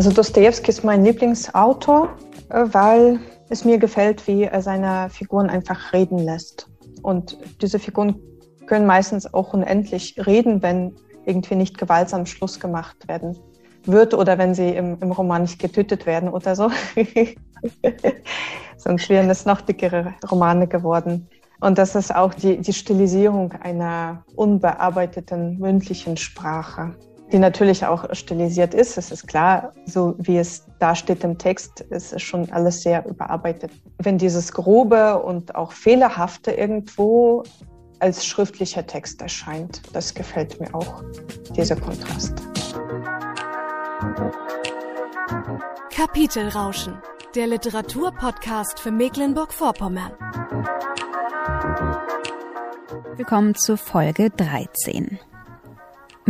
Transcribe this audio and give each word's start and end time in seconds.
Also 0.00 0.12
Dostoevsky 0.12 0.70
ist 0.70 0.82
mein 0.82 1.04
Lieblingsautor, 1.04 2.08
äh, 2.48 2.64
weil 2.72 3.20
es 3.50 3.66
mir 3.66 3.76
gefällt, 3.76 4.26
wie 4.26 4.44
er 4.44 4.62
seine 4.62 5.10
Figuren 5.10 5.50
einfach 5.50 5.92
reden 5.92 6.20
lässt. 6.20 6.70
Und 7.02 7.36
diese 7.60 7.78
Figuren 7.78 8.18
können 8.64 8.86
meistens 8.86 9.34
auch 9.34 9.52
unendlich 9.52 10.14
reden, 10.26 10.62
wenn 10.62 10.94
irgendwie 11.26 11.54
nicht 11.54 11.76
gewaltsam 11.76 12.24
Schluss 12.24 12.58
gemacht 12.58 13.08
werden 13.08 13.36
wird 13.84 14.14
oder 14.14 14.38
wenn 14.38 14.54
sie 14.54 14.70
im, 14.70 14.96
im 15.02 15.12
Roman 15.12 15.42
nicht 15.42 15.58
getötet 15.58 16.06
werden 16.06 16.30
oder 16.30 16.56
so. 16.56 16.70
Sonst 18.78 19.10
wären 19.10 19.28
es 19.28 19.44
noch 19.44 19.60
dickere 19.60 20.14
Romane 20.30 20.66
geworden. 20.66 21.28
Und 21.60 21.76
das 21.76 21.94
ist 21.94 22.14
auch 22.14 22.32
die, 22.32 22.56
die 22.56 22.72
Stilisierung 22.72 23.52
einer 23.52 24.24
unbearbeiteten 24.34 25.58
mündlichen 25.58 26.16
Sprache, 26.16 26.94
die 27.32 27.38
natürlich 27.38 27.84
auch 27.86 28.04
stilisiert 28.14 28.74
ist. 28.74 28.98
Es 28.98 29.10
ist 29.10 29.26
klar, 29.26 29.72
so 29.86 30.14
wie 30.18 30.38
es 30.38 30.66
da 30.78 30.94
steht 30.94 31.22
im 31.24 31.38
Text, 31.38 31.80
ist 31.80 32.12
es 32.12 32.22
schon 32.22 32.50
alles 32.52 32.82
sehr 32.82 33.06
überarbeitet. 33.06 33.70
Wenn 33.98 34.18
dieses 34.18 34.52
Grobe 34.52 35.22
und 35.22 35.54
auch 35.54 35.72
Fehlerhafte 35.72 36.52
irgendwo 36.52 37.44
als 38.00 38.24
schriftlicher 38.24 38.86
Text 38.86 39.20
erscheint, 39.20 39.82
das 39.92 40.14
gefällt 40.14 40.58
mir 40.60 40.74
auch, 40.74 41.02
dieser 41.54 41.76
Kontrast. 41.76 42.32
Kapitelrauschen, 45.94 46.94
der 47.34 47.46
Literaturpodcast 47.46 48.80
für 48.80 48.90
Mecklenburg-Vorpommern. 48.90 50.12
Willkommen 53.16 53.54
zur 53.54 53.76
Folge 53.76 54.30
13. 54.30 55.18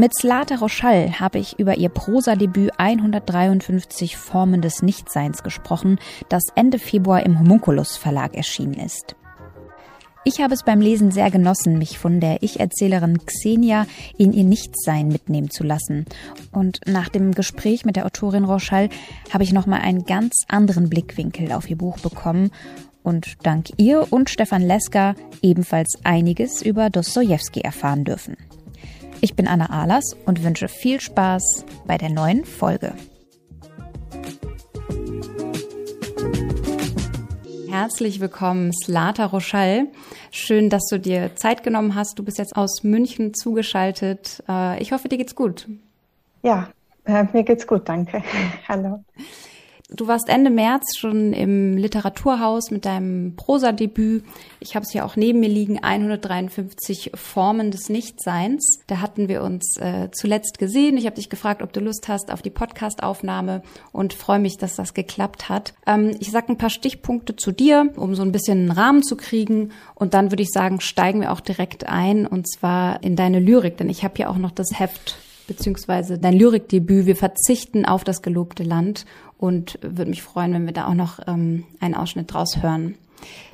Mit 0.00 0.14
Slata 0.14 0.54
Rochal 0.54 1.20
habe 1.20 1.38
ich 1.38 1.58
über 1.58 1.76
ihr 1.76 1.90
Prosadebüt 1.90 2.70
153 2.78 4.16
Formen 4.16 4.62
des 4.62 4.80
Nichtseins 4.80 5.42
gesprochen, 5.42 5.98
das 6.30 6.44
Ende 6.54 6.78
Februar 6.78 7.22
im 7.22 7.38
Homunculus 7.38 7.98
Verlag 7.98 8.34
erschienen 8.34 8.80
ist. 8.80 9.14
Ich 10.24 10.40
habe 10.40 10.54
es 10.54 10.62
beim 10.62 10.80
Lesen 10.80 11.10
sehr 11.10 11.30
genossen, 11.30 11.76
mich 11.76 11.98
von 11.98 12.18
der 12.18 12.42
Ich-Erzählerin 12.42 13.26
Xenia 13.26 13.86
in 14.16 14.32
ihr 14.32 14.44
Nichtsein 14.44 15.08
mitnehmen 15.08 15.50
zu 15.50 15.64
lassen. 15.64 16.06
Und 16.50 16.80
nach 16.86 17.10
dem 17.10 17.32
Gespräch 17.32 17.84
mit 17.84 17.96
der 17.96 18.06
Autorin 18.06 18.44
Rochal 18.44 18.88
habe 19.30 19.44
ich 19.44 19.52
nochmal 19.52 19.82
einen 19.82 20.06
ganz 20.06 20.46
anderen 20.48 20.88
Blickwinkel 20.88 21.52
auf 21.52 21.68
ihr 21.68 21.76
Buch 21.76 21.98
bekommen 21.98 22.52
und 23.02 23.36
dank 23.42 23.66
ihr 23.76 24.10
und 24.10 24.30
Stefan 24.30 24.62
Leska 24.62 25.14
ebenfalls 25.42 25.98
einiges 26.04 26.62
über 26.62 26.88
Dostoevsky 26.88 27.60
erfahren 27.60 28.04
dürfen. 28.04 28.38
Ich 29.22 29.36
bin 29.36 29.46
Anna 29.46 29.68
Ahlers 29.68 30.16
und 30.24 30.42
wünsche 30.42 30.66
viel 30.68 30.98
Spaß 30.98 31.66
bei 31.86 31.98
der 31.98 32.08
neuen 32.08 32.46
Folge. 32.46 32.94
Herzlich 37.68 38.20
willkommen, 38.20 38.72
Slata 38.72 39.26
Rochal. 39.26 39.88
Schön, 40.30 40.70
dass 40.70 40.86
du 40.86 40.98
dir 40.98 41.36
Zeit 41.36 41.62
genommen 41.62 41.94
hast. 41.94 42.18
Du 42.18 42.24
bist 42.24 42.38
jetzt 42.38 42.56
aus 42.56 42.82
München 42.82 43.34
zugeschaltet. 43.34 44.42
Äh, 44.48 44.80
ich 44.80 44.92
hoffe, 44.92 45.08
dir 45.08 45.18
geht's 45.18 45.34
gut. 45.34 45.68
Ja, 46.42 46.70
äh, 47.04 47.24
mir 47.34 47.42
geht's 47.42 47.66
gut, 47.66 47.86
danke. 47.88 48.22
Hallo. 48.68 49.04
Du 49.92 50.06
warst 50.06 50.28
Ende 50.28 50.50
März 50.50 50.96
schon 50.96 51.32
im 51.32 51.76
Literaturhaus 51.76 52.70
mit 52.70 52.84
deinem 52.84 53.34
Prosadebüt. 53.34 54.24
Ich 54.60 54.76
habe 54.76 54.84
es 54.84 54.92
hier 54.92 55.04
auch 55.04 55.16
neben 55.16 55.40
mir 55.40 55.48
liegen, 55.48 55.82
153 55.82 57.10
Formen 57.14 57.72
des 57.72 57.88
Nichtseins. 57.88 58.80
Da 58.86 59.00
hatten 59.00 59.28
wir 59.28 59.42
uns 59.42 59.76
äh, 59.78 60.08
zuletzt 60.12 60.58
gesehen. 60.58 60.96
Ich 60.96 61.06
habe 61.06 61.16
dich 61.16 61.28
gefragt, 61.28 61.60
ob 61.62 61.72
du 61.72 61.80
Lust 61.80 62.06
hast 62.06 62.32
auf 62.32 62.40
die 62.40 62.50
Podcastaufnahme 62.50 63.62
und 63.90 64.12
freue 64.12 64.38
mich, 64.38 64.58
dass 64.58 64.76
das 64.76 64.94
geklappt 64.94 65.48
hat. 65.48 65.74
Ähm, 65.86 66.16
ich 66.20 66.30
sage 66.30 66.50
ein 66.50 66.58
paar 66.58 66.70
Stichpunkte 66.70 67.34
zu 67.34 67.50
dir, 67.50 67.90
um 67.96 68.14
so 68.14 68.22
ein 68.22 68.32
bisschen 68.32 68.58
einen 68.58 68.70
Rahmen 68.70 69.02
zu 69.02 69.16
kriegen. 69.16 69.72
Und 69.96 70.14
dann 70.14 70.30
würde 70.30 70.44
ich 70.44 70.50
sagen, 70.50 70.80
steigen 70.80 71.22
wir 71.22 71.32
auch 71.32 71.40
direkt 71.40 71.88
ein 71.88 72.26
und 72.26 72.48
zwar 72.48 73.02
in 73.02 73.16
deine 73.16 73.40
Lyrik, 73.40 73.76
denn 73.76 73.90
ich 73.90 74.04
habe 74.04 74.14
hier 74.16 74.30
auch 74.30 74.38
noch 74.38 74.52
das 74.52 74.78
Heft 74.78 75.16
beziehungsweise 75.50 76.16
dein 76.16 76.34
Lyrikdebüt. 76.34 77.06
Wir 77.06 77.16
verzichten 77.16 77.84
auf 77.84 78.04
das 78.04 78.22
gelobte 78.22 78.62
Land 78.62 79.04
und 79.36 79.78
würde 79.82 80.10
mich 80.10 80.22
freuen, 80.22 80.54
wenn 80.54 80.66
wir 80.66 80.72
da 80.72 80.86
auch 80.86 80.94
noch 80.94 81.18
ähm, 81.26 81.64
einen 81.80 81.96
Ausschnitt 81.96 82.32
draus 82.32 82.62
hören. 82.62 82.94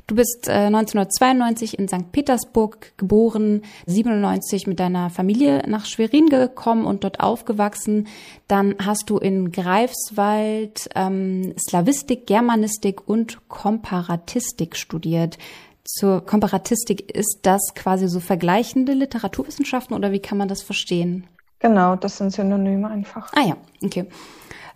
Du 0.07 0.15
bist 0.15 0.47
äh, 0.47 0.53
1992 0.53 1.79
in 1.79 1.89
St. 1.89 2.13
Petersburg 2.13 2.93
geboren, 2.99 3.63
97 3.87 4.67
mit 4.67 4.79
deiner 4.79 5.09
Familie 5.11 5.65
nach 5.67 5.87
Schwerin 5.87 6.29
gekommen 6.29 6.85
und 6.85 7.03
dort 7.03 7.21
aufgewachsen. 7.21 8.07
Dann 8.47 8.77
hast 8.79 9.09
du 9.09 9.17
in 9.17 9.51
Greifswald 9.51 10.91
ähm, 10.95 11.55
Slavistik, 11.59 12.27
Germanistik 12.27 13.09
und 13.09 13.49
Komparatistik 13.49 14.77
studiert. 14.77 15.39
Zur 15.83 16.25
Komparatistik 16.25 17.11
ist 17.13 17.41
das 17.43 17.63
quasi 17.75 18.07
so 18.07 18.21
vergleichende 18.21 18.93
Literaturwissenschaften 18.93 19.97
oder 19.97 20.13
wie 20.13 20.21
kann 20.21 20.39
man 20.39 20.49
das 20.49 20.63
verstehen? 20.63 21.27
Genau, 21.67 21.97
das 21.97 22.19
sind 22.19 22.31
Synonyme 22.31 22.89
einfach. 22.89 23.33
Ah 23.35 23.43
ja, 23.45 23.57
okay. 23.83 24.07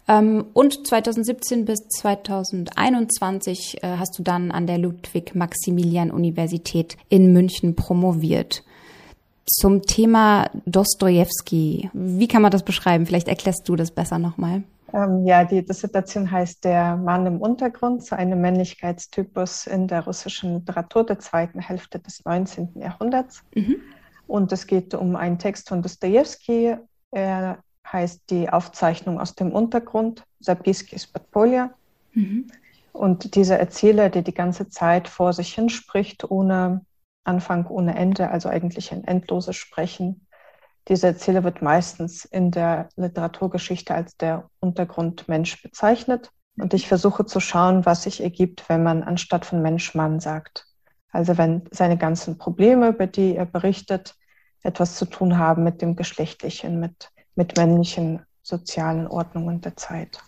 Ähm, 0.09 0.47
und 0.55 0.89
2017 0.89 1.65
bis 1.65 1.79
2021 1.89 3.85
äh, 3.85 3.97
hast 3.97 4.19
du 4.19 4.25
dann 4.25 4.51
an 4.51 4.67
der 4.67 4.79
Ludwig-Maximilian-Universität 4.79 6.97
in 7.09 7.33
München 7.33 7.77
promoviert. 7.77 8.65
Zum 9.47 9.83
Thema 9.83 10.51
Dostoevsky. 10.67 11.91
Wie 11.93 12.27
kann 12.27 12.43
man 12.43 12.51
das 12.51 12.65
beschreiben? 12.65 13.07
Vielleicht 13.07 13.29
erklärst 13.29 13.69
du 13.69 13.77
das 13.77 13.93
besser 13.93 14.19
nochmal. 14.19 14.65
Ähm, 14.93 15.25
ja, 15.25 15.45
die 15.45 15.65
Dissertation 15.65 16.29
heißt 16.29 16.65
Der 16.65 16.97
Mann 16.97 17.25
im 17.27 17.41
Untergrund, 17.41 18.05
so 18.05 18.17
ein 18.17 18.41
Männlichkeitstypus 18.41 19.69
in 19.69 19.87
der 19.87 20.07
russischen 20.07 20.59
Literatur 20.59 21.07
der 21.07 21.21
zweiten 21.21 21.61
Hälfte 21.61 22.01
des 22.01 22.25
19. 22.25 22.81
Jahrhunderts. 22.81 23.45
Mhm. 23.55 23.77
Und 24.31 24.53
es 24.53 24.69
geht 24.69 24.95
um 24.95 25.17
einen 25.17 25.41
Text 25.41 25.69
von 25.69 25.83
Dostoevsky. 25.83 26.77
Er 27.11 27.59
heißt 27.85 28.31
die 28.31 28.49
Aufzeichnung 28.49 29.19
aus 29.19 29.35
dem 29.35 29.51
Untergrund, 29.51 30.23
Sapiskis 30.39 31.09
Podpolja. 31.09 31.75
Mhm. 32.13 32.47
Und 32.93 33.35
dieser 33.35 33.59
Erzähler, 33.59 34.09
der 34.09 34.23
die 34.23 34.33
ganze 34.33 34.69
Zeit 34.69 35.09
vor 35.09 35.33
sich 35.33 35.53
hin 35.53 35.69
spricht, 35.69 36.31
ohne 36.31 36.87
Anfang, 37.25 37.67
ohne 37.67 37.97
Ende, 37.97 38.31
also 38.31 38.49
eigentlich 38.49 38.93
ein 38.93 39.03
endloses 39.03 39.57
Sprechen. 39.57 40.29
Dieser 40.87 41.09
Erzähler 41.09 41.43
wird 41.43 41.61
meistens 41.61 42.25
in 42.25 42.53
der 42.53 42.89
Literaturgeschichte 42.95 43.93
als 43.93 44.17
der 44.17 44.49
Untergrundmensch 44.61 45.61
bezeichnet. 45.61 46.31
Und 46.57 46.73
ich 46.73 46.87
versuche 46.87 47.27
zu 47.27 47.41
schauen, 47.41 47.85
was 47.85 48.05
sich 48.05 48.23
ergibt, 48.23 48.69
wenn 48.69 48.85
man 48.85 49.03
anstatt 49.03 49.45
von 49.45 49.61
Mensch 49.61 49.97
Mann 49.97 50.21
sagt. 50.21 50.69
Also 51.11 51.37
wenn 51.37 51.65
seine 51.73 51.99
ganzen 51.99 52.39
Probleme, 52.39 52.91
über 52.91 53.09
die 53.09 53.35
er 53.35 53.47
berichtet, 53.47 54.15
etwas 54.63 54.97
zu 54.97 55.05
tun 55.07 55.39
haben 55.39 55.65
mit 55.65 55.83
dem 55.83 55.97
Geschlechtlichen, 55.97 56.81
mit, 56.81 57.11
mit 57.35 57.57
männlichen 57.57 58.23
sozialen 58.43 59.07
Ordnungen 59.07 59.61
der 59.61 59.77
Zeit. 59.77 60.21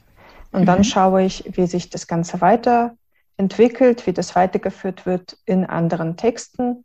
Und 0.52 0.62
mhm. 0.62 0.66
dann 0.66 0.84
schaue 0.84 1.22
ich, 1.22 1.44
wie 1.56 1.66
sich 1.66 1.90
das 1.90 2.06
Ganze 2.06 2.40
weiterentwickelt, 2.40 4.06
wie 4.06 4.12
das 4.12 4.36
weitergeführt 4.36 5.06
wird 5.06 5.36
in 5.44 5.64
anderen 5.66 6.16
Texten, 6.16 6.84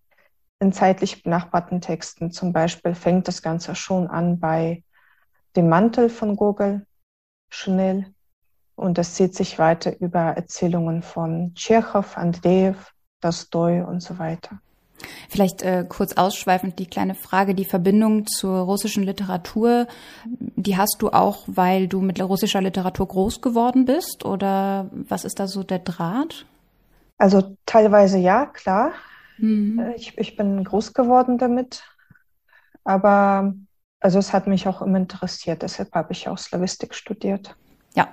in 0.60 0.74
zeitlich 0.74 1.24
benachbarten 1.24 1.82
Texten. 1.82 2.32
Zum 2.32 2.54
Beispiel 2.54 2.96
fängt 2.96 3.28
das 3.28 3.42
Ganze 3.42 3.76
schon 3.76 4.08
an 4.08 4.40
bei 4.40 4.84
dem 5.56 5.70
Mantel 5.70 6.10
von 6.10 6.36
Gogol, 6.36 6.86
Chanel. 7.50 8.14
Und 8.76 8.98
das 8.98 9.16
zieht 9.16 9.36
sich 9.36 9.58
weiter 9.58 10.00
über 10.00 10.20
Erzählungen 10.20 11.02
von 11.02 11.54
Tschechow, 11.56 12.16
Andreev, 12.16 12.92
Tolstoi 13.22 13.82
und 13.82 14.02
so 14.02 14.20
weiter. 14.20 14.60
Vielleicht 15.30 15.62
äh, 15.62 15.86
kurz 15.88 16.14
ausschweifend 16.14 16.80
die 16.80 16.88
kleine 16.88 17.16
Frage, 17.16 17.54
die 17.54 17.66
Verbindung 17.66 18.26
zur 18.26 18.60
russischen 18.60 19.04
Literatur, 19.04 19.88
die 20.26 20.78
hast 20.78 20.98
du 21.00 21.10
auch, 21.10 21.44
weil 21.48 21.88
du 21.88 22.02
mit 22.02 22.22
russischer 22.22 22.62
Literatur 22.62 23.08
groß 23.08 23.42
geworden 23.42 23.86
bist 23.86 24.26
oder 24.26 24.90
was 24.92 25.26
ist 25.26 25.40
da 25.40 25.48
so 25.48 25.64
der 25.64 25.80
Draht? 25.80 26.46
Also 27.18 27.58
teilweise 27.66 28.18
ja, 28.18 28.46
klar. 28.46 28.92
Mhm. 29.38 29.80
Äh, 29.80 29.96
ich, 29.96 30.18
ich 30.18 30.36
bin 30.36 30.64
groß 30.64 30.94
geworden 30.94 31.38
damit, 31.38 31.84
aber 32.84 33.54
also 34.00 34.20
es 34.20 34.34
hat 34.34 34.48
mich 34.48 34.68
auch 34.68 34.82
immer 34.82 34.98
interessiert, 34.98 35.62
deshalb 35.64 35.94
habe 35.94 36.14
ich 36.14 36.28
auch 36.28 36.38
Slavistik 36.38 36.94
studiert. 36.94 37.56
Ja, 37.96 38.08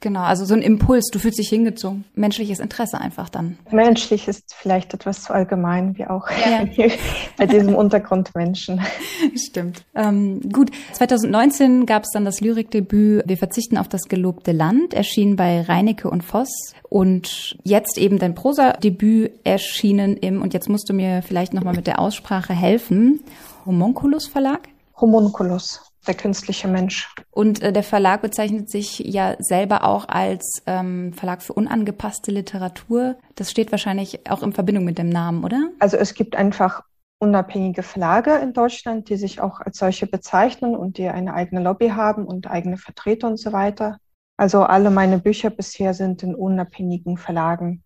Genau, 0.00 0.22
also 0.22 0.44
so 0.44 0.54
ein 0.54 0.62
Impuls, 0.62 1.08
du 1.10 1.18
fühlst 1.18 1.38
dich 1.38 1.48
hingezogen. 1.48 2.04
Menschliches 2.14 2.60
Interesse 2.60 3.00
einfach 3.00 3.28
dann. 3.28 3.58
Menschlich 3.70 4.28
ist 4.28 4.54
vielleicht 4.54 4.92
etwas 4.92 5.22
zu 5.22 5.32
allgemein, 5.32 5.96
wie 5.96 6.06
auch 6.06 6.28
ja. 6.30 6.64
bei 7.36 7.46
diesem 7.46 7.74
Untergrundmenschen. 7.74 8.80
Stimmt. 9.36 9.84
Ähm, 9.94 10.40
gut, 10.52 10.70
2019 10.92 11.86
gab 11.86 12.04
es 12.04 12.10
dann 12.12 12.24
das 12.24 12.40
Lyrikdebüt 12.40 13.24
Wir 13.26 13.36
verzichten 13.38 13.78
auf 13.78 13.88
das 13.88 14.02
gelobte 14.02 14.52
Land, 14.52 14.92
erschienen 14.92 15.36
bei 15.36 15.62
Reinecke 15.62 16.10
und 16.10 16.22
Voss. 16.22 16.74
Und 16.88 17.56
jetzt 17.64 17.96
eben 17.96 18.18
dein 18.18 18.34
Prosa-Debüt 18.34 19.32
erschienen 19.44 20.16
im, 20.18 20.42
und 20.42 20.52
jetzt 20.54 20.68
musst 20.68 20.88
du 20.88 20.92
mir 20.92 21.22
vielleicht 21.22 21.54
nochmal 21.54 21.74
mit 21.74 21.86
der 21.86 21.98
Aussprache 21.98 22.52
helfen, 22.52 23.20
Homunculus 23.64 24.28
Verlag? 24.28 24.68
Homunculus. 24.96 25.80
Der 26.06 26.14
künstliche 26.14 26.68
Mensch. 26.68 27.14
Und 27.30 27.62
äh, 27.62 27.72
der 27.72 27.82
Verlag 27.82 28.22
bezeichnet 28.22 28.70
sich 28.70 28.98
ja 29.00 29.36
selber 29.38 29.84
auch 29.84 30.08
als 30.08 30.62
ähm, 30.66 31.12
Verlag 31.12 31.42
für 31.42 31.52
unangepasste 31.52 32.30
Literatur. 32.30 33.16
Das 33.34 33.50
steht 33.50 33.70
wahrscheinlich 33.70 34.30
auch 34.30 34.42
in 34.42 34.52
Verbindung 34.52 34.84
mit 34.84 34.98
dem 34.98 35.08
Namen, 35.08 35.44
oder? 35.44 35.68
Also 35.78 35.96
es 35.96 36.14
gibt 36.14 36.36
einfach 36.36 36.82
unabhängige 37.18 37.82
Verlage 37.82 38.34
in 38.36 38.52
Deutschland, 38.52 39.08
die 39.08 39.16
sich 39.16 39.40
auch 39.40 39.60
als 39.60 39.78
solche 39.78 40.06
bezeichnen 40.06 40.76
und 40.76 40.98
die 40.98 41.08
eine 41.08 41.34
eigene 41.34 41.62
Lobby 41.62 41.88
haben 41.88 42.24
und 42.26 42.50
eigene 42.50 42.76
Vertreter 42.76 43.28
und 43.28 43.38
so 43.38 43.52
weiter. 43.52 43.98
Also 44.36 44.62
alle 44.62 44.90
meine 44.90 45.18
Bücher 45.18 45.50
bisher 45.50 45.94
sind 45.94 46.22
in 46.22 46.34
unabhängigen 46.34 47.16
Verlagen 47.16 47.82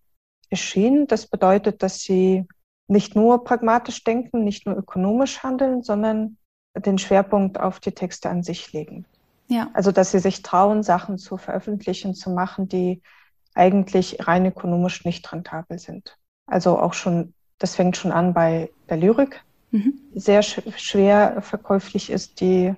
erschienen. 0.49 1.07
Das 1.07 1.29
bedeutet, 1.29 1.83
dass 1.83 2.01
sie 2.01 2.47
nicht 2.89 3.15
nur 3.15 3.45
pragmatisch 3.45 4.03
denken, 4.03 4.43
nicht 4.43 4.67
nur 4.67 4.77
ökonomisch 4.77 5.45
handeln, 5.45 5.83
sondern 5.83 6.37
den 6.75 6.99
Schwerpunkt 6.99 7.59
auf 7.59 7.81
die 7.81 7.93
Texte 7.93 8.31
an 8.31 8.43
sich 8.43 8.73
legen. 8.73 9.05
Ja. 9.49 9.69
Also, 9.75 9.91
dass 9.91 10.13
sie 10.13 10.21
sich 10.21 10.43
trauen, 10.43 10.83
Sachen 10.83 11.19
zu 11.19 11.37
veröffentlichen, 11.37 12.15
zu 12.15 12.31
machen, 12.31 12.69
die 12.69 13.03
eigentlich 13.55 14.27
rein 14.27 14.47
ökonomisch 14.47 15.05
nicht 15.05 15.31
rentabel 15.33 15.79
sind. 15.79 16.17
Also 16.47 16.79
auch 16.79 16.95
schon, 16.95 17.35
das 17.59 17.75
fängt 17.75 17.97
schon 17.97 18.13
an 18.13 18.33
bei 18.33 18.71
der 18.89 18.97
Lyrik, 18.97 19.43
mhm. 19.71 19.95
die 20.15 20.21
sehr 20.21 20.43
sch 20.43 20.61
schwer 20.77 21.43
verkäuflich 21.43 22.11
ist, 22.11 22.41
die 22.41 22.75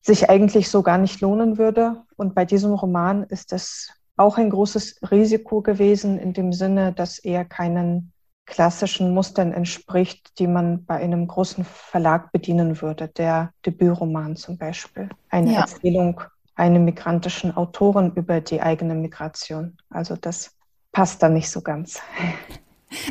sich 0.00 0.30
eigentlich 0.30 0.70
so 0.70 0.82
gar 0.82 0.98
nicht 0.98 1.20
lohnen 1.20 1.58
würde. 1.58 2.04
Und 2.16 2.34
bei 2.34 2.44
diesem 2.44 2.72
Roman 2.72 3.24
ist 3.24 3.50
das 3.50 3.90
auch 4.16 4.38
ein 4.38 4.50
großes 4.50 5.00
Risiko 5.10 5.60
gewesen, 5.60 6.18
in 6.18 6.32
dem 6.32 6.52
Sinne, 6.52 6.92
dass 6.92 7.18
er 7.18 7.44
keinen 7.44 8.12
klassischen 8.46 9.12
Mustern 9.12 9.52
entspricht, 9.52 10.38
die 10.38 10.46
man 10.46 10.84
bei 10.84 10.96
einem 10.96 11.26
großen 11.26 11.64
Verlag 11.64 12.32
bedienen 12.32 12.80
würde. 12.80 13.08
Der 13.08 13.52
Debütroman 13.66 14.36
zum 14.36 14.56
Beispiel. 14.56 15.08
Eine 15.28 15.52
ja. 15.52 15.60
Erzählung 15.60 16.20
einer 16.54 16.78
migrantischen 16.78 17.54
Autorin 17.56 18.12
über 18.14 18.40
die 18.40 18.62
eigene 18.62 18.94
Migration. 18.94 19.76
Also 19.90 20.16
das 20.16 20.52
passt 20.92 21.22
da 21.22 21.28
nicht 21.28 21.50
so 21.50 21.60
ganz. 21.60 22.00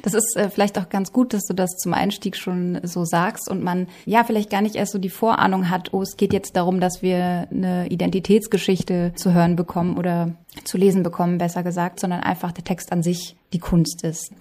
Das 0.03 0.13
ist 0.13 0.37
äh, 0.37 0.49
vielleicht 0.49 0.79
auch 0.79 0.87
ganz 0.87 1.11
gut, 1.11 1.33
dass 1.33 1.43
du 1.43 1.53
das 1.53 1.71
zum 1.71 1.93
Einstieg 1.93 2.37
schon 2.37 2.79
so 2.83 3.03
sagst 3.03 3.49
und 3.49 3.61
man 3.61 3.87
ja 4.05 4.23
vielleicht 4.23 4.49
gar 4.49 4.61
nicht 4.61 4.75
erst 4.75 4.93
so 4.93 4.99
die 4.99 5.09
Vorahnung 5.09 5.69
hat, 5.69 5.93
oh, 5.93 6.01
es 6.01 6.15
geht 6.15 6.31
jetzt 6.31 6.55
darum, 6.55 6.79
dass 6.79 7.01
wir 7.01 7.47
eine 7.51 7.87
Identitätsgeschichte 7.89 9.11
zu 9.15 9.33
hören 9.33 9.57
bekommen 9.57 9.97
oder 9.97 10.31
zu 10.63 10.77
lesen 10.77 11.03
bekommen, 11.03 11.37
besser 11.37 11.61
gesagt, 11.61 11.99
sondern 11.99 12.21
einfach 12.21 12.53
der 12.53 12.63
Text 12.63 12.93
an 12.93 13.03
sich 13.03 13.35
die 13.51 13.59
Kunst 13.59 14.03
ist. 14.05 14.31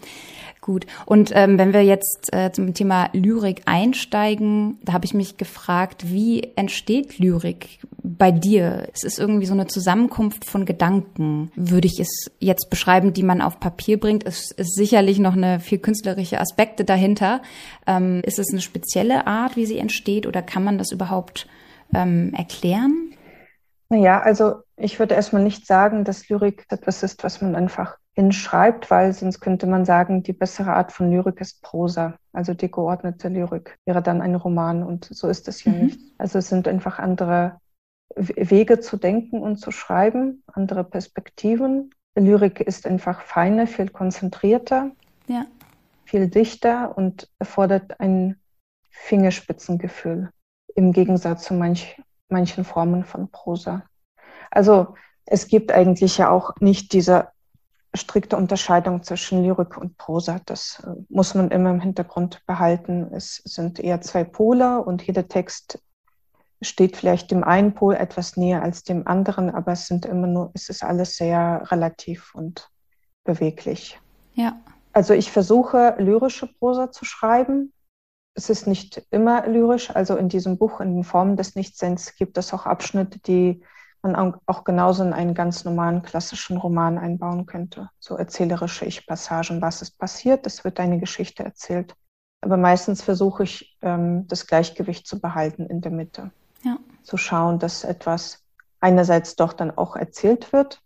Gut. 0.65 0.87
Und 1.05 1.31
ähm, 1.35 1.59
wenn 1.59 1.75
wir 1.75 1.85
jetzt 1.85 2.33
äh, 2.33 2.51
zum 2.51 2.73
Thema 2.73 3.11
Lyrik 3.13 3.61
einsteigen, 3.67 4.79
da 4.83 4.95
habe 4.95 5.05
ich 5.05 5.13
mich 5.13 5.37
gefragt, 5.37 6.11
wie 6.11 6.53
entsteht 6.57 7.19
Lyrik 7.19 7.81
bei 8.03 8.31
dir? 8.31 8.89
Es 8.95 9.03
ist 9.03 9.19
irgendwie 9.19 9.45
so 9.45 9.53
eine 9.53 9.67
Zusammenkunft 9.67 10.47
von 10.47 10.65
Gedanken, 10.65 11.53
würde 11.55 11.87
ich 11.87 12.01
es 12.01 12.31
jetzt 12.39 12.71
beschreiben, 12.71 13.13
die 13.13 13.23
man 13.23 13.43
auf 13.43 13.61
Papier 13.61 14.01
bringt. 14.01 14.27
Es 14.27 14.53
ist 14.53 14.75
sicherlich 14.75 15.19
noch 15.19 15.35
eine 15.35 15.61
viel 15.61 15.81
künstlerische 15.81 16.41
Aspekte 16.41 16.87
dahinter. 16.87 17.43
Ähm, 17.87 18.23
ist 18.25 18.39
es 18.39 18.47
eine 18.51 18.63
spezielle 18.63 19.27
Art, 19.27 19.57
wie 19.57 19.67
sie 19.67 19.77
entsteht, 19.77 20.27
oder 20.27 20.41
kann 20.41 20.65
man 20.65 20.79
das 20.79 20.93
überhaupt 20.93 21.47
ähm, 21.95 22.33
erklären? 22.35 23.13
Naja, 23.91 24.23
also 24.23 24.63
ich 24.79 24.99
würde 24.99 25.15
erstmal 25.15 25.43
nicht 25.43 25.67
sagen, 25.67 26.05
dass 26.05 26.27
Lyrik 26.31 26.65
etwas 26.71 27.03
ist, 27.03 27.23
was 27.23 27.43
man 27.43 27.55
einfach 27.55 27.99
hinschreibt, 28.15 28.91
weil 28.91 29.13
sonst 29.13 29.41
könnte 29.41 29.67
man 29.67 29.85
sagen, 29.85 30.23
die 30.23 30.33
bessere 30.33 30.75
Art 30.75 30.93
von 30.93 31.11
Lyrik 31.11 31.41
ist 31.41 31.63
Prosa. 31.63 32.15
Also 32.33 32.55
die 32.55 32.71
geordnete 32.71 33.29
Lyrik 33.29 33.79
wäre 33.85 34.03
dann 34.03 34.23
ein 34.23 34.37
Roman 34.37 34.83
und 34.85 35.05
so 35.05 35.29
ist 35.29 35.49
es 35.49 35.65
ja 35.65 35.73
mhm. 35.73 35.87
nicht. 35.87 36.01
Also 36.17 36.39
es 36.39 36.49
sind 36.49 36.69
einfach 36.69 36.99
andere 36.99 37.59
Wege 38.15 38.79
zu 38.79 38.97
denken 38.97 39.41
und 39.41 39.57
zu 39.57 39.73
schreiben, 39.73 40.45
andere 40.47 40.85
Perspektiven. 40.85 41.91
Lyrik 42.17 42.61
ist 42.61 42.87
einfach 42.87 43.23
feiner, 43.23 43.67
viel 43.67 43.89
konzentrierter, 43.89 44.93
ja. 45.27 45.47
viel 46.05 46.29
dichter 46.29 46.97
und 46.97 47.29
erfordert 47.41 47.99
ein 47.99 48.37
Fingerspitzengefühl 48.91 50.31
im 50.77 50.93
Gegensatz 50.93 51.45
zu 51.45 51.55
manch, 51.55 52.01
manchen 52.29 52.65
Formen 52.65 53.05
von 53.05 53.29
Prosa. 53.29 53.83
Also 54.53 54.95
es 55.27 55.49
gibt 55.49 55.73
eigentlich 55.73 56.19
ja 56.19 56.31
auch 56.31 56.55
nicht 56.61 56.93
diese 56.93 57.34
strikte 57.95 58.37
Unterscheidung 58.37 59.03
zwischen 59.03 59.43
Lyrik 59.43 59.77
und 59.77 59.97
Prosa. 59.97 60.41
Das 60.47 60.83
äh, 60.85 60.91
muss 61.09 61.35
man 61.35 61.51
immer 61.51 61.71
im 61.71 61.81
Hintergrund 61.81 62.43
behalten. 62.47 63.09
Es 63.13 63.37
sind 63.45 63.79
eher 63.79 64.01
zwei 64.01 64.25
Pole 64.25 64.83
und 64.83 65.03
jeder 65.03 65.29
Text 65.29 65.81
steht 66.61 66.97
vielleicht 66.97 67.31
dem 67.31 67.45
einen 67.45 67.75
Pol 67.75 67.95
etwas 67.95 68.37
näher 68.37 68.63
als 68.63 68.85
dem 68.85 69.07
anderen, 69.07 69.51
aber 69.51 69.73
es 69.73 69.87
sind 69.87 70.07
immer 70.07 70.27
nur, 70.27 70.51
es 70.55 70.69
ist 70.69 70.83
alles 70.83 71.17
sehr 71.17 71.63
relativ 71.71 72.35
und 72.35 72.71
beweglich. 73.25 74.01
Ja. 74.35 74.57
Also 74.93 75.15
ich 75.15 75.31
versuche 75.31 75.97
lyrische 75.99 76.47
Prosa 76.47 76.91
zu 76.91 77.05
schreiben. 77.05 77.73
Es 78.35 78.51
ist 78.51 78.67
nicht 78.67 79.03
immer 79.11 79.47
lyrisch. 79.47 79.91
Also 79.95 80.17
in 80.17 80.29
diesem 80.29 80.59
Buch, 80.59 80.81
in 80.81 80.95
den 80.95 81.05
Formen 81.05 81.37
des 81.37 81.55
Nichtseins, 81.55 82.15
gibt 82.17 82.39
es 82.39 82.53
auch 82.55 82.67
Abschnitte, 82.67 83.19
die 83.21 83.63
man 84.05 84.37
auch 84.47 84.65
genauso 84.65 85.03
in 85.03 85.13
einen 85.13 85.35
ganz 85.35 85.65
normalen 85.65 86.03
klassischen 86.03 86.57
Roman 86.57 86.99
einbauen 86.99 87.47
könnte. 87.47 87.91
So 87.99 88.17
erzählerische 88.17 88.85
Ich-Passagen, 88.85 89.61
was 89.61 89.83
ist 89.83 89.99
passiert, 89.99 90.47
es 90.47 90.63
wird 90.63 90.79
eine 90.79 90.99
Geschichte 91.01 91.43
erzählt. 91.43 91.95
Aber 92.41 92.57
meistens 92.57 93.03
versuche 93.03 93.45
ich, 93.45 93.77
ähm, 93.83 94.29
das 94.29 94.47
Gleichgewicht 94.47 95.07
zu 95.07 95.21
behalten 95.21 95.67
in 95.67 95.81
der 95.81 95.91
Mitte. 95.91 96.31
Ja. 96.63 96.79
Zu 97.03 97.17
schauen, 97.17 97.59
dass 97.59 97.85
etwas 97.85 98.43
einerseits 98.81 99.35
doch 99.35 99.55
dann 99.55 99.71
auch 99.71 99.97
erzählt 99.97 100.53
wird 100.53 100.81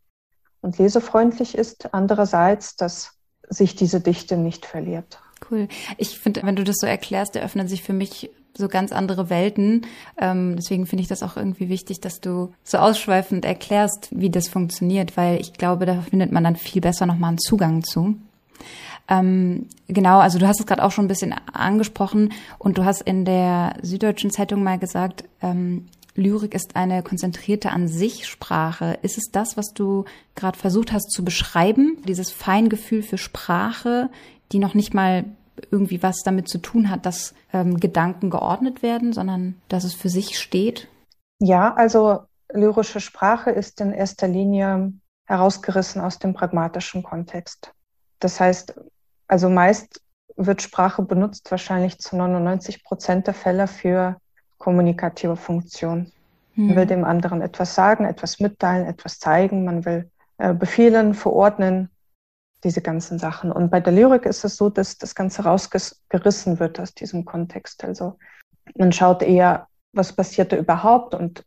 und 0.60 0.78
lesefreundlich 0.78 1.58
ist, 1.58 1.92
andererseits, 1.92 2.76
dass 2.76 3.18
sich 3.48 3.74
diese 3.74 4.00
Dichte 4.00 4.36
nicht 4.36 4.66
verliert. 4.66 5.20
Cool. 5.50 5.68
Ich 5.96 6.18
finde, 6.18 6.42
wenn 6.44 6.56
du 6.56 6.64
das 6.64 6.76
so 6.80 6.86
erklärst, 6.86 7.36
eröffnen 7.36 7.68
sich 7.68 7.82
für 7.82 7.92
mich 7.92 8.30
so 8.54 8.68
ganz 8.68 8.92
andere 8.92 9.30
Welten. 9.30 9.86
Ähm, 10.20 10.56
deswegen 10.56 10.86
finde 10.86 11.02
ich 11.02 11.08
das 11.08 11.22
auch 11.22 11.36
irgendwie 11.36 11.68
wichtig, 11.68 12.00
dass 12.00 12.20
du 12.20 12.52
so 12.64 12.78
ausschweifend 12.78 13.44
erklärst, 13.44 14.08
wie 14.10 14.30
das 14.30 14.48
funktioniert, 14.48 15.16
weil 15.16 15.40
ich 15.40 15.52
glaube, 15.52 15.86
da 15.86 16.00
findet 16.00 16.32
man 16.32 16.44
dann 16.44 16.56
viel 16.56 16.80
besser 16.80 17.06
nochmal 17.06 17.30
einen 17.30 17.38
Zugang 17.38 17.84
zu. 17.84 18.16
Ähm, 19.08 19.66
genau, 19.86 20.18
also 20.18 20.38
du 20.38 20.46
hast 20.46 20.60
es 20.60 20.66
gerade 20.66 20.84
auch 20.84 20.90
schon 20.90 21.06
ein 21.06 21.08
bisschen 21.08 21.34
angesprochen 21.52 22.32
und 22.58 22.76
du 22.76 22.84
hast 22.84 23.02
in 23.02 23.24
der 23.24 23.74
Süddeutschen 23.82 24.30
Zeitung 24.30 24.62
mal 24.62 24.78
gesagt, 24.78 25.24
ähm, 25.40 25.86
Lyrik 26.14 26.52
ist 26.52 26.74
eine 26.74 27.02
konzentrierte 27.02 27.70
an 27.70 27.86
sich 27.86 28.26
Sprache. 28.26 28.98
Ist 29.02 29.18
es 29.18 29.30
das, 29.30 29.56
was 29.56 29.72
du 29.72 30.04
gerade 30.34 30.58
versucht 30.58 30.92
hast 30.92 31.12
zu 31.12 31.24
beschreiben? 31.24 31.98
Dieses 32.06 32.32
Feingefühl 32.32 33.02
für 33.02 33.18
Sprache, 33.18 34.10
die 34.50 34.58
noch 34.58 34.74
nicht 34.74 34.94
mal 34.94 35.24
irgendwie 35.70 36.02
was 36.02 36.22
damit 36.24 36.48
zu 36.48 36.58
tun 36.58 36.90
hat, 36.90 37.06
dass 37.06 37.34
ähm, 37.52 37.78
Gedanken 37.78 38.30
geordnet 38.30 38.82
werden, 38.82 39.12
sondern 39.12 39.60
dass 39.68 39.84
es 39.84 39.94
für 39.94 40.08
sich 40.08 40.38
steht? 40.38 40.88
Ja, 41.38 41.74
also 41.74 42.20
lyrische 42.52 43.00
Sprache 43.00 43.50
ist 43.50 43.80
in 43.80 43.92
erster 43.92 44.28
Linie 44.28 44.92
herausgerissen 45.26 46.00
aus 46.00 46.18
dem 46.18 46.34
pragmatischen 46.34 47.02
Kontext. 47.02 47.72
Das 48.18 48.40
heißt, 48.40 48.80
also 49.26 49.48
meist 49.50 50.00
wird 50.36 50.62
Sprache 50.62 51.02
benutzt, 51.02 51.50
wahrscheinlich 51.50 51.98
zu 51.98 52.16
99 52.16 52.84
Prozent 52.84 53.26
der 53.26 53.34
Fälle 53.34 53.66
für 53.66 54.16
kommunikative 54.56 55.36
Funktion. 55.36 56.12
Man 56.54 56.70
will 56.70 56.82
hm. 56.82 56.88
dem 56.88 57.04
anderen 57.04 57.40
etwas 57.40 57.74
sagen, 57.74 58.04
etwas 58.04 58.40
mitteilen, 58.40 58.86
etwas 58.86 59.20
zeigen, 59.20 59.64
man 59.64 59.84
will 59.84 60.10
äh, 60.38 60.54
befehlen, 60.54 61.14
verordnen, 61.14 61.90
diese 62.64 62.82
ganzen 62.82 63.18
Sachen. 63.18 63.52
Und 63.52 63.70
bei 63.70 63.80
der 63.80 63.92
Lyrik 63.92 64.26
ist 64.26 64.44
es 64.44 64.56
so, 64.56 64.68
dass 64.68 64.98
das 64.98 65.14
Ganze 65.14 65.44
rausgerissen 65.44 66.58
wird 66.58 66.80
aus 66.80 66.94
diesem 66.94 67.24
Kontext. 67.24 67.84
Also 67.84 68.18
man 68.76 68.92
schaut 68.92 69.22
eher, 69.22 69.68
was 69.92 70.12
passiert 70.12 70.52
da 70.52 70.56
überhaupt 70.56 71.14
und 71.14 71.44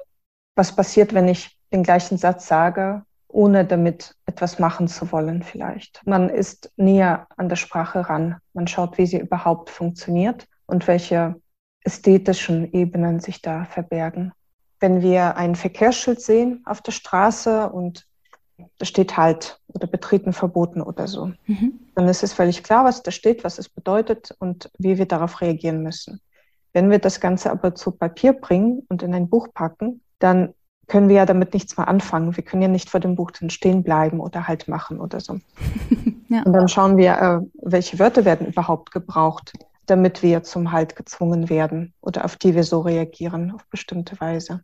was 0.55 0.75
passiert, 0.75 1.13
wenn 1.13 1.27
ich 1.27 1.57
den 1.71 1.83
gleichen 1.83 2.17
Satz 2.17 2.47
sage, 2.47 3.03
ohne 3.27 3.65
damit 3.65 4.15
etwas 4.25 4.59
machen 4.59 4.87
zu 4.87 5.11
wollen 5.11 5.43
vielleicht. 5.43 6.01
Man 6.05 6.29
ist 6.29 6.71
näher 6.75 7.27
an 7.37 7.49
der 7.49 7.55
Sprache 7.55 8.09
ran. 8.09 8.37
Man 8.53 8.67
schaut, 8.67 8.97
wie 8.97 9.05
sie 9.05 9.19
überhaupt 9.19 9.69
funktioniert 9.69 10.47
und 10.65 10.87
welche 10.87 11.35
ästhetischen 11.83 12.71
Ebenen 12.73 13.19
sich 13.19 13.41
da 13.41 13.65
verbergen. 13.65 14.33
Wenn 14.79 15.01
wir 15.01 15.37
ein 15.37 15.55
Verkehrsschild 15.55 16.21
sehen 16.21 16.61
auf 16.65 16.81
der 16.81 16.91
Straße 16.91 17.69
und 17.69 18.07
steht 18.81 19.17
halt 19.17 19.59
oder 19.67 19.87
betreten 19.87 20.33
verboten 20.33 20.81
oder 20.81 21.07
so. 21.07 21.31
Mhm. 21.45 21.79
Dann 21.95 22.07
ist 22.07 22.23
es 22.23 22.33
völlig 22.33 22.63
klar, 22.63 22.85
was 22.85 23.03
da 23.03 23.11
steht, 23.11 23.43
was 23.43 23.59
es 23.59 23.69
bedeutet 23.69 24.35
und 24.39 24.71
wie 24.77 24.97
wir 24.97 25.05
darauf 25.05 25.41
reagieren 25.41 25.83
müssen. 25.83 26.21
Wenn 26.73 26.89
wir 26.89 26.99
das 26.99 27.19
Ganze 27.19 27.51
aber 27.51 27.75
zu 27.75 27.91
Papier 27.91 28.33
bringen 28.33 28.85
und 28.89 29.03
in 29.03 29.13
ein 29.13 29.29
Buch 29.29 29.49
packen, 29.53 30.01
dann 30.19 30.53
können 30.87 31.07
wir 31.07 31.17
ja 31.17 31.25
damit 31.25 31.53
nichts 31.53 31.77
mehr 31.77 31.87
anfangen. 31.87 32.35
Wir 32.35 32.43
können 32.43 32.61
ja 32.61 32.67
nicht 32.67 32.89
vor 32.89 32.99
dem 32.99 33.15
Buch 33.15 33.31
dann 33.31 33.49
stehen 33.49 33.83
bleiben 33.83 34.19
oder 34.19 34.47
halt 34.47 34.67
machen 34.67 34.99
oder 34.99 35.19
so. 35.19 35.39
ja. 36.29 36.43
Und 36.43 36.53
dann 36.53 36.67
schauen 36.67 36.97
wir, 36.97 37.17
äh, 37.17 37.39
welche 37.61 37.97
Wörter 37.97 38.25
werden 38.25 38.47
überhaupt 38.47 38.91
gebraucht, 38.91 39.53
damit 39.85 40.21
wir 40.21 40.43
zum 40.43 40.71
Halt 40.71 40.95
gezwungen 40.95 41.49
werden 41.49 41.93
oder 42.01 42.25
auf 42.25 42.35
die 42.35 42.55
wir 42.55 42.63
so 42.63 42.81
reagieren 42.81 43.51
auf 43.51 43.65
bestimmte 43.69 44.19
Weise. 44.19 44.61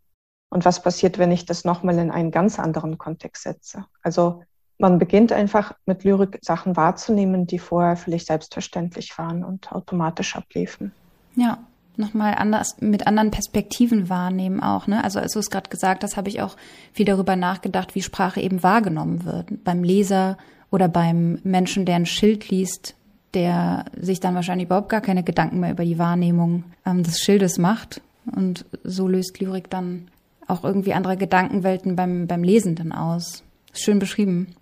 Und 0.49 0.65
was 0.65 0.81
passiert, 0.81 1.17
wenn 1.17 1.31
ich 1.31 1.45
das 1.45 1.65
nochmal 1.65 1.97
in 1.99 2.11
einen 2.11 2.31
ganz 2.31 2.59
anderen 2.59 2.97
Kontext 2.97 3.43
setze? 3.43 3.85
Also 4.01 4.43
man 4.77 4.99
beginnt 4.99 5.31
einfach 5.31 5.73
mit 5.85 6.03
Lyrik 6.03 6.39
Sachen 6.41 6.77
wahrzunehmen, 6.77 7.47
die 7.47 7.59
vorher 7.59 7.95
vielleicht 7.97 8.27
selbstverständlich 8.27 9.17
waren 9.17 9.43
und 9.43 9.71
automatisch 9.71 10.35
abliefen. 10.35 10.91
Ja, 11.35 11.59
nochmal 11.97 12.35
anders 12.35 12.77
mit 12.79 13.07
anderen 13.07 13.31
Perspektiven 13.31 14.09
wahrnehmen 14.09 14.61
auch. 14.61 14.87
Ne? 14.87 15.03
Also 15.03 15.19
als 15.19 15.33
du 15.33 15.39
es 15.39 15.49
gerade 15.49 15.69
gesagt 15.69 16.03
hast, 16.03 16.15
habe 16.15 16.29
ich 16.29 16.41
auch 16.41 16.55
viel 16.93 17.05
darüber 17.05 17.35
nachgedacht, 17.35 17.95
wie 17.95 18.01
Sprache 18.01 18.39
eben 18.39 18.63
wahrgenommen 18.63 19.25
wird. 19.25 19.63
Beim 19.63 19.83
Leser 19.83 20.37
oder 20.69 20.87
beim 20.87 21.39
Menschen, 21.43 21.85
der 21.85 21.95
ein 21.95 22.05
Schild 22.05 22.49
liest, 22.49 22.95
der 23.33 23.85
sich 23.99 24.19
dann 24.19 24.35
wahrscheinlich 24.35 24.67
überhaupt 24.67 24.89
gar 24.89 25.01
keine 25.01 25.23
Gedanken 25.23 25.59
mehr 25.59 25.71
über 25.71 25.85
die 25.85 25.99
Wahrnehmung 25.99 26.63
ähm, 26.85 27.03
des 27.03 27.19
Schildes 27.19 27.57
macht. 27.57 28.01
Und 28.35 28.65
so 28.83 29.07
löst 29.07 29.39
Lyrik 29.39 29.69
dann 29.69 30.09
auch 30.47 30.63
irgendwie 30.63 30.93
andere 30.93 31.17
Gedankenwelten 31.17 31.95
beim, 31.95 32.27
beim 32.27 32.43
Lesenden 32.43 32.91
aus. 32.91 33.43
Schön 33.73 33.99
beschrieben. 33.99 34.55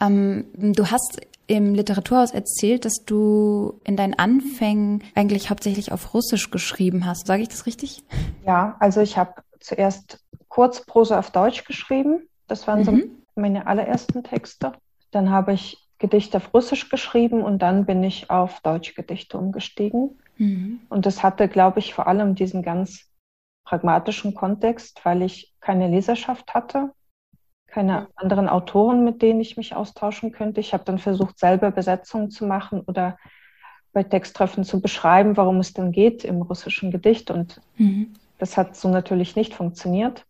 Ähm, 0.00 0.44
du 0.54 0.90
hast 0.90 1.20
im 1.46 1.74
Literaturhaus 1.74 2.32
erzählt, 2.32 2.84
dass 2.84 3.04
du 3.04 3.80
in 3.84 3.96
deinen 3.96 4.14
Anfängen 4.14 5.02
eigentlich 5.14 5.50
hauptsächlich 5.50 5.92
auf 5.92 6.14
Russisch 6.14 6.50
geschrieben 6.50 7.06
hast. 7.06 7.26
Sage 7.26 7.42
ich 7.42 7.48
das 7.48 7.66
richtig? 7.66 8.02
Ja, 8.46 8.76
also 8.80 9.00
ich 9.00 9.16
habe 9.16 9.42
zuerst 9.60 10.20
Kurzprosa 10.48 11.18
auf 11.18 11.30
Deutsch 11.30 11.64
geschrieben. 11.64 12.28
Das 12.46 12.66
waren 12.66 12.80
mhm. 12.80 12.84
so 12.84 13.00
meine 13.34 13.66
allerersten 13.66 14.22
Texte. 14.22 14.72
Dann 15.10 15.30
habe 15.30 15.52
ich 15.52 15.78
Gedichte 15.98 16.38
auf 16.38 16.52
Russisch 16.52 16.88
geschrieben 16.88 17.42
und 17.42 17.60
dann 17.60 17.86
bin 17.86 18.02
ich 18.02 18.28
auf 18.28 18.60
Deutschgedichte 18.60 19.38
umgestiegen. 19.38 20.18
Mhm. 20.36 20.80
Und 20.88 21.06
das 21.06 21.22
hatte, 21.22 21.48
glaube 21.48 21.78
ich, 21.78 21.94
vor 21.94 22.06
allem 22.06 22.34
diesen 22.34 22.62
ganz 22.62 23.06
pragmatischen 23.64 24.34
Kontext, 24.34 25.04
weil 25.04 25.22
ich 25.22 25.54
keine 25.60 25.88
Leserschaft 25.88 26.54
hatte 26.54 26.92
keine 27.72 28.08
anderen 28.16 28.48
Autoren, 28.48 29.02
mit 29.02 29.22
denen 29.22 29.40
ich 29.40 29.56
mich 29.56 29.74
austauschen 29.74 30.30
könnte. 30.30 30.60
Ich 30.60 30.74
habe 30.74 30.84
dann 30.84 30.98
versucht, 30.98 31.38
selber 31.38 31.70
Besetzungen 31.70 32.30
zu 32.30 32.46
machen 32.46 32.82
oder 32.82 33.18
bei 33.94 34.02
Texttreffen 34.02 34.62
zu 34.62 34.80
beschreiben, 34.80 35.36
warum 35.36 35.58
es 35.58 35.72
dann 35.72 35.90
geht 35.90 36.22
im 36.24 36.42
russischen 36.42 36.90
Gedicht. 36.90 37.30
Und 37.30 37.60
mhm. 37.78 38.12
das 38.38 38.58
hat 38.58 38.76
so 38.76 38.88
natürlich 38.90 39.36
nicht 39.36 39.54
funktioniert. 39.54 40.26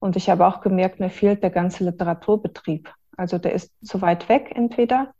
Und 0.00 0.16
ich 0.16 0.28
habe 0.28 0.46
auch 0.46 0.60
gemerkt, 0.60 0.98
mir 0.98 1.10
fehlt 1.10 1.42
der 1.42 1.50
ganze 1.50 1.84
Literaturbetrieb. 1.84 2.92
Also 3.16 3.38
der 3.38 3.52
ist 3.52 3.72
zu 3.84 4.02
weit 4.02 4.28
weg 4.28 4.52
entweder 4.54 5.14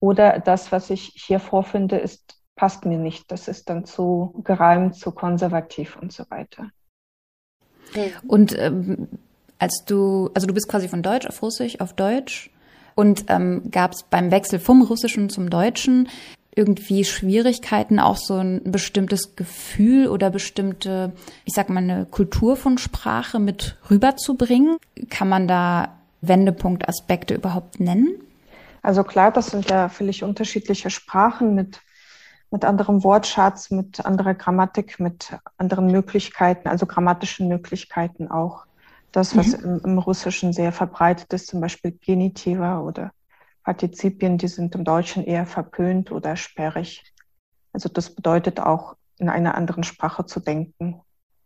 oder 0.00 0.38
das, 0.38 0.72
was 0.72 0.88
ich 0.88 1.12
hier 1.14 1.40
vorfinde, 1.40 1.98
ist, 1.98 2.39
passt 2.60 2.84
mir 2.84 2.98
nicht. 2.98 3.32
Das 3.32 3.48
ist 3.48 3.70
dann 3.70 3.86
zu 3.86 4.34
gereimt, 4.44 4.94
zu 4.94 5.12
konservativ 5.12 5.96
und 5.96 6.12
so 6.12 6.24
weiter. 6.28 6.68
Und 8.28 8.54
ähm, 8.58 9.08
als 9.58 9.84
du, 9.86 10.30
also 10.34 10.46
du 10.46 10.52
bist 10.52 10.68
quasi 10.68 10.86
von 10.86 11.02
Deutsch 11.02 11.26
auf 11.26 11.40
Russisch 11.40 11.80
auf 11.80 11.94
Deutsch 11.94 12.50
und 12.96 13.24
ähm, 13.28 13.70
gab 13.70 13.92
es 13.92 14.02
beim 14.02 14.30
Wechsel 14.30 14.58
vom 14.58 14.82
Russischen 14.82 15.30
zum 15.30 15.48
Deutschen 15.48 16.10
irgendwie 16.54 17.04
Schwierigkeiten, 17.04 17.98
auch 17.98 18.18
so 18.18 18.34
ein 18.34 18.60
bestimmtes 18.64 19.36
Gefühl 19.36 20.08
oder 20.08 20.28
bestimmte, 20.28 21.12
ich 21.46 21.54
sag 21.54 21.70
mal, 21.70 21.82
eine 21.82 22.04
Kultur 22.04 22.56
von 22.56 22.76
Sprache 22.76 23.38
mit 23.38 23.78
rüberzubringen? 23.90 24.76
Kann 25.08 25.30
man 25.30 25.48
da 25.48 25.96
Wendepunktaspekte 26.20 27.32
überhaupt 27.32 27.80
nennen? 27.80 28.20
Also 28.82 29.02
klar, 29.02 29.32
das 29.32 29.46
sind 29.46 29.70
ja 29.70 29.88
völlig 29.88 30.22
unterschiedliche 30.22 30.90
Sprachen 30.90 31.54
mit, 31.54 31.80
mit 32.50 32.64
anderem 32.64 33.04
Wortschatz, 33.04 33.70
mit 33.70 34.04
anderer 34.04 34.34
Grammatik, 34.34 34.98
mit 34.98 35.36
anderen 35.56 35.86
Möglichkeiten, 35.90 36.68
also 36.68 36.86
grammatischen 36.86 37.48
Möglichkeiten 37.48 38.28
auch. 38.28 38.66
Das, 39.12 39.36
was 39.36 39.58
mhm. 39.58 39.64
im, 39.64 39.80
im, 39.84 39.98
Russischen 39.98 40.52
sehr 40.52 40.72
verbreitet 40.72 41.32
ist, 41.32 41.48
zum 41.48 41.60
Beispiel 41.60 41.92
Genitiva 41.92 42.80
oder 42.80 43.12
Partizipien, 43.64 44.38
die 44.38 44.48
sind 44.48 44.74
im 44.74 44.84
Deutschen 44.84 45.24
eher 45.24 45.46
verpönt 45.46 46.12
oder 46.12 46.36
sperrig. 46.36 47.04
Also 47.72 47.88
das 47.88 48.14
bedeutet 48.14 48.60
auch, 48.60 48.96
in 49.18 49.28
einer 49.28 49.54
anderen 49.54 49.84
Sprache 49.84 50.24
zu 50.26 50.40
denken. 50.40 51.00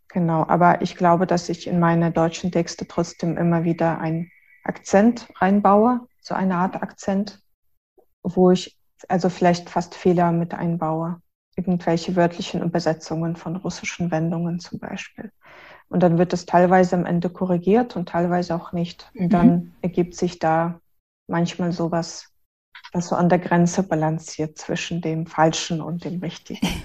Genau, 0.09 0.47
aber 0.47 0.81
ich 0.81 0.97
glaube, 0.97 1.27
dass 1.27 1.49
ich 1.49 1.67
in 1.67 1.81
meine 1.81 2.13
deutschen 2.13 2.53
Texte 2.53 2.87
trotzdem 2.87 3.37
immer 3.37 3.65
wieder 3.65 3.99
einen 3.99 4.31
Akzent 4.63 5.29
reinbaue, 5.37 6.07
so 6.21 6.35
eine 6.35 6.55
Art 6.57 6.77
Akzent, 6.77 7.43
wo 8.23 8.53
ich 8.53 8.79
also 9.09 9.29
vielleicht 9.29 9.71
fast 9.71 9.95
Fehler 9.95 10.33
mit 10.33 10.55
einbaue. 10.55 11.21
Irgendwelche 11.57 12.17
wörtlichen 12.17 12.63
Übersetzungen 12.63 13.37
von 13.37 13.57
russischen 13.57 14.11
Wendungen 14.11 14.59
zum 14.59 14.81
Beispiel. 14.81 15.31
Und 15.89 16.03
dann 16.03 16.19
wird 16.19 16.33
es 16.33 16.47
teilweise 16.47 16.97
am 16.97 17.07
Ende 17.07 17.31
korrigiert 17.31 17.95
und 17.95 18.09
teilweise 18.09 18.55
auch 18.55 18.73
nicht. 18.73 19.11
Und 19.15 19.33
dann 19.33 19.49
mhm. 19.49 19.73
ergibt 19.83 20.17
sich 20.17 20.39
da 20.39 20.81
manchmal 21.29 21.73
sowas, 21.73 22.33
das 22.93 23.09
so 23.09 23.17
an 23.17 23.29
der 23.29 23.39
Grenze 23.39 23.83
balanciert 23.83 24.59
zwischen 24.59 25.01
dem 25.01 25.27
Falschen 25.27 25.81
und 25.81 26.05
dem 26.05 26.21
Richtigen. 26.21 26.67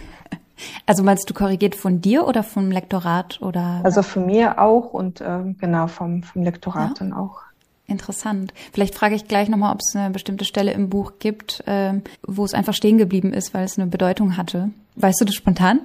Also 0.86 1.04
meinst 1.04 1.30
du 1.30 1.34
korrigiert 1.34 1.76
von 1.76 2.02
dir 2.02 2.28
oder 2.28 2.44
vom 2.44 2.72
Lektorat 2.72 3.42
oder? 3.42 3.80
Also 3.84 4.02
von 4.02 4.26
mir 4.26 4.60
auch 4.60 4.92
und 4.92 5.22
äh, 5.22 5.54
genau 5.58 5.88
vom, 5.88 6.24
vom 6.24 6.44
Lektorat 6.44 6.90
ja. 6.90 6.94
dann 6.96 7.14
auch. 7.14 7.44
Interessant. 7.90 8.54
Vielleicht 8.72 8.96
frage 8.96 9.16
ich 9.16 9.28
gleich 9.28 9.50
nochmal, 9.50 9.74
ob 9.74 9.80
es 9.82 9.96
eine 9.96 10.12
bestimmte 10.12 10.46
Stelle 10.46 10.72
im 10.72 10.90
Buch 10.90 11.14
gibt, 11.20 11.64
äh, 11.68 12.02
wo 12.22 12.46
es 12.46 12.54
einfach 12.54 12.74
stehen 12.74 12.98
geblieben 12.98 13.34
ist, 13.34 13.54
weil 13.54 13.66
es 13.66 13.78
eine 13.78 13.88
Bedeutung 13.88 14.38
hatte. 14.38 14.70
Weißt 14.96 15.20
du 15.20 15.26
das 15.26 15.36
spontan? 15.36 15.82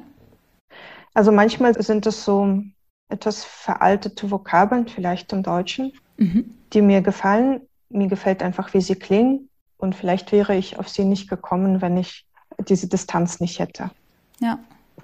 Also 1.15 1.33
manchmal 1.33 1.81
sind 1.83 2.07
es 2.07 2.25
so 2.25 2.63
etwas 3.09 3.45
veraltete 3.45 4.31
Vokabeln, 4.31 4.89
vielleicht 4.89 5.33
im 5.33 5.43
Deutschen, 5.43 5.93
mhm. 6.17 6.55
die 6.73 6.83
mir 6.83 7.01
gefallen. 7.01 7.63
Mir 7.89 8.09
gefällt 8.09 8.43
einfach, 8.43 8.75
wie 8.75 8.81
sie 8.81 8.97
klingen. 8.97 9.49
Und 9.77 9.95
vielleicht 9.95 10.33
wäre 10.33 10.57
ich 10.57 10.79
auf 10.79 10.89
sie 10.89 11.05
nicht 11.05 11.29
gekommen, 11.29 11.81
wenn 11.81 11.97
ich 11.97 12.27
diese 12.69 12.89
Distanz 12.89 13.41
nicht 13.41 13.59
hätte. 13.59 13.91
Ja. 14.41 14.59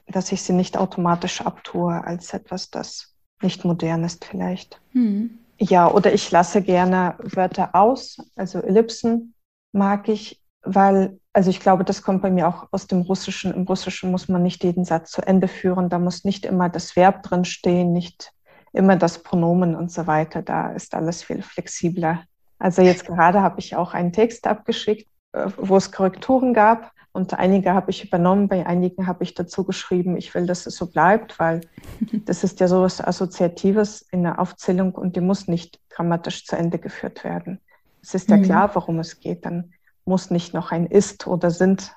Dass 0.07 0.33
ich 0.33 0.42
sie 0.42 0.52
nicht 0.52 0.76
automatisch 0.76 1.40
abtue 1.40 2.02
als 2.04 2.33
etwas, 2.33 2.71
das 2.71 3.14
nicht 3.42 3.64
modern 3.64 4.04
ist 4.04 4.25
vielleicht. 4.25 4.80
Mhm. 4.92 5.38
Ja, 5.60 5.90
oder 5.90 6.12
ich 6.12 6.30
lasse 6.30 6.62
gerne 6.62 7.16
Wörter 7.18 7.74
aus. 7.74 8.16
Also 8.34 8.60
Ellipsen 8.60 9.34
mag 9.72 10.08
ich, 10.08 10.40
weil 10.62 11.20
also 11.32 11.50
ich 11.50 11.60
glaube, 11.60 11.84
das 11.84 12.02
kommt 12.02 12.22
bei 12.22 12.30
mir 12.30 12.48
auch 12.48 12.68
aus 12.72 12.86
dem 12.86 13.02
Russischen. 13.02 13.54
Im 13.54 13.64
Russischen 13.64 14.10
muss 14.10 14.28
man 14.28 14.42
nicht 14.42 14.64
jeden 14.64 14.84
Satz 14.84 15.12
zu 15.12 15.22
Ende 15.22 15.48
führen. 15.48 15.88
Da 15.88 15.98
muss 15.98 16.24
nicht 16.24 16.44
immer 16.44 16.68
das 16.68 16.96
Verb 16.96 17.22
drin 17.22 17.44
stehen, 17.44 17.92
nicht 17.92 18.32
immer 18.72 18.96
das 18.96 19.22
Pronomen 19.22 19.76
und 19.76 19.92
so 19.92 20.06
weiter. 20.06 20.42
Da 20.42 20.72
ist 20.72 20.94
alles 20.94 21.22
viel 21.22 21.42
flexibler. 21.42 22.24
Also 22.58 22.82
jetzt 22.82 23.06
gerade 23.06 23.42
habe 23.42 23.60
ich 23.60 23.76
auch 23.76 23.94
einen 23.94 24.12
Text 24.12 24.46
abgeschickt, 24.46 25.08
äh, 25.32 25.46
wo 25.56 25.76
es 25.76 25.92
Korrekturen 25.92 26.52
gab. 26.52 26.90
Und 27.12 27.34
einige 27.34 27.74
habe 27.74 27.90
ich 27.90 28.04
übernommen, 28.04 28.48
bei 28.48 28.66
einigen 28.66 29.06
habe 29.06 29.24
ich 29.24 29.34
dazu 29.34 29.64
geschrieben, 29.64 30.16
ich 30.16 30.32
will, 30.34 30.46
dass 30.46 30.66
es 30.66 30.76
so 30.76 30.86
bleibt, 30.86 31.38
weil 31.38 31.60
das 32.24 32.44
ist 32.44 32.60
ja 32.60 32.68
so 32.68 32.82
was 32.82 33.00
Assoziatives 33.00 34.02
in 34.12 34.22
der 34.22 34.38
Aufzählung 34.38 34.94
und 34.94 35.16
die 35.16 35.20
muss 35.20 35.48
nicht 35.48 35.80
grammatisch 35.90 36.44
zu 36.44 36.56
Ende 36.56 36.78
geführt 36.78 37.24
werden. 37.24 37.60
Es 38.02 38.14
ist 38.14 38.30
ja 38.30 38.36
mhm. 38.36 38.42
klar, 38.44 38.74
worum 38.74 38.98
es 39.00 39.20
geht. 39.20 39.44
Dann 39.44 39.72
muss 40.04 40.30
nicht 40.30 40.54
noch 40.54 40.72
ein 40.72 40.86
ist 40.86 41.26
oder 41.26 41.50
sind 41.50 41.92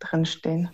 drinstehen. 0.00 0.70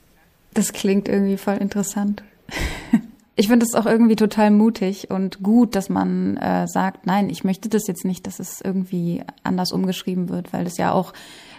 Das 0.54 0.72
klingt 0.72 1.08
irgendwie 1.08 1.36
voll 1.36 1.56
interessant. 1.56 2.22
Ich 3.36 3.48
finde 3.48 3.66
es 3.66 3.74
auch 3.74 3.86
irgendwie 3.86 4.14
total 4.14 4.52
mutig 4.52 5.10
und 5.10 5.42
gut, 5.42 5.74
dass 5.74 5.88
man 5.88 6.36
äh, 6.36 6.68
sagt, 6.68 7.04
nein, 7.04 7.28
ich 7.28 7.42
möchte 7.42 7.68
das 7.68 7.88
jetzt 7.88 8.04
nicht, 8.04 8.28
dass 8.28 8.38
es 8.38 8.60
irgendwie 8.60 9.24
anders 9.42 9.72
umgeschrieben 9.72 10.28
wird, 10.28 10.52
weil 10.52 10.62
das 10.62 10.76
ja 10.76 10.92
auch 10.92 11.12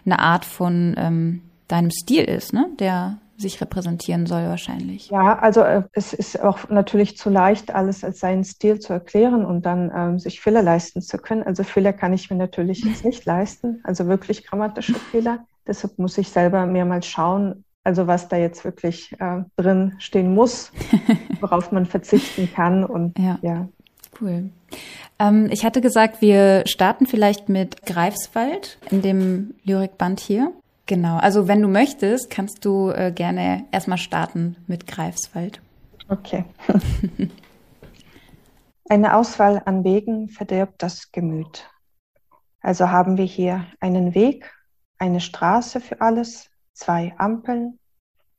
eine 0.05 0.19
Art 0.19 0.45
von 0.45 0.95
ähm, 0.97 1.41
deinem 1.67 1.91
Stil 1.91 2.23
ist, 2.23 2.53
ne? 2.53 2.67
Der 2.79 3.19
sich 3.37 3.59
repräsentieren 3.59 4.25
soll 4.25 4.47
wahrscheinlich. 4.47 5.09
Ja, 5.09 5.37
also 5.39 5.61
äh, 5.61 5.83
es 5.91 6.13
ist 6.13 6.41
auch 6.41 6.69
natürlich 6.69 7.17
zu 7.17 7.29
leicht, 7.29 7.73
alles 7.73 8.03
als 8.03 8.19
seinen 8.19 8.43
Stil 8.43 8.79
zu 8.79 8.93
erklären 8.93 9.45
und 9.45 9.65
dann 9.65 9.91
ähm, 9.93 10.19
sich 10.19 10.39
Fehler 10.39 10.61
leisten 10.61 11.01
zu 11.01 11.17
können. 11.17 11.43
Also 11.43 11.63
Fehler 11.63 11.91
kann 11.91 12.13
ich 12.13 12.29
mir 12.29 12.37
natürlich 12.37 12.83
jetzt 12.85 13.03
nicht 13.03 13.25
leisten, 13.25 13.81
also 13.83 14.07
wirklich 14.07 14.45
grammatische 14.45 14.93
Fehler. 14.93 15.39
Deshalb 15.67 15.99
muss 15.99 16.17
ich 16.17 16.29
selber 16.29 16.65
mehrmals 16.65 17.07
schauen, 17.07 17.65
also 17.83 18.07
was 18.07 18.29
da 18.29 18.37
jetzt 18.37 18.63
wirklich 18.63 19.11
äh, 19.19 19.43
drin 19.57 19.95
stehen 19.99 20.33
muss, 20.33 20.71
worauf 21.41 21.71
man 21.71 21.85
verzichten 21.85 22.49
kann 22.53 22.83
und 22.83 23.17
ja. 23.19 23.37
ja. 23.41 23.67
Cool. 24.19 24.49
Ähm, 25.19 25.49
ich 25.51 25.65
hatte 25.65 25.81
gesagt, 25.81 26.21
wir 26.21 26.63
starten 26.67 27.05
vielleicht 27.05 27.49
mit 27.49 27.85
Greifswald 27.85 28.77
in 28.91 29.01
dem 29.01 29.55
Lyrikband 29.63 30.19
hier. 30.19 30.53
Genau, 30.87 31.17
also 31.17 31.47
wenn 31.47 31.61
du 31.61 31.67
möchtest, 31.67 32.29
kannst 32.29 32.63
du 32.63 32.91
äh, 32.91 33.11
gerne 33.11 33.65
erstmal 33.71 33.97
starten 33.97 34.57
mit 34.67 34.85
Greifswald. 34.85 35.59
Okay. 36.09 36.45
Eine 38.87 39.15
Auswahl 39.15 39.63
an 39.65 39.83
Wegen 39.83 40.29
verdirbt 40.29 40.83
das 40.83 41.11
Gemüt. 41.11 41.67
Also 42.61 42.91
haben 42.91 43.17
wir 43.17 43.25
hier 43.25 43.65
einen 43.79 44.13
Weg, 44.13 44.53
eine 44.99 45.21
Straße 45.21 45.81
für 45.81 46.01
alles, 46.01 46.51
zwei 46.73 47.15
Ampeln, 47.17 47.79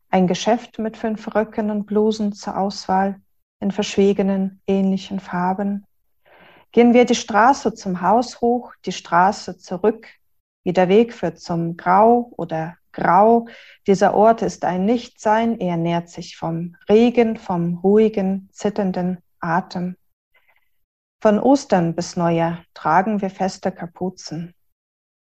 ein 0.09 0.29
Geschäft 0.29 0.79
mit 0.79 0.97
fünf 0.97 1.35
Röcken 1.35 1.71
und 1.71 1.87
Blusen 1.87 2.33
zur 2.33 2.57
Auswahl, 2.57 3.21
in 3.59 3.73
verschwiegenen, 3.73 4.61
ähnlichen 4.69 5.19
Farben. 5.19 5.85
Gehen 6.71 6.95
wir 6.95 7.07
die 7.07 7.15
Straße 7.15 7.75
zum 7.75 8.01
Haus 8.01 8.41
hoch, 8.41 8.73
die 8.85 8.93
Straße 8.93 9.59
zurück, 9.59 10.07
wie 10.67 10.73
der 10.73 10.89
Weg 10.89 11.15
führt 11.15 11.39
zum 11.39 11.77
Grau 11.77 12.33
oder 12.37 12.77
Grau. 12.91 13.47
Dieser 13.87 14.15
Ort 14.15 14.43
ist 14.43 14.65
ein 14.65 14.85
Nichtsein, 14.85 15.61
er 15.61 15.77
nährt 15.77 16.09
sich 16.09 16.37
vom 16.37 16.75
Regen, 16.89 17.37
vom 17.37 17.79
ruhigen, 17.85 18.49
zitternden 18.51 19.19
Atem. 19.39 19.97
Von 21.23 21.39
Ostern 21.39 21.95
bis 21.95 22.17
Neujahr 22.17 22.65
tragen 22.75 23.23
wir 23.23 23.31
feste 23.31 23.71
Kapuzen. 23.71 24.55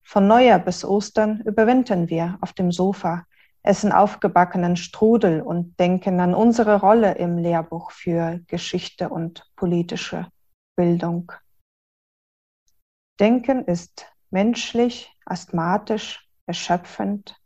Von 0.05 0.27
Neujahr 0.27 0.59
bis 0.59 0.85
Ostern 0.85 1.41
überwintern 1.41 2.09
wir 2.09 2.37
auf 2.39 2.53
dem 2.53 2.71
Sofa, 2.71 3.25
essen 3.63 3.91
aufgebackenen 3.91 4.77
Strudel 4.77 5.41
und 5.41 5.77
denken 5.77 6.21
an 6.21 6.33
unsere 6.33 6.79
Rolle 6.79 7.15
im 7.15 7.37
Lehrbuch 7.37 7.91
für 7.91 8.39
Geschichte 8.47 9.09
und 9.09 9.45
politische 9.57 10.25
Bildung. 10.77 11.33
Denken 13.19 13.65
ist 13.65 14.12
menschlich, 14.33 15.15
asthmatisch, 15.25 16.27
erschöpfend. 16.47 17.39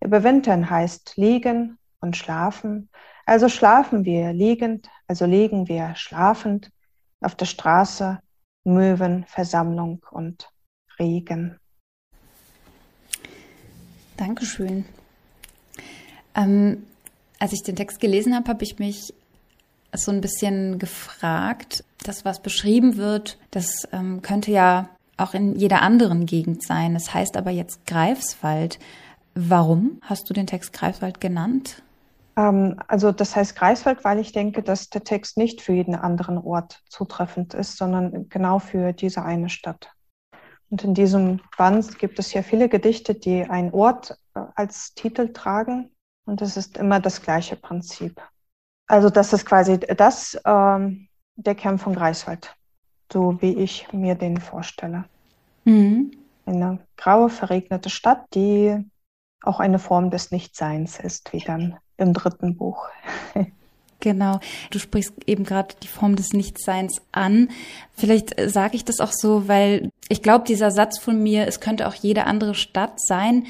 Überwintern 0.00 0.68
heißt 0.68 1.16
liegen 1.16 1.78
und 2.00 2.16
schlafen. 2.16 2.90
Also 3.26 3.48
schlafen 3.48 4.04
wir 4.04 4.32
liegend, 4.32 4.90
also 5.08 5.24
liegen 5.24 5.66
wir 5.66 5.96
schlafend 5.96 6.70
auf 7.20 7.34
der 7.34 7.46
Straße, 7.46 8.20
Möwen, 8.64 9.24
Versammlung 9.26 10.04
und 10.10 10.50
Regen. 10.98 11.58
Dankeschön. 14.16 14.84
Ähm, 16.34 16.86
als 17.38 17.52
ich 17.52 17.62
den 17.62 17.76
Text 17.76 18.00
gelesen 18.00 18.34
habe, 18.34 18.48
habe 18.48 18.64
ich 18.64 18.78
mich 18.78 19.14
so 19.94 20.12
ein 20.12 20.20
bisschen 20.20 20.78
gefragt, 20.78 21.84
das, 22.02 22.24
was 22.24 22.42
beschrieben 22.42 22.96
wird, 22.96 23.38
das 23.50 23.88
ähm, 23.92 24.20
könnte 24.20 24.50
ja 24.50 24.93
auch 25.16 25.34
in 25.34 25.54
jeder 25.56 25.82
anderen 25.82 26.26
Gegend 26.26 26.62
sein. 26.62 26.94
Das 26.94 27.14
heißt 27.14 27.36
aber 27.36 27.50
jetzt 27.50 27.86
Greifswald. 27.86 28.78
Warum 29.34 30.00
hast 30.02 30.28
du 30.28 30.34
den 30.34 30.46
Text 30.46 30.72
Greifswald 30.72 31.20
genannt? 31.20 31.82
Ähm, 32.36 32.76
also 32.88 33.12
das 33.12 33.36
heißt 33.36 33.56
Greifswald, 33.56 34.04
weil 34.04 34.18
ich 34.18 34.32
denke, 34.32 34.62
dass 34.62 34.90
der 34.90 35.04
Text 35.04 35.36
nicht 35.36 35.60
für 35.60 35.72
jeden 35.72 35.94
anderen 35.94 36.38
Ort 36.38 36.82
zutreffend 36.88 37.54
ist, 37.54 37.76
sondern 37.76 38.28
genau 38.28 38.58
für 38.58 38.92
diese 38.92 39.22
eine 39.22 39.48
Stadt. 39.48 39.90
Und 40.70 40.82
in 40.82 40.94
diesem 40.94 41.40
Band 41.56 41.98
gibt 41.98 42.18
es 42.18 42.32
ja 42.32 42.42
viele 42.42 42.68
Gedichte, 42.68 43.14
die 43.14 43.44
einen 43.44 43.72
Ort 43.72 44.18
äh, 44.34 44.40
als 44.54 44.94
Titel 44.94 45.32
tragen. 45.32 45.90
Und 46.26 46.42
es 46.42 46.56
ist 46.56 46.78
immer 46.78 47.00
das 47.00 47.22
gleiche 47.22 47.54
Prinzip. 47.54 48.20
Also 48.86 49.10
das 49.10 49.32
ist 49.32 49.46
quasi 49.46 49.78
das, 49.78 50.38
ähm, 50.44 51.08
der 51.36 51.54
Kern 51.54 51.78
von 51.78 51.94
Greifswald, 51.94 52.54
so 53.12 53.40
wie 53.40 53.54
ich 53.54 53.92
mir 53.92 54.14
den 54.14 54.38
vorstelle. 54.38 55.04
Mhm. 55.64 56.12
Eine 56.46 56.78
graue, 56.96 57.30
verregnete 57.30 57.90
Stadt, 57.90 58.24
die 58.34 58.76
auch 59.42 59.60
eine 59.60 59.78
Form 59.78 60.10
des 60.10 60.30
Nichtseins 60.30 60.98
ist, 60.98 61.32
wie 61.32 61.40
dann 61.40 61.76
im 61.96 62.12
dritten 62.12 62.56
Buch. 62.56 62.88
Genau. 64.00 64.38
Du 64.70 64.78
sprichst 64.78 65.14
eben 65.26 65.44
gerade 65.44 65.74
die 65.82 65.88
Form 65.88 66.14
des 66.14 66.34
Nichtseins 66.34 67.00
an. 67.10 67.48
Vielleicht 67.94 68.38
äh, 68.38 68.50
sage 68.50 68.76
ich 68.76 68.84
das 68.84 69.00
auch 69.00 69.12
so, 69.12 69.48
weil 69.48 69.88
ich 70.10 70.20
glaube, 70.20 70.44
dieser 70.44 70.70
Satz 70.70 70.98
von 70.98 71.22
mir, 71.22 71.46
es 71.46 71.58
könnte 71.58 71.88
auch 71.88 71.94
jede 71.94 72.24
andere 72.24 72.54
Stadt 72.54 73.00
sein, 73.00 73.46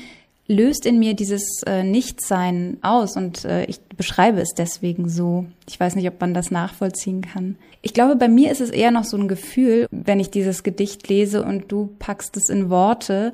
löst 0.46 0.84
in 0.84 0.98
mir 0.98 1.14
dieses 1.14 1.62
äh, 1.66 1.82
Nichtsein 1.82 2.78
aus 2.82 3.16
und 3.16 3.44
äh, 3.44 3.64
ich 3.64 3.80
beschreibe 3.80 4.40
es 4.40 4.50
deswegen 4.56 5.08
so. 5.08 5.46
Ich 5.66 5.80
weiß 5.80 5.96
nicht, 5.96 6.06
ob 6.08 6.20
man 6.20 6.34
das 6.34 6.50
nachvollziehen 6.50 7.22
kann. 7.22 7.56
Ich 7.80 7.94
glaube, 7.94 8.16
bei 8.16 8.28
mir 8.28 8.50
ist 8.50 8.60
es 8.60 8.70
eher 8.70 8.90
noch 8.90 9.04
so 9.04 9.16
ein 9.16 9.28
Gefühl, 9.28 9.86
wenn 9.90 10.20
ich 10.20 10.30
dieses 10.30 10.62
Gedicht 10.62 11.08
lese 11.08 11.42
und 11.44 11.72
du 11.72 11.94
packst 11.98 12.36
es 12.36 12.48
in 12.48 12.68
Worte. 12.68 13.32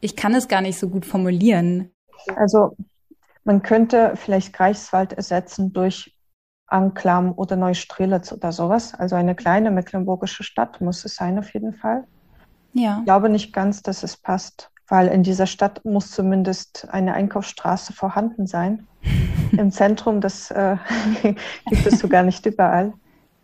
Ich 0.00 0.16
kann 0.16 0.34
es 0.34 0.48
gar 0.48 0.60
nicht 0.60 0.78
so 0.78 0.88
gut 0.88 1.06
formulieren. 1.06 1.90
Also 2.36 2.76
man 3.44 3.62
könnte 3.62 4.14
vielleicht 4.16 4.52
Greifswald 4.52 5.12
ersetzen 5.12 5.72
durch 5.72 6.16
Anklam 6.66 7.32
oder 7.36 7.56
Neustrelitz 7.56 8.32
oder 8.32 8.50
sowas. 8.50 8.94
Also 8.94 9.14
eine 9.14 9.34
kleine 9.34 9.70
mecklenburgische 9.70 10.42
Stadt 10.42 10.80
muss 10.80 11.04
es 11.04 11.14
sein 11.14 11.38
auf 11.38 11.52
jeden 11.54 11.74
Fall. 11.74 12.04
Ja. 12.72 12.98
Ich 12.98 13.04
glaube 13.04 13.28
nicht 13.28 13.52
ganz, 13.52 13.82
dass 13.82 14.02
es 14.02 14.16
passt 14.16 14.70
weil 14.88 15.08
in 15.08 15.22
dieser 15.22 15.46
Stadt 15.46 15.84
muss 15.84 16.10
zumindest 16.10 16.88
eine 16.90 17.14
Einkaufsstraße 17.14 17.92
vorhanden 17.92 18.46
sein. 18.46 18.86
Im 19.52 19.70
Zentrum, 19.70 20.20
das 20.20 20.50
äh, 20.50 20.76
gibt 21.66 21.86
es 21.86 21.98
sogar 21.98 22.22
nicht 22.22 22.44
überall. 22.46 22.92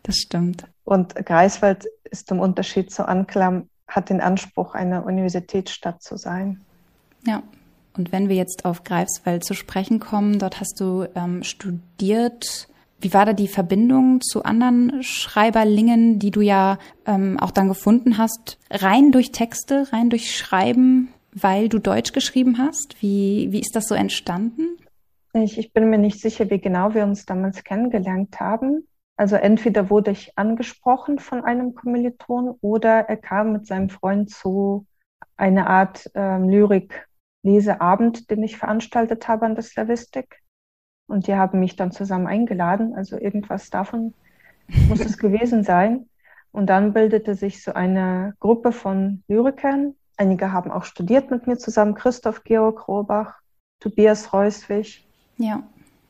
Das 0.03 0.17
stimmt. 0.17 0.65
Und 0.83 1.15
Greifswald 1.15 1.85
ist 2.09 2.31
im 2.31 2.39
Unterschied 2.39 2.91
zu 2.91 3.07
Anklam, 3.07 3.69
hat 3.87 4.09
den 4.09 4.19
Anspruch, 4.19 4.73
eine 4.73 5.03
Universitätsstadt 5.03 6.01
zu 6.01 6.17
sein. 6.17 6.61
Ja. 7.25 7.43
Und 7.95 8.11
wenn 8.11 8.29
wir 8.29 8.35
jetzt 8.35 8.65
auf 8.65 8.83
Greifswald 8.83 9.43
zu 9.43 9.53
sprechen 9.53 9.99
kommen, 9.99 10.39
dort 10.39 10.59
hast 10.59 10.79
du 10.79 11.07
ähm, 11.13 11.43
studiert. 11.43 12.67
Wie 13.01 13.13
war 13.13 13.25
da 13.25 13.33
die 13.33 13.47
Verbindung 13.47 14.21
zu 14.21 14.43
anderen 14.43 15.03
Schreiberlingen, 15.03 16.17
die 16.17 16.31
du 16.31 16.41
ja 16.41 16.77
ähm, 17.05 17.37
auch 17.39 17.51
dann 17.51 17.67
gefunden 17.67 18.17
hast? 18.17 18.59
Rein 18.69 19.11
durch 19.11 19.31
Texte, 19.31 19.87
rein 19.91 20.09
durch 20.09 20.35
Schreiben? 20.35 21.09
Weil 21.33 21.69
du 21.69 21.79
Deutsch 21.79 22.13
geschrieben 22.13 22.57
hast? 22.57 23.01
Wie, 23.01 23.49
wie 23.51 23.59
ist 23.59 23.75
das 23.75 23.87
so 23.87 23.95
entstanden? 23.95 24.77
Ich, 25.33 25.57
ich 25.57 25.71
bin 25.71 25.89
mir 25.89 25.97
nicht 25.97 26.19
sicher, 26.19 26.49
wie 26.49 26.59
genau 26.59 26.93
wir 26.93 27.03
uns 27.03 27.25
damals 27.25 27.63
kennengelernt 27.63 28.39
haben. 28.39 28.87
Also 29.15 29.35
entweder 29.35 29.89
wurde 29.89 30.11
ich 30.11 30.37
angesprochen 30.37 31.19
von 31.19 31.43
einem 31.43 31.75
Kommiliton 31.75 32.57
oder 32.61 33.07
er 33.07 33.17
kam 33.17 33.53
mit 33.53 33.67
seinem 33.67 33.89
Freund 33.89 34.29
zu 34.29 34.85
einer 35.37 35.67
Art 35.67 36.09
ähm, 36.15 36.49
Lyrik-Leseabend, 36.49 38.29
den 38.29 38.43
ich 38.43 38.57
veranstaltet 38.57 39.27
habe 39.27 39.45
an 39.45 39.55
der 39.55 39.63
Slavistik. 39.63 40.41
Und 41.07 41.27
die 41.27 41.35
haben 41.35 41.59
mich 41.59 41.75
dann 41.75 41.91
zusammen 41.91 42.27
eingeladen. 42.27 42.95
Also 42.95 43.17
irgendwas 43.17 43.69
davon 43.69 44.13
muss 44.89 44.99
es 45.01 45.17
gewesen 45.17 45.63
sein. 45.63 46.09
Und 46.51 46.67
dann 46.67 46.93
bildete 46.93 47.35
sich 47.35 47.63
so 47.63 47.73
eine 47.73 48.33
Gruppe 48.39 48.71
von 48.71 49.23
Lyrikern, 49.27 49.95
Einige 50.17 50.51
haben 50.51 50.71
auch 50.71 50.83
studiert 50.83 51.31
mit 51.31 51.47
mir 51.47 51.57
zusammen. 51.57 51.95
Christoph 51.95 52.43
Georg 52.43 52.87
Rohbach, 52.87 53.39
Tobias 53.79 54.33
Reuswig. 54.33 55.07
Ja. 55.37 55.63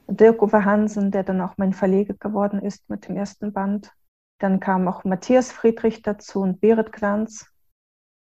Dirk 0.08 0.42
Uwe 0.42 0.66
Hansen, 0.66 1.12
der 1.12 1.24
dann 1.24 1.42
auch 1.42 1.54
mein 1.58 1.74
Verleger 1.74 2.14
geworden 2.16 2.62
ist 2.62 2.90
mit 2.90 3.08
dem 3.08 3.16
ersten 3.16 3.54
Band. 3.54 3.94
Dann 4.40 4.60
kam 4.60 4.88
auch 4.88 5.04
Matthias 5.04 5.52
Friedrich 5.52 6.02
dazu 6.02 6.42
und 6.42 6.60
Berit 6.60 6.92
Glanz. 6.92 7.48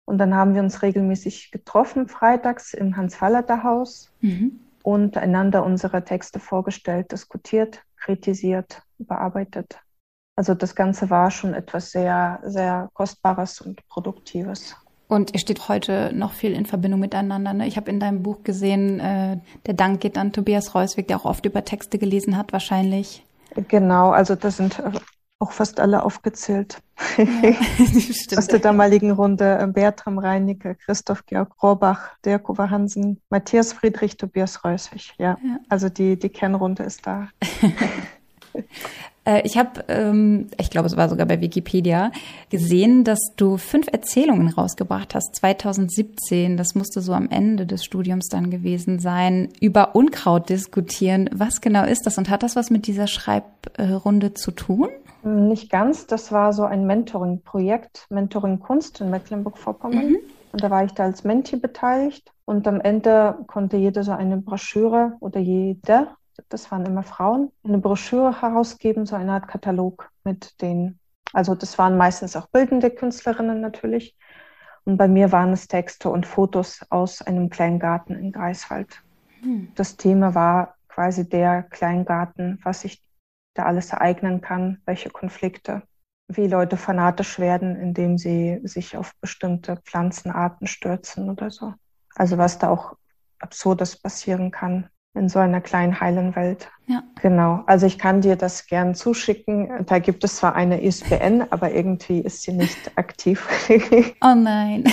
Und 0.05 0.17
dann 0.17 0.35
haben 0.35 0.53
wir 0.53 0.61
uns 0.61 0.81
regelmäßig 0.81 1.51
getroffen, 1.51 2.07
freitags 2.07 2.73
im 2.73 2.97
Hans-Fallader-Haus 2.97 4.11
mhm. 4.21 4.59
und 4.83 5.17
einander 5.17 5.63
unsere 5.63 6.03
Texte 6.03 6.39
vorgestellt, 6.39 7.11
diskutiert, 7.11 7.83
kritisiert, 7.95 8.83
bearbeitet. 8.97 9.79
Also 10.35 10.53
das 10.53 10.75
Ganze 10.75 11.09
war 11.09 11.31
schon 11.31 11.53
etwas 11.53 11.91
sehr, 11.91 12.39
sehr 12.43 12.89
Kostbares 12.93 13.61
und 13.61 13.87
Produktives. 13.87 14.75
Und 15.09 15.33
ihr 15.33 15.39
steht 15.39 15.67
heute 15.67 16.11
noch 16.13 16.33
viel 16.33 16.53
in 16.53 16.67
Verbindung 16.67 16.99
miteinander. 16.99 17.51
Ne? 17.51 17.67
Ich 17.67 17.77
habe 17.77 17.89
in 17.89 17.99
deinem 17.99 18.21
Buch 18.21 18.43
gesehen, 18.43 18.99
äh, 18.99 19.39
der 19.65 19.73
Dank 19.73 20.01
geht 20.01 20.19
an 20.19 20.31
Tobias 20.31 20.75
Reuswig, 20.75 21.07
der 21.07 21.17
auch 21.17 21.25
oft 21.25 21.45
über 21.45 21.65
Texte 21.65 21.97
gelesen 21.97 22.37
hat, 22.37 22.53
wahrscheinlich. 22.53 23.25
Genau, 23.67 24.11
also 24.11 24.35
da 24.35 24.51
sind 24.51 24.77
äh, 24.77 24.91
auch 25.39 25.51
fast 25.51 25.79
alle 25.79 26.03
aufgezählt. 26.03 26.77
Ja, 27.17 27.25
Aus 28.37 28.45
der 28.45 28.59
damaligen 28.59 29.09
Runde 29.09 29.57
äh, 29.59 29.65
Bertram 29.65 30.19
Reinicke, 30.19 30.75
Christoph 30.75 31.25
Georg 31.25 31.55
Rohrbach, 31.63 32.11
Dirk 32.23 32.47
Uwe 32.47 32.69
Hansen, 32.69 33.19
Matthias 33.31 33.73
Friedrich, 33.73 34.15
Tobias 34.15 34.63
Reuswig. 34.63 35.15
Ja, 35.17 35.39
ja. 35.43 35.57
also 35.69 35.89
die, 35.89 36.19
die 36.19 36.29
Kernrunde 36.29 36.83
ist 36.83 37.07
da. 37.07 37.29
Äh, 39.29 39.41
ich 39.45 39.57
habe, 39.57 39.83
ähm, 39.87 40.47
ich 40.57 40.69
glaube, 40.69 40.87
es 40.87 40.97
war 40.97 41.07
sogar 41.07 41.27
bei 41.27 41.39
Wikipedia, 41.39 42.11
gesehen, 42.49 43.03
dass 43.03 43.19
du 43.37 43.57
fünf 43.57 43.87
Erzählungen 43.91 44.49
rausgebracht 44.49 45.13
hast, 45.13 45.35
2017. 45.35 46.57
Das 46.57 46.73
musste 46.75 47.01
so 47.01 47.13
am 47.13 47.29
Ende 47.29 47.65
des 47.65 47.83
Studiums 47.83 48.27
dann 48.27 48.49
gewesen 48.49 48.99
sein. 48.99 49.49
Über 49.61 49.95
Unkraut 49.95 50.49
diskutieren. 50.49 51.29
Was 51.33 51.61
genau 51.61 51.85
ist 51.85 52.05
das 52.05 52.17
und 52.17 52.29
hat 52.29 52.43
das 52.43 52.55
was 52.55 52.71
mit 52.71 52.87
dieser 52.87 53.07
Schreibrunde 53.07 54.33
zu 54.33 54.51
tun? 54.51 54.89
Nicht 55.23 55.69
ganz. 55.69 56.07
Das 56.07 56.31
war 56.31 56.53
so 56.53 56.63
ein 56.63 56.87
Mentoring-Projekt, 56.87 58.05
Mentoring 58.09 58.59
Kunst 58.59 59.01
in 59.01 59.09
Mecklenburg-Vorpommern. 59.09 60.11
Mhm. 60.11 60.17
Und 60.51 60.63
da 60.63 60.71
war 60.71 60.83
ich 60.83 60.93
da 60.93 61.03
als 61.03 61.23
Menti 61.23 61.57
beteiligt. 61.57 62.31
Und 62.45 62.67
am 62.67 62.81
Ende 62.81 63.37
konnte 63.45 63.77
jeder 63.77 64.03
so 64.03 64.11
eine 64.11 64.37
Broschüre 64.37 65.13
oder 65.19 65.39
jeder 65.39 66.15
das 66.49 66.71
waren 66.71 66.85
immer 66.85 67.03
Frauen, 67.03 67.51
eine 67.63 67.77
Broschüre 67.77 68.41
herausgeben, 68.41 69.05
so 69.05 69.15
eine 69.15 69.33
Art 69.33 69.47
Katalog 69.47 70.09
mit 70.23 70.61
den, 70.61 70.99
also 71.33 71.55
das 71.55 71.77
waren 71.77 71.97
meistens 71.97 72.35
auch 72.35 72.47
bildende 72.47 72.89
Künstlerinnen 72.89 73.61
natürlich. 73.61 74.15
Und 74.85 74.97
bei 74.97 75.07
mir 75.07 75.31
waren 75.31 75.51
es 75.51 75.67
Texte 75.67 76.09
und 76.09 76.25
Fotos 76.25 76.85
aus 76.89 77.21
einem 77.21 77.49
Kleingarten 77.49 78.15
in 78.15 78.31
Greifswald. 78.31 79.03
Hm. 79.41 79.71
Das 79.75 79.97
Thema 79.97 80.35
war 80.35 80.75
quasi 80.87 81.27
der 81.27 81.63
Kleingarten, 81.63 82.59
was 82.63 82.85
ich 82.85 83.03
da 83.53 83.65
alles 83.65 83.91
ereignen 83.91 84.41
kann, 84.41 84.81
welche 84.85 85.09
Konflikte, 85.09 85.83
wie 86.27 86.47
Leute 86.47 86.77
fanatisch 86.77 87.39
werden, 87.39 87.75
indem 87.75 88.17
sie 88.17 88.61
sich 88.63 88.95
auf 88.95 89.13
bestimmte 89.21 89.77
Pflanzenarten 89.77 90.67
stürzen 90.67 91.29
oder 91.29 91.51
so. 91.51 91.73
Also 92.15 92.37
was 92.37 92.57
da 92.57 92.69
auch 92.69 92.95
Absurdes 93.39 93.99
passieren 94.01 94.51
kann 94.51 94.89
in 95.15 95.27
so 95.27 95.39
einer 95.39 95.61
kleinen 95.61 95.99
heilen 95.99 96.35
Welt. 96.35 96.69
Ja. 96.87 97.03
Genau. 97.21 97.63
Also 97.65 97.85
ich 97.85 97.97
kann 97.97 98.21
dir 98.21 98.35
das 98.35 98.67
gern 98.67 98.95
zuschicken. 98.95 99.85
Da 99.85 99.99
gibt 99.99 100.23
es 100.23 100.37
zwar 100.37 100.55
eine 100.55 100.81
ISBN, 100.83 101.45
aber 101.49 101.71
irgendwie 101.71 102.19
ist 102.19 102.43
sie 102.43 102.53
nicht 102.53 102.77
aktiv. 102.95 103.47
Oh 104.21 104.35
nein. 104.35 104.85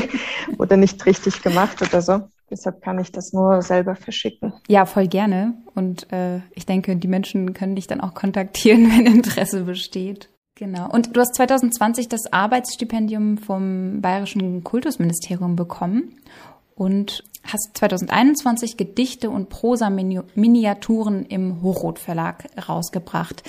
oder 0.58 0.76
nicht 0.76 1.04
richtig 1.06 1.42
gemacht 1.42 1.82
oder 1.82 2.00
so. 2.00 2.28
Deshalb 2.50 2.80
kann 2.80 2.98
ich 3.00 3.10
das 3.10 3.32
nur 3.32 3.60
selber 3.62 3.96
verschicken. 3.96 4.52
Ja, 4.68 4.86
voll 4.86 5.08
gerne. 5.08 5.54
Und 5.74 6.12
äh, 6.12 6.38
ich 6.54 6.64
denke, 6.64 6.94
die 6.96 7.08
Menschen 7.08 7.54
können 7.54 7.74
dich 7.74 7.88
dann 7.88 8.00
auch 8.00 8.14
kontaktieren, 8.14 8.90
wenn 8.96 9.06
Interesse 9.06 9.64
besteht. 9.64 10.28
Genau. 10.54 10.88
Und 10.90 11.14
du 11.14 11.20
hast 11.20 11.34
2020 11.34 12.08
das 12.08 12.32
Arbeitsstipendium 12.32 13.36
vom 13.36 14.00
Bayerischen 14.00 14.64
Kultusministerium 14.64 15.54
bekommen 15.54 16.16
und 16.74 17.24
hast 17.46 17.70
2021 17.74 18.76
Gedichte 18.76 19.30
und 19.30 19.48
Prosa-Miniaturen 19.48 21.26
im 21.26 21.62
Hochrot 21.62 21.98
Verlag 21.98 22.46
rausgebracht. 22.68 23.42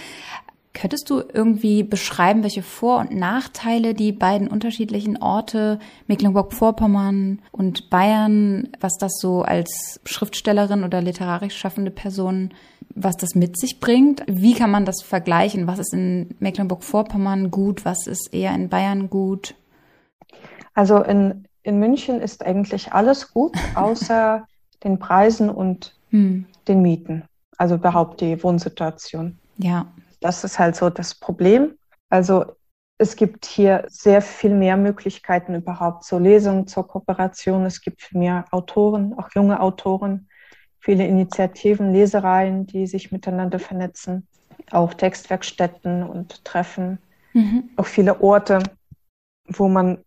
Könntest 0.73 1.09
du 1.09 1.23
irgendwie 1.33 1.81
beschreiben, 1.81 2.43
welche 2.43 2.61
Vor- 2.61 2.99
und 2.99 3.15
Nachteile 3.15 3.95
die 3.95 4.11
beiden 4.11 4.47
unterschiedlichen 4.47 5.17
Orte, 5.17 5.79
Mecklenburg-Vorpommern 6.05 7.39
und 7.51 7.89
Bayern, 7.89 8.69
was 8.79 8.93
das 8.99 9.13
so 9.19 9.41
als 9.41 9.99
Schriftstellerin 10.05 10.83
oder 10.83 11.01
literarisch 11.01 11.57
schaffende 11.57 11.89
Person, 11.89 12.53
was 12.93 13.15
das 13.17 13.33
mit 13.33 13.59
sich 13.59 13.79
bringt? 13.79 14.23
Wie 14.27 14.53
kann 14.53 14.69
man 14.69 14.85
das 14.85 15.01
vergleichen? 15.01 15.65
Was 15.65 15.79
ist 15.79 15.93
in 15.93 16.35
Mecklenburg-Vorpommern 16.39 17.49
gut? 17.49 17.83
Was 17.83 18.05
ist 18.05 18.31
eher 18.31 18.53
in 18.53 18.69
Bayern 18.69 19.09
gut? 19.09 19.55
Also 20.75 21.01
in, 21.01 21.46
in 21.67 21.79
München 21.79 22.21
ist 22.21 22.45
eigentlich 22.45 22.93
alles 22.93 23.33
gut, 23.33 23.53
außer 23.75 24.47
den 24.83 24.99
Preisen 24.99 25.49
und 25.49 25.95
hm. 26.09 26.45
den 26.67 26.81
Mieten. 26.81 27.23
Also 27.57 27.75
überhaupt 27.75 28.21
die 28.21 28.41
Wohnsituation. 28.41 29.37
Ja. 29.57 29.87
Das 30.21 30.43
ist 30.43 30.57
halt 30.57 30.75
so 30.75 30.89
das 30.89 31.13
Problem. 31.13 31.77
Also 32.09 32.45
es 32.97 33.15
gibt 33.15 33.45
hier 33.45 33.85
sehr 33.89 34.21
viel 34.21 34.55
mehr 34.55 34.77
Möglichkeiten 34.77 35.55
überhaupt 35.55 36.03
zur 36.03 36.19
Lesung, 36.19 36.67
zur 36.67 36.87
Kooperation. 36.87 37.65
Es 37.65 37.81
gibt 37.81 38.01
viel 38.01 38.19
mehr 38.19 38.45
Autoren, 38.51 39.13
auch 39.17 39.29
junge 39.35 39.59
Autoren, 39.59 40.29
viele 40.79 41.05
Initiativen, 41.05 41.91
Lesereien, 41.91 42.65
die 42.65 42.87
sich 42.87 43.11
miteinander 43.11 43.59
vernetzen, 43.59 44.27
auch 44.71 44.93
Textwerkstätten 44.93 46.03
und 46.03 46.45
Treffen, 46.45 46.99
mhm. 47.33 47.69
auch 47.75 47.85
viele 47.85 48.21
Orte, 48.21 48.63
wo 49.47 49.67
man 49.67 50.03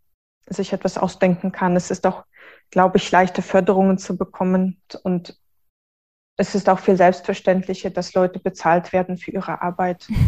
sich 0.46 0.72
etwas 0.72 0.98
ausdenken 0.98 1.52
kann. 1.52 1.76
Es 1.76 1.90
ist 1.90 2.06
auch, 2.06 2.24
glaube 2.70 2.98
ich, 2.98 3.10
leichter 3.10 3.42
Förderungen 3.42 3.98
zu 3.98 4.16
bekommen 4.16 4.80
und 5.02 5.36
es 6.36 6.54
ist 6.54 6.68
auch 6.68 6.78
viel 6.78 6.96
selbstverständlicher, 6.96 7.90
dass 7.90 8.14
Leute 8.14 8.38
bezahlt 8.38 8.92
werden 8.92 9.18
für 9.18 9.30
ihre 9.30 9.62
Arbeit. 9.62 10.08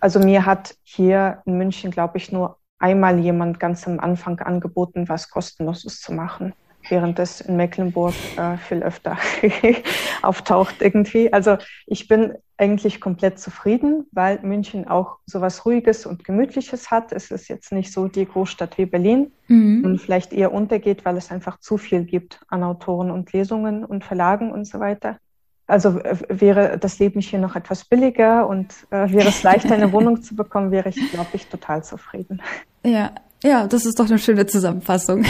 Also 0.00 0.18
mir 0.18 0.44
hat 0.44 0.74
hier 0.82 1.42
in 1.46 1.58
München, 1.58 1.92
glaube 1.92 2.18
ich, 2.18 2.32
nur 2.32 2.58
einmal 2.80 3.20
jemand 3.20 3.60
ganz 3.60 3.86
am 3.86 4.00
Anfang 4.00 4.40
angeboten, 4.40 5.08
was 5.08 5.30
kostenloses 5.30 6.00
zu 6.00 6.12
machen, 6.12 6.54
während 6.88 7.20
es 7.20 7.40
in 7.40 7.54
Mecklenburg 7.54 8.12
äh, 8.36 8.56
viel 8.56 8.82
öfter 8.82 9.16
auftaucht 10.22 10.82
irgendwie. 10.82 11.32
Also 11.32 11.56
ich 11.86 12.08
bin 12.08 12.34
eigentlich 12.62 13.00
komplett 13.00 13.40
zufrieden, 13.40 14.06
weil 14.12 14.38
München 14.42 14.86
auch 14.86 15.18
so 15.26 15.40
was 15.40 15.66
Ruhiges 15.66 16.06
und 16.06 16.22
Gemütliches 16.22 16.92
hat. 16.92 17.10
Es 17.10 17.32
ist 17.32 17.48
jetzt 17.48 17.72
nicht 17.72 17.92
so 17.92 18.06
die 18.06 18.24
Großstadt 18.24 18.78
wie 18.78 18.86
Berlin 18.86 19.32
mhm. 19.48 19.84
und 19.84 19.98
vielleicht 20.00 20.32
eher 20.32 20.54
untergeht, 20.54 21.04
weil 21.04 21.16
es 21.16 21.32
einfach 21.32 21.58
zu 21.58 21.76
viel 21.76 22.04
gibt 22.04 22.38
an 22.46 22.62
Autoren 22.62 23.10
und 23.10 23.32
Lesungen 23.32 23.84
und 23.84 24.04
Verlagen 24.04 24.52
und 24.52 24.64
so 24.64 24.78
weiter. 24.78 25.18
Also 25.66 25.96
wäre 26.28 26.78
das 26.78 27.00
Leben 27.00 27.20
hier 27.20 27.40
noch 27.40 27.56
etwas 27.56 27.84
billiger 27.84 28.46
und 28.48 28.72
äh, 28.90 29.10
wäre 29.10 29.28
es 29.28 29.42
leichter, 29.42 29.74
eine 29.74 29.92
Wohnung 29.92 30.22
zu 30.22 30.36
bekommen, 30.36 30.70
wäre 30.70 30.90
ich, 30.90 31.10
glaube 31.10 31.30
ich, 31.32 31.48
total 31.48 31.82
zufrieden. 31.82 32.40
Ja, 32.84 33.10
ja, 33.42 33.66
das 33.66 33.86
ist 33.86 33.98
doch 33.98 34.06
eine 34.06 34.20
schöne 34.20 34.46
Zusammenfassung. 34.46 35.24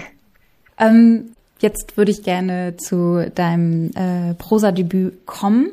ähm, 0.78 1.32
jetzt 1.60 1.96
würde 1.96 2.10
ich 2.10 2.22
gerne 2.22 2.76
zu 2.76 3.30
deinem 3.34 3.90
äh, 3.94 4.34
Prosa-Debüt 4.34 5.24
kommen, 5.24 5.70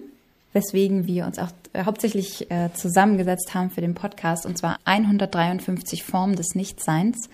weswegen 0.53 1.07
wir 1.07 1.25
uns 1.25 1.39
auch 1.39 1.49
äh, 1.73 1.83
hauptsächlich 1.83 2.49
äh, 2.49 2.69
zusammengesetzt 2.73 3.53
haben 3.53 3.69
für 3.69 3.81
den 3.81 3.95
Podcast, 3.95 4.45
und 4.45 4.57
zwar 4.57 4.79
153 4.85 6.03
Formen 6.03 6.35
des 6.35 6.55
Nichtseins. 6.55 7.29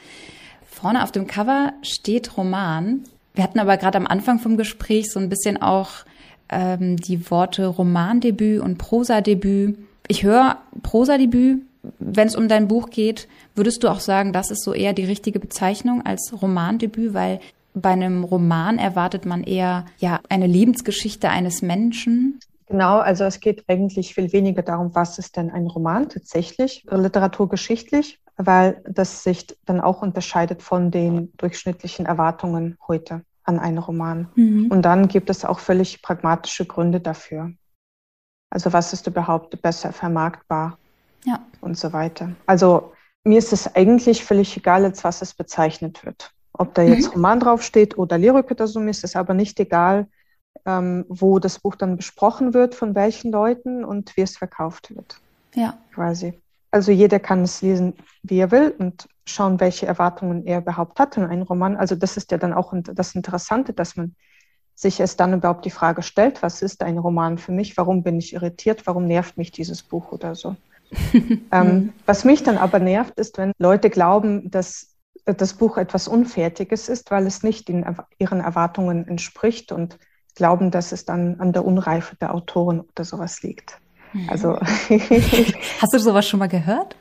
Vorne 0.70 1.04
auf 1.04 1.12
dem 1.12 1.28
Cover 1.28 1.74
steht 1.82 2.38
Roman. 2.38 3.04
Wir 3.34 3.44
hatten 3.44 3.60
aber 3.60 3.78
gerade 3.78 3.98
am 3.98 4.08
Anfang 4.08 4.40
vom 4.40 4.58
Gespräch 4.58 5.12
so 5.12 5.20
ein 5.20 5.30
bisschen 5.30 5.62
auch 5.62 5.90
ähm, 6.50 6.98
die 6.98 7.30
Worte 7.32 7.68
Romandebüt 7.68 8.62
und 8.62 8.78
Prosadebüt. 8.78 9.78
Ich 10.08 10.24
höre 10.24 10.58
Prosadebüt, 10.84 11.62
wenn 12.00 12.28
es 12.28 12.36
um 12.36 12.48
dein 12.48 12.68
Buch 12.68 12.90
geht. 12.90 13.28
Würdest 13.56 13.84
du 13.84 13.90
auch 13.90 14.00
sagen, 14.00 14.34
das 14.34 14.52
ist 14.52 14.64
so 14.64 14.74
eher 14.74 14.94
die 14.94 15.06
richtige 15.06 15.40
Bezeichnung 15.40 16.06
als 16.06 16.34
Romandebüt, 16.42 17.14
weil 17.14 17.40
bei 17.74 17.92
einem 17.92 18.24
Roman 18.24 18.78
erwartet 18.78 19.26
man 19.26 19.44
eher 19.44 19.86
ja 19.98 20.22
eine 20.30 20.48
Lebensgeschichte 20.48 21.30
eines 21.30 21.62
Menschen. 21.62 22.40
Genau, 22.68 22.98
also 22.98 23.24
es 23.26 23.40
geht 23.40 23.64
eigentlich 23.68 24.16
viel 24.16 24.34
weniger 24.34 24.64
darum, 24.64 24.96
was 24.96 25.20
ist 25.20 25.38
denn 25.38 25.52
ein 25.52 25.68
Roman 25.68 26.10
tatsächlich, 26.10 26.84
literaturgeschichtlich, 26.90 28.20
weil 28.38 28.82
das 28.90 29.24
sich 29.24 29.46
dann 29.66 29.80
auch 29.80 30.02
unterscheidet 30.02 30.64
von 30.64 30.90
den 30.90 31.32
durchschnittlichen 31.38 32.06
Erwartungen 32.06 32.78
heute 32.88 33.24
an 33.44 33.60
einen 33.60 33.78
Roman. 33.78 34.30
Mhm. 34.36 34.68
Und 34.72 34.82
dann 34.82 35.08
gibt 35.08 35.30
es 35.30 35.46
auch 35.46 35.60
völlig 35.60 36.02
pragmatische 36.02 36.66
Gründe 36.66 37.00
dafür. 37.00 37.52
Also 38.50 38.74
was 38.74 38.94
ist 38.94 39.06
überhaupt 39.06 39.62
besser 39.62 39.92
vermarktbar 39.92 40.80
ja. 41.26 41.46
und 41.62 41.78
so 41.78 41.94
weiter. 41.94 42.32
Also 42.48 42.94
mir 43.24 43.38
ist 43.38 43.54
es 43.54 43.76
eigentlich 43.76 44.24
völlig 44.24 44.58
egal, 44.58 44.86
als 44.86 45.04
was 45.04 45.22
es 45.22 45.34
bezeichnet 45.34 46.06
wird. 46.06 46.32
Ob 46.54 46.74
da 46.74 46.82
jetzt 46.82 47.08
mhm. 47.08 47.14
Roman 47.14 47.40
draufsteht 47.40 47.98
oder 47.98 48.18
Lyrik 48.18 48.50
oder 48.50 48.66
so, 48.68 48.80
mir 48.80 48.92
ist 48.92 49.04
es 49.04 49.16
aber 49.16 49.34
nicht 49.34 49.60
egal, 49.60 50.08
ähm, 50.66 51.06
wo 51.10 51.40
das 51.40 51.60
Buch 51.60 51.76
dann 51.76 51.98
besprochen 51.98 52.54
wird, 52.54 52.76
von 52.76 52.96
welchen 52.96 53.32
Leuten 53.32 53.86
und 53.86 54.16
wie 54.18 54.22
es 54.22 54.38
verkauft 54.38 54.96
wird. 54.96 55.20
Ja. 55.54 55.78
Quasi. 55.94 56.34
Also 56.72 56.92
jeder 56.92 57.20
kann 57.20 57.44
es 57.44 57.62
lesen, 57.62 57.94
wie 58.24 58.40
er 58.40 58.52
will 58.52 58.76
und 58.78 59.08
schauen, 59.26 59.60
welche 59.60 59.86
Erwartungen 59.86 60.46
er 60.46 60.60
überhaupt 60.60 61.00
hat 61.00 61.16
in 61.16 61.24
einem 61.24 61.44
Roman. 61.44 61.78
Also 61.78 61.96
das 61.96 62.18
ist 62.18 62.32
ja 62.32 62.38
dann 62.38 62.54
auch 62.54 62.74
das 62.84 63.16
Interessante, 63.16 63.74
dass 63.74 63.96
man 63.96 64.16
sich 64.76 65.00
erst 65.00 65.20
dann 65.22 65.34
überhaupt 65.34 65.64
die 65.64 65.72
Frage 65.72 66.02
stellt, 66.02 66.44
was 66.44 66.62
ist 66.62 66.84
ein 66.84 66.98
Roman 66.98 67.38
für 67.38 67.54
mich? 67.54 67.78
Warum 67.78 68.04
bin 68.04 68.18
ich 68.18 68.34
irritiert? 68.34 68.86
Warum 68.86 69.06
nervt 69.06 69.38
mich 69.38 69.52
dieses 69.52 69.84
Buch 69.84 70.12
oder 70.12 70.36
so? 70.36 70.58
ähm, 71.52 71.94
was 72.06 72.26
mich 72.26 72.44
dann 72.44 72.58
aber 72.58 72.80
nervt, 72.80 73.18
ist, 73.18 73.38
wenn 73.38 73.54
Leute 73.58 73.90
glauben, 73.90 74.52
dass 74.52 74.96
das 75.26 75.54
Buch 75.54 75.78
etwas 75.78 76.08
Unfertiges 76.08 76.90
ist, 76.90 77.10
weil 77.10 77.26
es 77.26 77.42
nicht 77.42 77.70
in 77.70 77.86
ihren 78.20 78.42
Erwartungen 78.42 79.08
entspricht 79.08 79.72
und 79.72 79.98
glauben, 80.36 80.72
dass 80.72 80.92
es 80.92 81.06
dann 81.06 81.40
an 81.40 81.54
der 81.54 81.66
Unreife 81.66 82.16
der 82.16 82.34
Autoren 82.34 82.82
oder 82.82 83.04
sowas 83.04 83.42
liegt. 83.42 83.80
Mhm. 84.14 84.30
Also 84.30 84.60
Hast 85.82 85.94
du 85.94 86.00
sowas 86.00 86.28
schon 86.28 86.40
mal 86.40 86.48
gehört? 86.48 86.96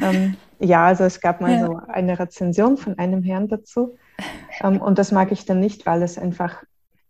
Ähm, 0.00 0.36
ja, 0.60 0.86
also 0.86 1.04
es 1.04 1.20
gab 1.20 1.40
mal 1.40 1.52
ja. 1.52 1.66
so 1.66 1.80
eine 1.88 2.18
Rezension 2.18 2.76
von 2.76 2.98
einem 2.98 3.22
Herrn 3.22 3.48
dazu. 3.48 3.96
Ähm, 4.62 4.80
und 4.80 4.98
das 4.98 5.12
mag 5.12 5.32
ich 5.32 5.44
dann 5.44 5.60
nicht, 5.60 5.86
weil 5.86 6.02
es 6.02 6.18
einfach 6.18 6.62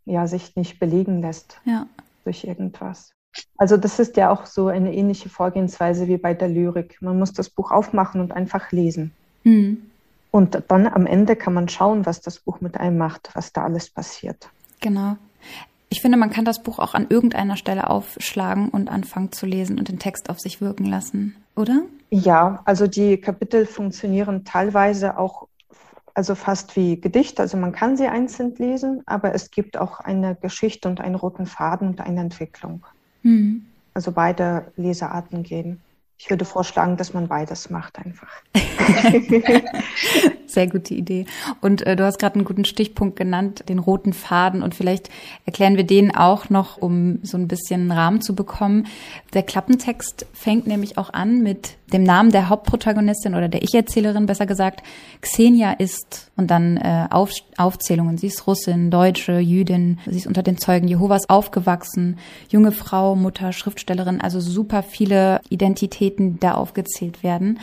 ja, 0.07 0.27
sich 0.27 0.57
nicht 0.57 0.81
belegen 0.81 1.23
lässt 1.23 1.61
ja. 1.65 1.87
durch 2.25 2.45
irgendwas. 2.45 3.13
Also 3.57 3.77
das 3.77 3.99
ist 3.99 4.17
ja 4.17 4.31
auch 4.31 4.47
so 4.47 4.69
eine 4.69 4.95
ähnliche 4.95 5.29
Vorgehensweise 5.29 6.07
wie 6.07 6.19
bei 6.19 6.35
der 6.35 6.49
Lyrik. 6.49 6.99
Man 7.01 7.19
muss 7.19 7.33
das 7.33 7.51
Buch 7.51 7.71
aufmachen 7.71 8.21
und 8.21 8.33
einfach 8.33 8.71
lesen. 8.71 9.13
Mhm. 9.43 9.91
Und 10.31 10.63
dann 10.69 10.87
am 10.87 11.07
Ende 11.07 11.37
kann 11.37 11.55
man 11.55 11.69
schauen, 11.69 12.07
was 12.07 12.21
das 12.21 12.41
Buch 12.41 12.61
mit 12.61 12.79
einem 12.79 12.99
macht, 12.99 13.31
was 13.35 13.53
da 13.53 13.65
alles 13.65 13.89
passiert. 13.91 14.49
Genau. 14.81 15.17
Ich 15.89 16.01
finde, 16.01 16.19
man 16.19 16.31
kann 16.31 16.45
das 16.45 16.63
Buch 16.63 16.79
auch 16.79 16.95
an 16.95 17.07
irgendeiner 17.09 17.57
Stelle 17.57 17.89
aufschlagen 17.89 18.69
und 18.71 18.91
anfangen 18.91 19.31
zu 19.33 19.47
lesen 19.47 19.79
und 19.79 19.89
den 19.89 19.99
Text 19.99 20.29
auf 20.29 20.41
sich 20.41 20.61
wirken 20.61 20.87
lassen, 20.87 21.37
oder? 21.55 21.83
Ja, 22.11 22.63
also 22.65 22.87
die 22.87 23.17
Kapitel 23.19 23.67
funktionieren 23.67 24.45
teilweise 24.45 25.19
auch 25.19 25.49
also 26.15 26.35
fast 26.37 26.77
wie 26.77 27.01
Gedicht. 27.01 27.41
Also 27.41 27.57
man 27.57 27.73
kann 27.73 27.97
sie 27.97 28.07
einzeln 28.07 28.55
lesen, 28.57 29.03
aber 29.05 29.35
es 29.35 29.51
gibt 29.51 29.77
auch 29.77 30.01
eine 30.01 30.37
Geschichte 30.37 30.89
und 30.89 31.01
einen 31.01 31.17
roten 31.17 31.47
Faden 31.47 31.89
und 31.89 32.01
eine 32.01 32.21
Entwicklung. 32.21 32.87
Mhm. 33.23 33.67
Also 33.95 34.13
beide 34.13 34.73
Lesearten 34.77 35.43
gehen. 35.43 35.81
Ich 36.17 36.31
würde 36.31 36.45
vorschlagen, 36.45 36.97
dass 36.97 37.13
man 37.13 37.27
beides 37.27 37.69
macht 37.69 37.99
einfach. 37.99 38.29
Sehr 40.55 40.69
gute 40.69 40.95
Idee. 40.95 41.27
Und 41.61 41.85
äh, 41.85 41.97
du 41.97 42.05
hast 42.05 42.21
gerade 42.21 42.37
einen 42.37 42.45
guten 42.45 42.65
Stichpunkt 42.65 43.17
genannt, 43.17 43.65
den 43.69 43.81
roten 43.81 44.13
Faden. 44.13 44.63
Und 44.63 44.73
vielleicht 44.77 45.11
erklären 45.47 45.77
wir 45.77 45.83
den 45.83 46.15
auch 46.15 46.49
noch, 46.49 46.77
um 46.77 47.19
so 47.25 47.37
ein 47.37 47.49
bisschen 47.49 47.81
einen 47.81 47.91
Rahmen 47.91 48.21
zu 48.21 48.37
bekommen. 48.37 48.87
Der 49.33 49.43
Klappentext 49.43 50.27
fängt 50.33 50.69
nämlich 50.69 50.97
auch 50.97 51.13
an 51.13 51.43
mit 51.43 51.77
dem 51.93 52.05
Namen 52.05 52.31
der 52.31 52.49
Hauptprotagonistin 52.51 53.35
oder 53.35 53.49
der 53.49 53.65
Ich-Erzählerin, 53.65 54.27
besser 54.27 54.47
gesagt. 54.47 54.85
Xenia 55.23 55.73
ist 55.73 56.31
und 56.37 56.53
dann 56.53 56.77
äh, 56.77 57.09
Auf, 57.11 57.33
Aufzählungen. 57.57 58.17
Sie 58.17 58.29
ist 58.29 58.47
Russin, 58.47 58.93
Deutsche, 58.93 59.41
Jüdin. 59.41 59.99
Sie 60.07 60.19
ist 60.19 60.29
unter 60.29 60.45
den 60.45 60.57
Zeugen 60.57 60.87
Jehovas 60.87 61.29
aufgewachsen. 61.29 62.19
Junge 62.49 62.71
Frau, 62.71 63.17
Mutter, 63.17 63.53
Schriftstellerin. 63.53 64.21
Also 64.21 64.39
super 64.39 64.85
viele 64.85 65.41
Identitäten, 65.49 66.35
die 66.35 66.41
da 66.41 66.55
aufgezählt 66.55 67.25
werden. 67.25 67.59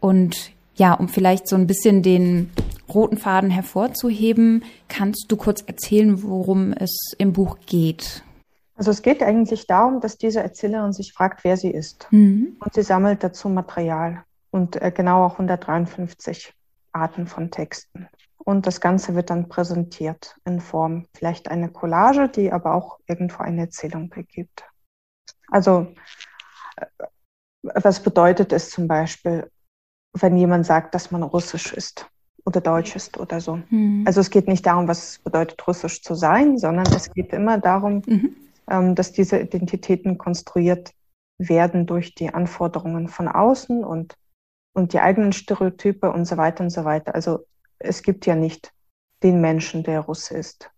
Und 0.00 0.50
ja, 0.76 0.94
um 0.94 1.08
vielleicht 1.08 1.48
so 1.48 1.56
ein 1.56 1.66
bisschen 1.66 2.02
den 2.02 2.50
roten 2.88 3.16
Faden 3.16 3.50
hervorzuheben, 3.50 4.64
kannst 4.88 5.26
du 5.28 5.36
kurz 5.36 5.62
erzählen, 5.62 6.22
worum 6.22 6.72
es 6.72 7.12
im 7.18 7.32
Buch 7.32 7.58
geht? 7.66 8.22
Also 8.76 8.90
es 8.90 9.02
geht 9.02 9.22
eigentlich 9.22 9.66
darum, 9.66 10.00
dass 10.00 10.18
diese 10.18 10.40
Erzählerin 10.40 10.92
sich 10.92 11.12
fragt, 11.12 11.44
wer 11.44 11.56
sie 11.56 11.70
ist. 11.70 12.06
Mhm. 12.10 12.56
Und 12.60 12.74
sie 12.74 12.82
sammelt 12.82 13.24
dazu 13.24 13.48
Material 13.48 14.22
und 14.50 14.80
äh, 14.80 14.92
genau 14.92 15.24
auch 15.24 15.32
153 15.32 16.52
Arten 16.92 17.26
von 17.26 17.50
Texten. 17.50 18.08
Und 18.36 18.66
das 18.66 18.80
Ganze 18.80 19.14
wird 19.14 19.30
dann 19.30 19.48
präsentiert 19.48 20.36
in 20.44 20.60
Form 20.60 21.06
vielleicht 21.16 21.48
eine 21.48 21.70
Collage, 21.70 22.28
die 22.28 22.52
aber 22.52 22.74
auch 22.74 23.00
irgendwo 23.06 23.42
eine 23.42 23.62
Erzählung 23.62 24.10
begibt. 24.10 24.64
Also 25.50 25.94
äh, 26.76 26.86
was 27.62 28.00
bedeutet 28.00 28.52
es 28.52 28.70
zum 28.70 28.86
Beispiel, 28.86 29.50
wenn 30.22 30.36
jemand 30.36 30.66
sagt, 30.66 30.94
dass 30.94 31.10
man 31.10 31.22
russisch 31.22 31.72
ist 31.72 32.08
oder 32.44 32.60
deutsch 32.60 32.96
ist 32.96 33.18
oder 33.18 33.40
so. 33.40 33.60
Mhm. 33.70 34.04
Also 34.06 34.20
es 34.20 34.30
geht 34.30 34.48
nicht 34.48 34.64
darum, 34.66 34.88
was 34.88 35.10
es 35.10 35.18
bedeutet, 35.18 35.66
russisch 35.66 36.02
zu 36.02 36.14
sein, 36.14 36.58
sondern 36.58 36.86
es 36.94 37.12
geht 37.12 37.32
immer 37.32 37.58
darum, 37.58 38.02
mhm. 38.06 38.36
ähm, 38.70 38.94
dass 38.94 39.12
diese 39.12 39.38
Identitäten 39.38 40.16
konstruiert 40.16 40.92
werden 41.38 41.86
durch 41.86 42.14
die 42.14 42.32
Anforderungen 42.32 43.08
von 43.08 43.28
außen 43.28 43.84
und, 43.84 44.16
und 44.74 44.92
die 44.92 45.00
eigenen 45.00 45.32
Stereotype 45.32 46.10
und 46.10 46.24
so 46.24 46.36
weiter 46.36 46.64
und 46.64 46.70
so 46.70 46.84
weiter. 46.84 47.14
Also 47.14 47.40
es 47.78 48.02
gibt 48.02 48.26
ja 48.26 48.36
nicht 48.36 48.72
den 49.22 49.40
Menschen, 49.40 49.82
der 49.82 50.00
Russe 50.00 50.36
ist, 50.36 50.70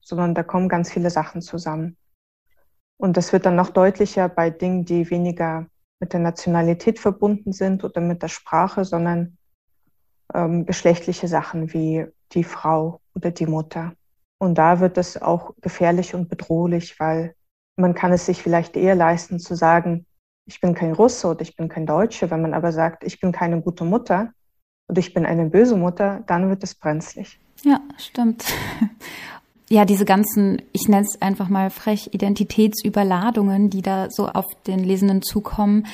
sondern 0.00 0.34
da 0.34 0.42
kommen 0.42 0.68
ganz 0.68 0.92
viele 0.92 1.10
Sachen 1.10 1.40
zusammen. 1.40 1.96
Und 2.98 3.16
das 3.16 3.32
wird 3.32 3.46
dann 3.46 3.56
noch 3.56 3.70
deutlicher 3.70 4.28
bei 4.28 4.50
Dingen, 4.50 4.84
die 4.84 5.08
weniger 5.10 5.66
mit 6.00 6.12
der 6.12 6.20
Nationalität 6.20 6.98
verbunden 6.98 7.52
sind 7.52 7.84
oder 7.84 8.00
mit 8.00 8.22
der 8.22 8.28
Sprache, 8.28 8.84
sondern 8.84 9.36
ähm, 10.34 10.66
geschlechtliche 10.66 11.28
Sachen 11.28 11.72
wie 11.72 12.06
die 12.32 12.44
Frau 12.44 13.00
oder 13.14 13.30
die 13.30 13.46
Mutter. 13.46 13.92
Und 14.38 14.56
da 14.56 14.80
wird 14.80 14.96
es 14.96 15.20
auch 15.20 15.54
gefährlich 15.60 16.14
und 16.14 16.28
bedrohlich, 16.28 16.98
weil 16.98 17.34
man 17.76 17.94
kann 17.94 18.12
es 18.12 18.26
sich 18.26 18.42
vielleicht 18.42 18.76
eher 18.76 18.94
leisten 18.94 19.38
zu 19.38 19.54
sagen, 19.54 20.06
ich 20.46 20.60
bin 20.60 20.74
kein 20.74 20.92
Russe 20.92 21.28
oder 21.28 21.42
ich 21.42 21.56
bin 21.56 21.68
kein 21.68 21.86
Deutsche. 21.86 22.30
Wenn 22.30 22.42
man 22.42 22.54
aber 22.54 22.72
sagt, 22.72 23.04
ich 23.04 23.20
bin 23.20 23.32
keine 23.32 23.60
gute 23.60 23.84
Mutter 23.84 24.32
oder 24.88 24.98
ich 24.98 25.12
bin 25.12 25.26
eine 25.26 25.46
böse 25.46 25.76
Mutter, 25.76 26.24
dann 26.26 26.48
wird 26.48 26.64
es 26.64 26.74
brenzlig. 26.74 27.38
Ja, 27.62 27.80
stimmt 27.98 28.46
ja, 29.70 29.84
diese 29.84 30.04
ganzen, 30.04 30.60
ich 30.72 30.88
nenne 30.88 31.06
es 31.06 31.22
einfach 31.22 31.48
mal 31.48 31.70
frech, 31.70 32.10
Identitätsüberladungen, 32.12 33.70
die 33.70 33.82
da 33.82 34.08
so 34.10 34.28
auf 34.28 34.46
den 34.66 34.80
Lesenden 34.80 35.22
zukommen, 35.22 35.86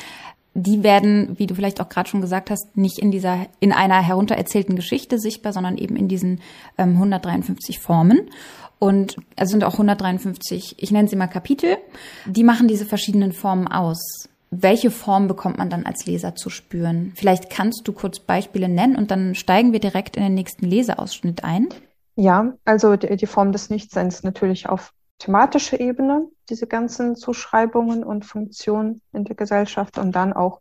die 0.54 0.82
werden, 0.82 1.38
wie 1.38 1.46
du 1.46 1.54
vielleicht 1.54 1.82
auch 1.82 1.90
gerade 1.90 2.08
schon 2.08 2.22
gesagt 2.22 2.50
hast, 2.50 2.78
nicht 2.78 2.98
in 2.98 3.10
dieser, 3.10 3.46
in 3.60 3.72
einer 3.72 4.00
heruntererzählten 4.00 4.74
Geschichte 4.74 5.18
sichtbar, 5.18 5.52
sondern 5.52 5.76
eben 5.76 5.96
in 5.96 6.08
diesen 6.08 6.40
ähm, 6.78 6.92
153 6.92 7.78
Formen. 7.78 8.30
Und 8.78 9.16
es 9.36 9.50
sind 9.50 9.62
auch 9.62 9.74
153, 9.74 10.76
ich 10.78 10.90
nenne 10.90 11.08
sie 11.08 11.16
mal 11.16 11.26
Kapitel, 11.26 11.76
die 12.24 12.44
machen 12.44 12.68
diese 12.68 12.86
verschiedenen 12.86 13.32
Formen 13.32 13.68
aus. 13.68 14.28
Welche 14.50 14.90
Form 14.90 15.28
bekommt 15.28 15.58
man 15.58 15.68
dann 15.68 15.84
als 15.84 16.06
Leser 16.06 16.34
zu 16.34 16.48
spüren? 16.48 17.12
Vielleicht 17.14 17.50
kannst 17.50 17.82
du 17.84 17.92
kurz 17.92 18.20
Beispiele 18.20 18.70
nennen 18.70 18.96
und 18.96 19.10
dann 19.10 19.34
steigen 19.34 19.72
wir 19.72 19.80
direkt 19.80 20.16
in 20.16 20.22
den 20.22 20.34
nächsten 20.34 20.64
Leseausschnitt 20.64 21.44
ein. 21.44 21.68
Ja, 22.16 22.54
also 22.64 22.96
die, 22.96 23.14
die 23.16 23.26
Form 23.26 23.52
des 23.52 23.70
Nichtseins 23.70 24.22
natürlich 24.22 24.68
auf 24.68 24.92
thematischer 25.18 25.80
Ebene, 25.80 26.28
diese 26.48 26.66
ganzen 26.66 27.14
Zuschreibungen 27.14 28.04
und 28.04 28.24
Funktionen 28.24 29.02
in 29.12 29.24
der 29.24 29.36
Gesellschaft 29.36 29.98
und 29.98 30.12
dann 30.12 30.32
auch 30.32 30.60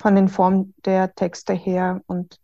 von 0.00 0.14
den 0.14 0.28
Formen 0.28 0.74
der 0.84 1.14
Texte 1.14 1.52
her 1.52 2.00
und 2.06 2.40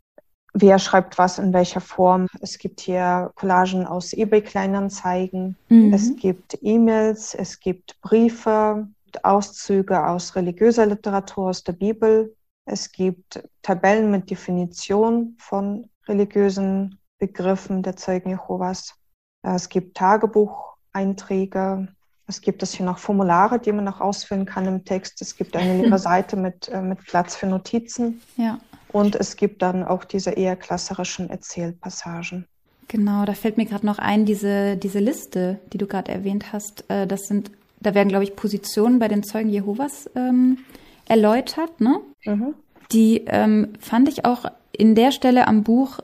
wer 0.52 0.78
schreibt 0.78 1.18
was 1.18 1.38
in 1.38 1.52
welcher 1.52 1.80
Form. 1.80 2.26
Es 2.40 2.58
gibt 2.58 2.80
hier 2.80 3.32
Collagen 3.34 3.86
aus 3.86 4.12
eBay-Kleinanzeigen, 4.12 5.56
mhm. 5.68 5.92
es 5.92 6.16
gibt 6.16 6.58
E-Mails, 6.60 7.34
es 7.34 7.60
gibt 7.60 8.00
Briefe, 8.00 8.88
Auszüge 9.22 10.06
aus 10.06 10.36
religiöser 10.36 10.86
Literatur, 10.86 11.48
aus 11.48 11.64
der 11.64 11.72
Bibel. 11.72 12.36
Es 12.64 12.92
gibt 12.92 13.42
Tabellen 13.62 14.10
mit 14.10 14.30
Definition 14.30 15.36
von 15.38 15.90
religiösen 16.06 16.99
Begriffen 17.20 17.84
der 17.84 17.96
Zeugen 17.96 18.30
Jehovas. 18.30 18.94
Es 19.42 19.68
gibt 19.68 19.96
Tagebucheinträge. 19.96 21.88
Es 22.26 22.40
gibt 22.40 22.62
es 22.62 22.72
hier 22.74 22.86
noch 22.86 22.98
Formulare, 22.98 23.60
die 23.60 23.72
man 23.72 23.84
noch 23.84 24.00
ausfüllen 24.00 24.46
kann 24.46 24.66
im 24.66 24.84
Text. 24.84 25.22
Es 25.22 25.36
gibt 25.36 25.56
eine 25.56 25.82
leere 25.82 25.98
Seite 26.10 26.36
mit, 26.36 26.68
äh, 26.68 26.80
mit 26.80 27.04
Platz 27.04 27.36
für 27.36 27.46
Notizen. 27.46 28.20
Ja. 28.36 28.58
Und 28.92 29.14
es 29.14 29.36
gibt 29.36 29.62
dann 29.62 29.84
auch 29.84 30.04
diese 30.04 30.30
eher 30.30 30.56
klasserischen 30.56 31.30
Erzählpassagen. 31.30 32.46
Genau, 32.88 33.24
da 33.24 33.34
fällt 33.34 33.56
mir 33.56 33.66
gerade 33.66 33.86
noch 33.86 33.98
ein, 33.98 34.24
diese, 34.24 34.76
diese 34.76 34.98
Liste, 34.98 35.60
die 35.72 35.78
du 35.78 35.86
gerade 35.86 36.10
erwähnt 36.10 36.52
hast. 36.52 36.84
Äh, 36.88 37.06
das 37.06 37.22
sind, 37.22 37.52
da 37.78 37.94
werden, 37.94 38.08
glaube 38.08 38.24
ich, 38.24 38.34
Positionen 38.34 38.98
bei 38.98 39.06
den 39.06 39.22
Zeugen 39.22 39.48
Jehovas 39.48 40.10
ähm, 40.16 40.58
erläutert, 41.06 41.80
ne? 41.80 42.00
Mhm. 42.24 42.54
Die 42.92 43.24
ähm, 43.26 43.74
fand 43.78 44.08
ich 44.08 44.24
auch 44.24 44.44
in 44.72 44.96
der 44.96 45.12
Stelle 45.12 45.46
am 45.46 45.62
Buch 45.62 46.00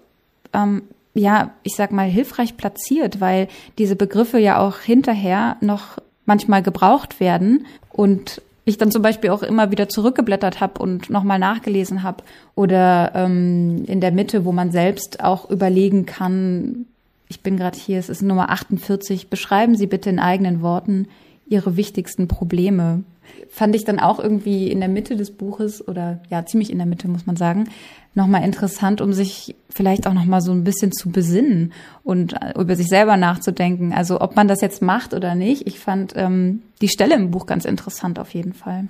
ähm, 0.53 0.83
ja, 1.17 1.53
ich 1.63 1.75
sag 1.75 1.93
mal, 1.93 2.09
hilfreich 2.09 2.57
platziert, 2.57 3.21
weil 3.21 3.49
diese 3.79 3.97
Begriffe 3.97 4.39
ja 4.39 4.59
auch 4.59 4.79
hinterher 4.81 5.57
noch 5.61 5.99
manchmal 6.27 6.63
gebraucht 6.63 7.21
werden 7.21 7.67
und 7.91 8.43
ich 8.65 8.79
dann 8.79 8.91
zum 8.91 9.01
Beispiel 9.01 9.31
auch 9.31 9.43
immer 9.43 9.71
wieder 9.71 9.89
zurückgeblättert 9.89 10.61
habe 10.61 10.83
und 10.83 11.09
nochmal 11.09 11.39
nachgelesen 11.39 12.03
habe 12.03 12.25
oder 12.57 13.13
ähm, 13.15 13.85
in 13.87 14.01
der 14.01 14.11
Mitte, 14.11 14.45
wo 14.45 14.53
man 14.53 14.73
selbst 14.73 15.23
auch 15.23 15.49
überlegen 15.49 16.05
kann, 16.05 16.87
ich 17.29 17.41
bin 17.41 17.57
gerade 17.57 17.79
hier, 17.79 17.99
es 17.99 18.09
ist 18.09 18.23
Nummer 18.23 18.51
48, 18.51 19.31
beschreiben 19.31 19.77
Sie 19.77 19.87
bitte 19.87 20.11
in 20.11 20.19
eigenen 20.19 20.63
Worten 20.63 21.09
Ihre 21.49 21.77
wichtigsten 21.77 22.29
Probleme. 22.29 23.05
Fand 23.49 23.75
ich 23.75 23.85
dann 23.85 23.99
auch 23.99 24.19
irgendwie 24.19 24.71
in 24.71 24.81
der 24.81 24.89
Mitte 24.89 25.17
des 25.17 25.31
Buches 25.31 25.87
oder 25.87 26.21
ja, 26.31 26.45
ziemlich 26.45 26.71
in 26.71 26.79
der 26.79 26.87
Mitte, 26.87 27.09
muss 27.09 27.27
man 27.27 27.37
sagen, 27.37 27.69
nochmal 28.15 28.45
interessant, 28.45 29.01
um 29.01 29.13
sich 29.13 29.55
vielleicht 29.69 30.07
auch 30.07 30.15
nochmal 30.15 30.41
so 30.41 30.51
ein 30.53 30.65
bisschen 30.65 30.91
zu 30.91 31.11
besinnen 31.11 31.73
und 32.03 32.33
äh, 32.33 32.59
über 32.59 32.75
sich 32.75 32.89
selber 32.89 33.17
nachzudenken. 33.17 33.93
Also 33.93 34.21
ob 34.21 34.37
man 34.37 34.49
das 34.49 34.61
jetzt 34.61 34.83
macht 34.83 35.15
oder 35.15 35.35
nicht. 35.35 35.67
Ich 35.67 35.79
fand 35.79 36.15
ähm, 36.17 36.63
die 36.81 36.89
Stelle 36.89 37.15
im 37.15 37.31
Buch 37.31 37.47
ganz 37.47 37.65
interessant 37.65 38.19
auf 38.19 38.35
jeden 38.35 38.55
Fall. 38.55 38.89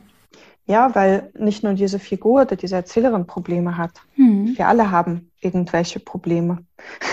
Ja, 0.68 0.94
weil 0.94 1.31
nicht 1.38 1.62
nur 1.62 1.75
diese 1.75 2.01
Figur 2.01 2.42
oder 2.42 2.57
diese 2.57 2.75
Erzählerin 2.75 3.27
Probleme 3.27 3.77
hat. 3.77 3.92
Hm. 4.14 4.55
Wir 4.57 4.66
alle 4.66 4.90
haben 4.90 5.31
irgendwelche 5.40 6.01
Probleme. 6.01 6.59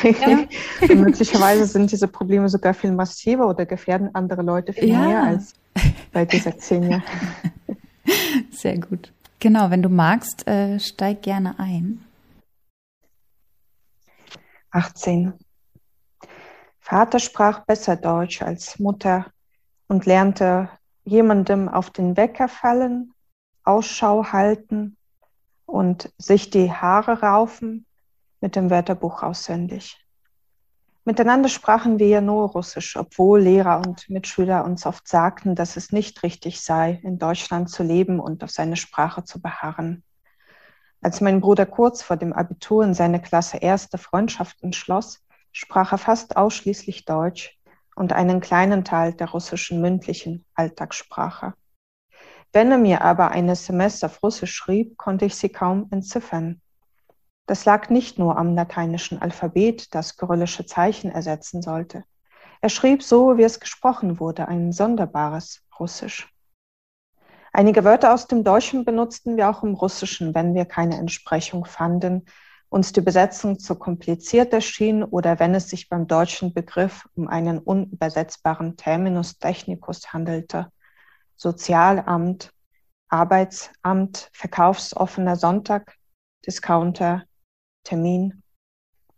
Ja. 0.03 0.39
möglicherweise 0.95 1.65
sind 1.65 1.91
diese 1.91 2.07
Probleme 2.07 2.49
sogar 2.49 2.73
viel 2.73 2.91
massiver 2.91 3.47
oder 3.47 3.65
gefährden 3.67 4.09
andere 4.13 4.41
Leute 4.41 4.73
viel 4.73 4.89
ja. 4.89 5.07
mehr 5.07 5.23
als 5.23 5.53
bei 6.11 6.25
dieser 6.25 6.51
Xenia. 6.51 7.01
Sehr 8.51 8.79
gut. 8.79 9.11
Genau, 9.39 9.69
wenn 9.69 9.81
du 9.81 9.89
magst, 9.89 10.47
äh, 10.47 10.79
steig 10.79 11.21
gerne 11.21 11.59
ein. 11.59 12.03
18. 14.71 15.33
Vater 16.79 17.19
sprach 17.19 17.65
besser 17.65 17.95
Deutsch 17.95 18.41
als 18.41 18.79
Mutter 18.79 19.27
und 19.87 20.05
lernte 20.05 20.69
jemandem 21.05 21.69
auf 21.69 21.89
den 21.89 22.17
Wecker 22.17 22.47
fallen, 22.47 23.13
Ausschau 23.63 24.31
halten 24.31 24.97
und 25.65 26.11
sich 26.17 26.49
die 26.49 26.71
Haare 26.71 27.21
raufen 27.21 27.85
mit 28.41 28.55
dem 28.55 28.69
Wörterbuch 28.69 29.23
auswendig. 29.23 30.02
Miteinander 31.05 31.49
sprachen 31.49 31.99
wir 31.99 32.07
ja 32.07 32.21
nur 32.21 32.49
Russisch, 32.51 32.95
obwohl 32.95 33.41
Lehrer 33.41 33.79
und 33.85 34.09
Mitschüler 34.09 34.63
uns 34.63 34.85
oft 34.85 35.05
sagten, 35.05 35.53
dass 35.53 35.75
es 35.75 35.91
nicht 35.91 36.23
richtig 36.23 36.61
sei, 36.61 37.01
in 37.03 37.19
Deutschland 37.19 37.69
zu 37.69 37.83
leben 37.83 38.21
und 38.21 38.41
auf 38.41 38.51
seine 38.51 38.77
Sprache 38.77 39.25
zu 39.25 39.41
beharren. 39.41 40.03
Als 41.01 41.19
mein 41.19 41.41
Bruder 41.41 41.65
kurz 41.65 42.01
vor 42.01 42.15
dem 42.15 42.31
Abitur 42.31 42.85
in 42.85 42.93
seine 42.93 43.21
Klasse 43.21 43.57
erste 43.57 43.97
Freundschaften 43.97 44.71
schloss, 44.71 45.19
sprach 45.51 45.91
er 45.91 45.97
fast 45.97 46.37
ausschließlich 46.37 47.03
Deutsch 47.03 47.59
und 47.97 48.13
einen 48.13 48.39
kleinen 48.39 48.85
Teil 48.85 49.13
der 49.13 49.29
russischen 49.29 49.81
mündlichen 49.81 50.45
Alltagssprache. 50.55 51.53
Wenn 52.53 52.71
er 52.71 52.77
mir 52.77 53.01
aber 53.01 53.31
eine 53.31 53.57
Semester 53.57 54.05
auf 54.05 54.23
Russisch 54.23 54.53
schrieb, 54.53 54.97
konnte 54.97 55.25
ich 55.25 55.35
sie 55.35 55.49
kaum 55.49 55.87
entziffern. 55.91 56.61
Das 57.45 57.65
lag 57.65 57.89
nicht 57.89 58.17
nur 58.17 58.37
am 58.37 58.55
lateinischen 58.55 59.21
Alphabet, 59.21 59.93
das 59.93 60.15
kyrillische 60.15 60.65
Zeichen 60.65 61.11
ersetzen 61.11 61.61
sollte. 61.61 62.05
Er 62.61 62.69
schrieb 62.69 63.03
so, 63.03 63.37
wie 63.37 63.43
es 63.43 63.59
gesprochen 63.59 64.19
wurde, 64.19 64.47
ein 64.47 64.71
sonderbares 64.71 65.61
Russisch. 65.77 66.33
Einige 67.51 67.83
Wörter 67.83 68.13
aus 68.13 68.27
dem 68.27 68.43
Deutschen 68.43 68.85
benutzten 68.85 69.35
wir 69.35 69.49
auch 69.49 69.61
im 69.61 69.73
Russischen, 69.73 70.33
wenn 70.33 70.55
wir 70.55 70.65
keine 70.65 70.97
Entsprechung 70.97 71.65
fanden, 71.65 72.25
uns 72.69 72.93
die 72.93 73.01
Besetzung 73.01 73.59
zu 73.59 73.75
kompliziert 73.75 74.53
erschien 74.53 75.03
oder 75.03 75.39
wenn 75.39 75.53
es 75.53 75.69
sich 75.69 75.89
beim 75.89 76.07
deutschen 76.07 76.53
Begriff 76.53 77.07
um 77.15 77.27
einen 77.27 77.59
unübersetzbaren 77.59 78.77
Terminus 78.77 79.37
technicus 79.37 80.11
handelte. 80.11 80.71
Sozialamt, 81.35 82.51
Arbeitsamt, 83.09 84.29
verkaufsoffener 84.33 85.35
Sonntag, 85.35 85.95
Discounter, 86.47 87.25
Termin. 87.84 88.42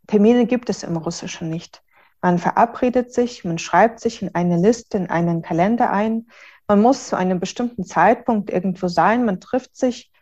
Termine 0.07 0.47
gibt 0.47 0.71
es 0.71 0.83
im 0.83 0.97
Russischen 0.97 1.51
nicht. 1.51 1.83
Man 2.23 2.39
verabredet 2.39 3.13
sich, 3.15 3.45
man 3.45 3.59
schreibt 3.59 4.01
sich 4.01 4.23
in 4.23 4.35
eine 4.35 4.59
Liste, 4.59 4.99
in 4.99 5.09
einen 5.09 5.43
Kalender 5.43 5.91
ein. 5.91 6.29
Man 6.69 6.83
muss 6.83 7.09
zu 7.09 7.17
einem 7.17 7.41
bestimmten 7.41 7.85
Zeitpunkt 7.85 8.51
irgendwo 8.51 8.89
sein. 8.89 9.25
Man 9.25 9.41
trifft 9.41 9.77
sich. 9.77 10.13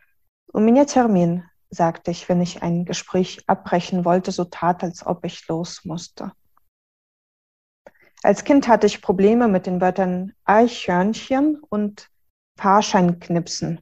Um 0.52 0.64
меня 0.64 0.84
Termin, 0.84 1.44
sagte 1.70 2.10
ich, 2.10 2.28
wenn 2.28 2.40
ich 2.40 2.62
ein 2.62 2.84
Gespräch 2.84 3.42
abbrechen 3.46 4.04
wollte, 4.04 4.32
so 4.32 4.44
tat, 4.44 4.82
als 4.82 5.04
ob 5.04 5.24
ich 5.24 5.46
los 5.48 5.84
musste. 5.84 6.32
Als 8.22 8.44
Kind 8.44 8.66
hatte 8.66 8.86
ich 8.86 9.02
Probleme 9.02 9.48
mit 9.48 9.66
den 9.66 9.80
Wörtern 9.80 10.32
Eichhörnchen 10.44 11.60
und 11.68 12.10
Fahrscheinknipsen. 12.58 13.80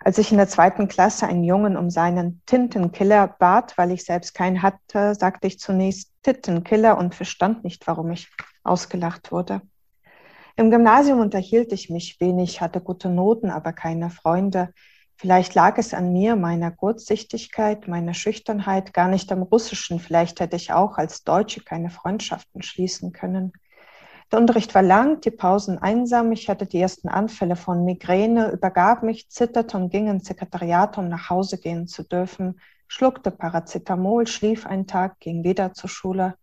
Als 0.00 0.18
ich 0.18 0.30
in 0.30 0.38
der 0.38 0.48
zweiten 0.48 0.88
Klasse 0.88 1.26
einen 1.26 1.42
Jungen 1.42 1.76
um 1.76 1.90
seinen 1.90 2.40
Tintenkiller 2.46 3.26
bat, 3.26 3.76
weil 3.76 3.90
ich 3.90 4.04
selbst 4.04 4.32
keinen 4.32 4.62
hatte, 4.62 5.14
sagte 5.14 5.48
ich 5.48 5.58
zunächst 5.58 6.12
Tintenkiller 6.22 6.96
und 6.96 7.14
verstand 7.14 7.64
nicht, 7.64 7.86
warum 7.86 8.10
ich 8.12 8.28
ausgelacht 8.62 9.32
wurde. 9.32 9.60
Im 10.56 10.70
Gymnasium 10.70 11.20
unterhielt 11.20 11.72
ich 11.72 11.90
mich 11.90 12.20
wenig, 12.20 12.60
hatte 12.60 12.80
gute 12.80 13.08
Noten, 13.08 13.50
aber 13.50 13.72
keine 13.72 14.10
Freunde. 14.10 14.72
Vielleicht 15.16 15.54
lag 15.54 15.78
es 15.78 15.94
an 15.94 16.12
mir, 16.12 16.36
meiner 16.36 16.70
Kurzsichtigkeit, 16.70 17.88
meiner 17.88 18.14
Schüchternheit, 18.14 18.92
gar 18.92 19.08
nicht 19.08 19.32
am 19.32 19.42
Russischen. 19.42 19.98
Vielleicht 19.98 20.38
hätte 20.38 20.56
ich 20.56 20.72
auch 20.72 20.96
als 20.96 21.24
Deutsche 21.24 21.62
keine 21.62 21.90
Freundschaften 21.90 22.62
schließen 22.62 23.12
können. 23.12 23.52
Der 24.30 24.38
Unterricht 24.38 24.74
war 24.74 24.82
lang, 24.82 25.20
die 25.22 25.30
Pausen 25.30 25.78
einsam. 25.78 26.32
Ich 26.32 26.50
hatte 26.50 26.66
die 26.66 26.80
ersten 26.80 27.08
Anfälle 27.08 27.56
von 27.56 27.84
Migräne, 27.84 28.50
übergab 28.50 29.02
mich, 29.02 29.30
zitterte 29.30 29.76
und 29.78 29.90
ging 29.90 30.08
ins 30.08 30.26
Sekretariat, 30.26 30.98
um 30.98 31.08
nach 31.08 31.30
Hause 31.30 31.58
gehen 31.58 31.86
zu 31.86 32.02
dürfen, 32.02 32.60
schluckte 32.88 33.30
Paracetamol, 33.30 34.26
schlief 34.26 34.66
einen 34.66 34.86
Tag, 34.86 35.18
ging 35.20 35.44
wieder 35.44 35.72
zur 35.72 35.88
Schule. 35.88 36.36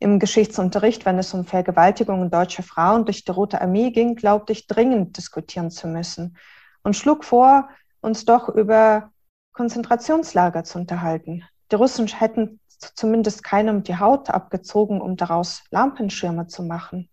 Im 0.00 0.18
Geschichtsunterricht, 0.18 1.04
wenn 1.06 1.18
es 1.18 1.32
um 1.32 1.44
Vergewaltigungen 1.44 2.30
deutscher 2.30 2.64
Frauen 2.64 3.04
durch 3.04 3.24
die 3.24 3.30
Rote 3.30 3.60
Armee 3.60 3.90
ging, 3.90 4.16
glaubte 4.16 4.52
ich 4.52 4.66
dringend 4.66 5.16
diskutieren 5.16 5.70
zu 5.70 5.86
müssen 5.86 6.36
und 6.82 6.96
schlug 6.96 7.24
vor, 7.24 7.68
uns 8.00 8.24
doch 8.24 8.48
über 8.48 9.12
Konzentrationslager 9.52 10.64
zu 10.64 10.78
unterhalten. 10.78 11.44
Die 11.70 11.76
Russen 11.76 12.08
hätten 12.08 12.60
zumindest 12.94 13.42
keinem 13.42 13.82
die 13.82 13.98
Haut 13.98 14.30
abgezogen, 14.30 15.00
um 15.00 15.16
daraus 15.16 15.64
Lampenschirme 15.70 16.46
zu 16.46 16.62
machen. 16.62 17.08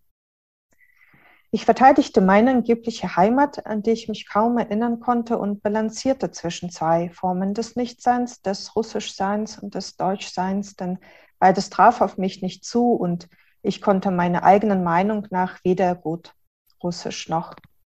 Ich 1.54 1.66
verteidigte 1.66 2.22
meine 2.22 2.50
angebliche 2.50 3.14
Heimat, 3.14 3.66
an 3.66 3.82
die 3.82 3.90
ich 3.90 4.08
mich 4.08 4.26
kaum 4.26 4.56
erinnern 4.56 5.00
konnte, 5.00 5.36
und 5.36 5.62
balancierte 5.62 6.30
zwischen 6.30 6.70
zwei 6.70 7.10
Formen 7.10 7.52
des 7.52 7.76
Nichtseins, 7.76 8.40
des 8.40 8.74
Russischseins 8.74 9.58
und 9.58 9.74
des 9.74 9.96
Deutschseins, 9.96 10.76
denn 10.76 10.98
beides 11.38 11.68
traf 11.68 12.00
auf 12.00 12.16
mich 12.16 12.40
nicht 12.40 12.64
zu 12.64 12.92
und 12.92 13.28
ich 13.60 13.82
konnte 13.82 14.10
meiner 14.10 14.44
eigenen 14.44 14.82
Meinung 14.82 15.26
nach 15.30 15.62
weder 15.62 15.94
gut 15.94 16.34
Russisch 16.82 17.28
noch 17.28 17.54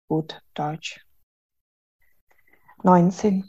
gut 0.08 0.42
Deutsch. 0.54 1.06
19. 2.82 3.44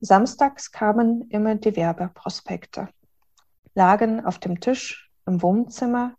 Samstags 0.00 0.72
kamen 0.72 1.28
immer 1.30 1.54
die 1.54 1.74
Werbeprospekte, 1.74 2.88
lagen 3.74 4.24
auf 4.24 4.38
dem 4.38 4.60
Tisch 4.60 5.10
im 5.26 5.40
Wohnzimmer 5.40 6.14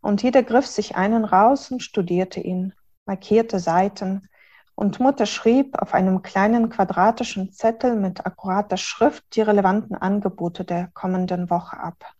und 0.00 0.22
jeder 0.22 0.42
griff 0.42 0.66
sich 0.66 0.96
einen 0.96 1.26
raus 1.26 1.70
und 1.70 1.82
studierte 1.82 2.40
ihn, 2.40 2.72
markierte 3.04 3.58
Seiten 3.58 4.26
und 4.74 5.00
Mutter 5.00 5.26
schrieb 5.26 5.80
auf 5.80 5.92
einem 5.92 6.22
kleinen 6.22 6.70
quadratischen 6.70 7.52
Zettel 7.52 7.94
mit 7.94 8.24
akkurater 8.24 8.78
Schrift 8.78 9.36
die 9.36 9.42
relevanten 9.42 9.96
Angebote 9.96 10.64
der 10.64 10.88
kommenden 10.94 11.50
Woche 11.50 11.78
ab. 11.78 12.14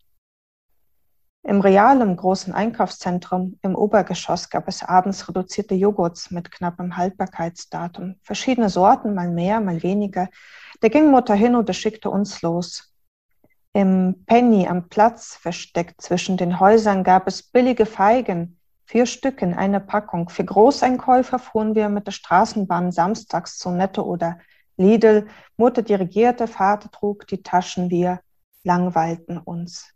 Im 1.41 1.61
Real 1.61 1.99
im 2.01 2.15
großen 2.15 2.53
Einkaufszentrum 2.53 3.59
im 3.61 3.75
Obergeschoss 3.75 4.49
gab 4.49 4.67
es 4.67 4.83
abends 4.83 5.27
reduzierte 5.27 5.75
Joghurts 5.75 6.31
mit 6.31 6.51
knappem 6.51 6.97
Haltbarkeitsdatum, 6.97 8.15
verschiedene 8.23 8.69
Sorten, 8.69 9.13
mal 9.13 9.29
mehr, 9.29 9.59
mal 9.61 9.83
weniger, 9.83 10.27
da 10.85 10.89
ging 10.89 11.09
Mutter 11.09 11.33
hin 11.33 11.55
und 11.55 11.75
schickte 11.75 12.11
uns 12.11 12.43
los. 12.43 12.93
Im 13.73 14.23
Penny 14.27 14.67
am 14.67 14.87
Platz 14.87 15.35
versteckt 15.35 15.99
zwischen 15.99 16.37
den 16.37 16.59
Häusern 16.59 17.03
gab 17.03 17.27
es 17.27 17.41
billige 17.41 17.87
Feigen, 17.87 18.59
vier 18.83 19.07
Stück 19.07 19.41
in 19.41 19.55
einer 19.55 19.79
Packung. 19.79 20.29
Für 20.29 20.45
Großeinkäufer 20.45 21.39
fuhren 21.39 21.73
wir 21.73 21.89
mit 21.89 22.05
der 22.05 22.11
Straßenbahn 22.11 22.91
samstags 22.91 23.57
zu 23.57 23.71
Netto 23.71 24.03
oder 24.03 24.37
Lidl. 24.77 25.25
Mutter 25.57 25.81
dirigierte, 25.81 26.45
Vater 26.45 26.91
trug 26.91 27.25
die 27.25 27.41
Taschen, 27.41 27.89
wir 27.89 28.19
langweilten 28.63 29.39
uns. 29.39 29.91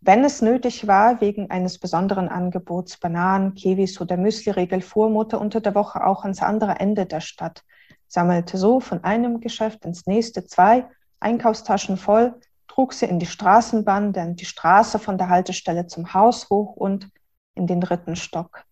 Wenn 0.00 0.22
es 0.22 0.40
nötig 0.40 0.86
war, 0.86 1.20
wegen 1.20 1.50
eines 1.50 1.80
besonderen 1.80 2.28
Angebots 2.28 2.96
Bananen, 3.00 3.54
Kiwis 3.54 4.00
oder 4.00 4.18
Müsli-Riegel, 4.18 4.82
fuhr 4.82 5.10
Mutter 5.10 5.40
unter 5.40 5.60
der 5.60 5.74
Woche 5.74 6.06
auch 6.06 6.22
ans 6.22 6.42
andere 6.42 6.78
Ende 6.78 7.06
der 7.06 7.20
Stadt 7.20 7.64
sammelte 8.08 8.58
so 8.58 8.80
von 8.80 9.04
einem 9.04 9.40
Geschäft 9.40 9.84
ins 9.84 10.06
nächste 10.06 10.44
zwei 10.44 10.88
Einkaufstaschen 11.20 11.96
voll, 11.96 12.34
trug 12.66 12.92
sie 12.92 13.06
in 13.06 13.18
die 13.18 13.26
Straßenbahn, 13.26 14.12
dann 14.12 14.36
die 14.36 14.44
Straße 14.44 14.98
von 14.98 15.18
der 15.18 15.28
Haltestelle 15.28 15.86
zum 15.86 16.14
Haus 16.14 16.48
hoch 16.50 16.74
und 16.74 17.08
in 17.54 17.66
den 17.66 17.80
dritten 17.80 18.16
Stock. 18.16 18.64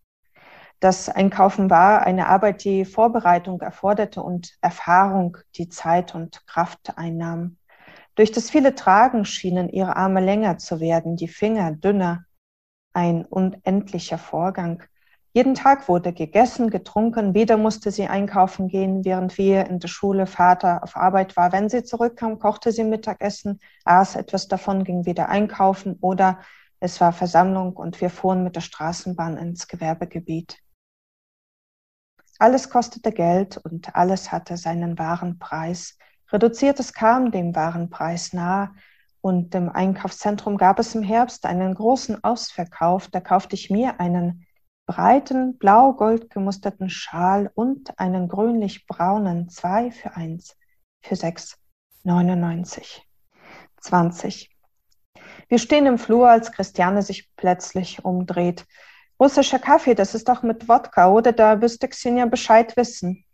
Das 0.79 1.09
Einkaufen 1.09 1.69
war 1.69 2.03
eine 2.05 2.27
Arbeit, 2.27 2.63
die 2.63 2.85
Vorbereitung 2.85 3.61
erforderte 3.61 4.21
und 4.21 4.55
Erfahrung, 4.61 5.37
die 5.55 5.69
Zeit 5.69 6.13
und 6.13 6.45
Kraft 6.45 6.97
einnahm. 6.97 7.57
Durch 8.13 8.31
das 8.31 8.49
viele 8.49 8.75
Tragen 8.75 9.25
schienen 9.25 9.69
ihre 9.69 9.95
Arme 9.95 10.21
länger 10.21 10.57
zu 10.57 10.79
werden, 10.79 11.15
die 11.15 11.27
Finger 11.27 11.71
dünner. 11.71 12.25
Ein 12.93 13.25
unendlicher 13.25 14.17
Vorgang. 14.17 14.83
Jeden 15.37 15.53
Tag 15.53 15.87
wurde 15.87 16.13
gegessen, 16.13 16.71
getrunken. 16.71 17.35
Wieder 17.35 17.57
musste 17.57 17.91
sie 17.91 18.07
einkaufen 18.07 18.69
gehen, 18.69 19.05
während 19.05 19.37
wir 19.37 19.67
in 19.67 19.77
der 19.77 19.87
Schule 19.87 20.25
Vater 20.25 20.81
auf 20.81 20.95
Arbeit 20.97 21.37
war. 21.37 21.51
Wenn 21.51 21.69
sie 21.69 21.83
zurückkam, 21.83 22.39
kochte 22.39 22.71
sie 22.71 22.83
Mittagessen, 22.83 23.59
aß 23.85 24.15
etwas 24.15 24.47
davon, 24.47 24.83
ging 24.83 25.05
wieder 25.05 25.29
einkaufen 25.29 25.99
oder 26.01 26.39
es 26.79 26.99
war 27.01 27.13
Versammlung 27.13 27.73
und 27.73 28.01
wir 28.01 28.09
fuhren 28.09 28.43
mit 28.43 28.55
der 28.55 28.61
Straßenbahn 28.61 29.37
ins 29.37 29.67
Gewerbegebiet. 29.67 30.57
Alles 32.39 32.71
kostete 32.71 33.11
Geld 33.11 33.57
und 33.57 33.95
alles 33.95 34.31
hatte 34.31 34.57
seinen 34.57 34.97
wahren 34.97 35.37
Preis. 35.37 35.99
Reduziertes 36.31 36.93
kam 36.93 37.29
dem 37.29 37.55
wahren 37.55 37.91
Preis 37.91 38.33
nahe 38.33 38.71
und 39.21 39.53
im 39.53 39.69
Einkaufszentrum 39.69 40.57
gab 40.57 40.79
es 40.79 40.95
im 40.95 41.03
Herbst 41.03 41.45
einen 41.45 41.75
großen 41.75 42.23
Ausverkauf. 42.23 43.07
Da 43.09 43.21
kaufte 43.21 43.53
ich 43.53 43.69
mir 43.69 43.99
einen 43.99 44.46
breiten 44.87 45.57
blau-gold 45.57 46.31
gemusterten 46.31 46.89
Schal 46.89 47.51
und 47.53 47.99
einen 47.99 48.27
grünlich-braunen 48.27 49.49
zwei 49.49 49.91
für 49.91 50.15
eins 50.15 50.57
für 51.01 51.15
6,99. 51.15 53.01
20. 53.81 54.49
Wir 55.49 55.59
stehen 55.59 55.85
im 55.85 55.97
Flur, 55.99 56.29
als 56.29 56.51
Christiane 56.51 57.03
sich 57.03 57.29
plötzlich 57.35 58.03
umdreht. 58.03 58.65
Russischer 59.19 59.59
Kaffee, 59.59 59.93
das 59.93 60.15
ist 60.15 60.27
doch 60.29 60.41
mit 60.41 60.67
Wodka, 60.67 61.09
oder? 61.09 61.31
Da 61.31 61.55
müsste 61.55 61.87
Xenia 61.87 62.25
Bescheid 62.25 62.75
wissen. 62.77 63.25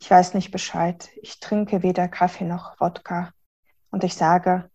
Ich 0.00 0.10
weiß 0.10 0.34
nicht 0.34 0.50
Bescheid. 0.50 1.08
Ich 1.22 1.40
trinke 1.40 1.82
weder 1.82 2.08
Kaffee 2.08 2.44
noch 2.44 2.78
Wodka. 2.80 3.30
Und 3.90 4.04
ich 4.04 4.14
sage, 4.14 4.70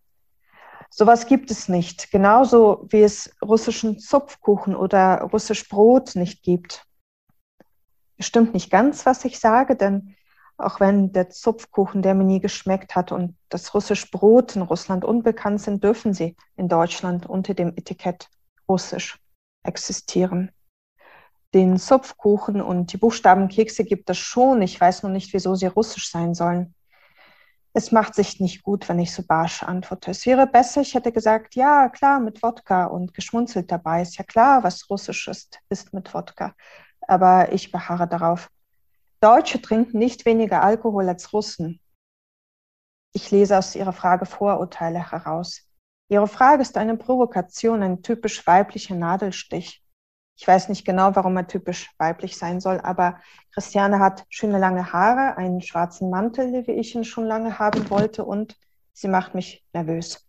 Sowas 0.90 1.28
gibt 1.28 1.52
es 1.52 1.70
nicht. 1.70 2.12
Genauso 2.12 2.86
wie 2.90 3.04
es 3.04 3.36
russischen 3.42 4.00
Zupfkuchen 4.00 4.76
oder 4.76 5.22
russisch 5.22 5.68
Brot 5.70 6.16
nicht 6.16 6.44
gibt. 6.44 6.86
Stimmt 8.20 8.54
nicht 8.54 8.70
ganz, 8.70 9.06
was 9.06 9.24
ich 9.24 9.40
sage, 9.40 9.76
denn 9.76 10.16
auch 10.58 10.82
wenn 10.82 11.14
der 11.14 11.30
Zupfkuchen, 11.30 12.02
der 12.02 12.14
mir 12.16 12.26
nie 12.26 12.42
geschmeckt 12.42 12.96
hat 12.96 13.14
und 13.14 13.38
das 13.48 13.74
russisch 13.74 14.12
Brot 14.12 14.58
in 14.58 14.62
Russland 14.62 15.06
unbekannt 15.06 15.62
sind, 15.62 15.84
dürfen 15.84 16.14
sie 16.14 16.36
in 16.58 16.68
Deutschland 16.68 17.26
unter 17.26 17.54
dem 17.54 17.70
Etikett 17.78 18.30
russisch 18.68 19.20
existieren. 19.64 20.52
Den 21.54 21.78
Zupfkuchen 21.78 22.62
und 22.62 22.92
die 22.92 22.98
Buchstabenkekse 22.98 23.86
gibt 23.86 24.10
es 24.10 24.18
schon. 24.18 24.62
Ich 24.62 24.80
weiß 24.80 25.04
nur 25.04 25.12
nicht, 25.12 25.34
wieso 25.34 25.56
sie 25.56 25.68
russisch 25.68 26.12
sein 26.12 26.36
sollen. 26.36 26.76
Es 27.80 27.94
macht 27.94 28.14
sich 28.14 28.42
nicht 28.42 28.62
gut, 28.64 28.90
wenn 28.90 29.00
ich 29.00 29.14
so 29.14 29.24
barsch 29.24 29.64
antworte. 29.64 30.12
Es 30.12 30.26
wäre 30.26 30.46
besser, 30.46 30.82
ich 30.82 30.96
hätte 30.96 31.14
gesagt, 31.14 31.56
ja, 31.56 31.88
klar, 31.88 32.20
mit 32.20 32.44
Wodka 32.44 32.86
und 32.86 33.14
geschmunzelt 33.14 33.72
dabei. 33.72 34.02
Ist 34.02 34.18
ja 34.18 34.26
klar, 34.26 34.64
was 34.64 34.90
Russisch 34.90 35.30
ist, 35.30 35.60
ist 35.70 35.94
mit 35.94 36.14
Wodka. 36.14 36.54
Aber 37.08 37.54
ich 37.54 37.72
beharre 37.72 38.06
darauf. 38.06 38.50
Deutsche 39.22 39.62
trinken 39.62 39.98
nicht 39.98 40.26
weniger 40.26 40.62
Alkohol 40.62 41.08
als 41.08 41.32
Russen. 41.32 41.80
Ich 43.14 43.32
lese 43.32 43.58
aus 43.58 43.76
Ihrer 43.76 43.94
Frage 43.94 44.26
Vorurteile 44.26 45.12
heraus. 45.12 45.62
Ihre 46.10 46.28
Frage 46.28 46.62
ist 46.62 46.76
eine 46.76 46.98
Provokation, 46.98 47.82
ein 47.82 48.04
typisch 48.04 48.46
weiblicher 48.46 48.96
Nadelstich. 48.96 49.82
Ich 50.42 50.48
weiß 50.48 50.70
nicht 50.70 50.86
genau, 50.86 51.18
warum 51.18 51.36
er 51.36 51.48
typisch 51.48 51.92
weiblich 51.98 52.38
sein 52.38 52.62
soll, 52.62 52.80
aber 52.80 53.20
Christiane 53.54 54.00
hat 54.00 54.24
schöne 54.30 54.58
lange 54.58 54.94
Haare, 54.94 55.36
einen 55.36 55.62
schwarzen 55.62 56.10
Mantel, 56.10 56.66
wie 56.66 56.72
ich 56.72 56.96
ihn 56.96 57.04
schon 57.04 57.26
lange 57.26 57.60
haben 57.60 57.90
wollte, 57.90 58.24
und 58.24 58.56
sie 58.94 59.10
macht 59.10 59.36
mich 59.36 59.66
nervös. 59.74 60.26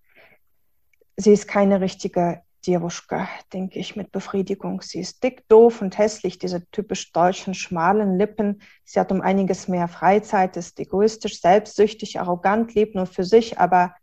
Sie 1.16 1.32
ist 1.32 1.46
keine 1.46 1.80
richtige 1.80 2.42
Dirwuschka, 2.66 3.28
denke 3.52 3.78
ich 3.78 3.94
mit 3.94 4.10
Befriedigung. 4.10 4.82
Sie 4.82 4.98
ist 4.98 5.22
dick, 5.22 5.48
doof 5.48 5.80
und 5.80 5.96
hässlich, 5.96 6.40
diese 6.40 6.68
typisch 6.72 7.12
deutschen 7.12 7.54
schmalen 7.54 8.18
Lippen. 8.18 8.62
Sie 8.84 8.98
hat 8.98 9.12
um 9.12 9.20
einiges 9.20 9.68
mehr 9.68 9.86
Freizeit, 9.86 10.56
ist 10.56 10.80
egoistisch, 10.80 11.40
selbstsüchtig, 11.40 12.18
arrogant, 12.18 12.74
lebt 12.74 12.96
nur 12.96 13.06
für 13.06 13.22
sich, 13.22 13.60
aber 13.60 13.94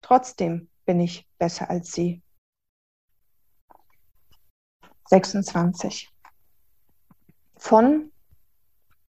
trotzdem 0.00 0.70
bin 0.86 0.98
ich 0.98 1.28
besser 1.38 1.70
als 1.70 1.92
sie. 1.92 2.20
26. 5.12 6.08
Von 7.58 8.10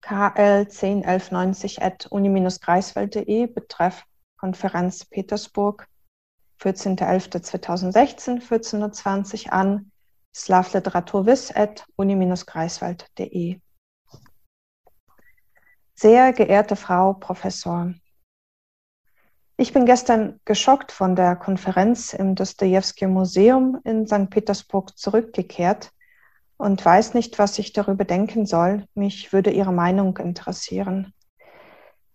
kl101190 0.02 1.80
at 1.80 2.06
uni-greifswald.de 2.10 3.46
betreff 3.46 4.02
Konferenz 4.36 5.04
Petersburg 5.04 5.86
14.11.2016, 6.60 8.42
14.20 8.42 9.46
Uhr 9.46 9.52
an 9.52 9.92
slavliteraturwiss 10.34 11.52
at 11.52 11.86
uni-greifswald.de. 11.94 13.60
Sehr 15.94 16.32
geehrte 16.32 16.74
Frau 16.74 17.12
Professor, 17.12 17.94
ich 19.56 19.72
bin 19.72 19.86
gestern 19.86 20.40
geschockt 20.44 20.90
von 20.90 21.14
der 21.14 21.36
Konferenz 21.36 22.12
im 22.12 22.34
Dostoevsky 22.34 23.06
Museum 23.06 23.80
in 23.84 24.06
St. 24.06 24.28
Petersburg 24.28 24.98
zurückgekehrt 24.98 25.92
und 26.56 26.84
weiß 26.84 27.14
nicht, 27.14 27.38
was 27.38 27.58
ich 27.60 27.72
darüber 27.72 28.04
denken 28.04 28.46
soll. 28.46 28.86
Mich 28.94 29.32
würde 29.32 29.50
Ihre 29.50 29.72
Meinung 29.72 30.16
interessieren. 30.18 31.12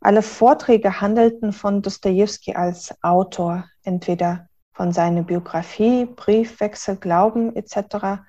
Alle 0.01 0.21
Vorträge 0.21 0.99
handelten 0.99 1.53
von 1.53 1.81
Dostoevsky 1.81 2.55
als 2.55 2.93
Autor, 3.03 3.65
entweder 3.83 4.47
von 4.73 4.91
seiner 4.91 5.23
Biografie, 5.23 6.05
Briefwechsel, 6.05 6.97
Glauben 6.97 7.55
etc. 7.55 8.21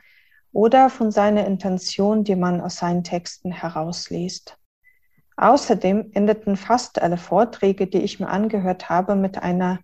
oder 0.52 0.88
von 0.90 1.10
seiner 1.10 1.46
Intention, 1.46 2.22
die 2.22 2.36
man 2.36 2.60
aus 2.60 2.76
seinen 2.76 3.02
Texten 3.02 3.50
herausliest. 3.50 4.56
Außerdem 5.40 6.10
endeten 6.12 6.54
fast 6.54 7.00
alle 7.00 7.16
Vorträge, 7.16 7.86
die 7.86 8.02
ich 8.02 8.20
mir 8.20 8.28
angehört 8.28 8.90
habe, 8.90 9.16
mit 9.16 9.42
einer 9.42 9.78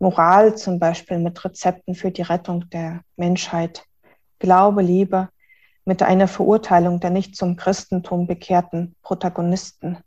Moral, 0.00 0.56
zum 0.56 0.80
Beispiel 0.80 1.20
mit 1.20 1.44
Rezepten 1.44 1.94
für 1.94 2.10
die 2.10 2.22
Rettung 2.22 2.68
der 2.70 3.02
Menschheit, 3.14 3.84
Glaube, 4.40 4.82
Liebe, 4.82 5.28
mit 5.84 6.02
einer 6.02 6.26
Verurteilung 6.26 6.98
der 6.98 7.10
nicht 7.10 7.36
zum 7.36 7.54
Christentum 7.54 8.26
bekehrten 8.26 8.96
Protagonisten. 9.02 9.98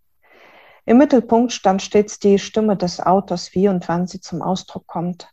Im 0.85 0.97
Mittelpunkt 0.97 1.53
stand 1.53 1.81
stets 1.81 2.19
die 2.19 2.37
Stimme 2.37 2.75
des 2.75 2.99
Autors, 2.99 3.55
wie 3.55 3.69
und 3.69 3.87
wann 3.87 4.07
sie 4.07 4.19
zum 4.19 4.41
Ausdruck 4.41 4.87
kommt. 4.87 5.29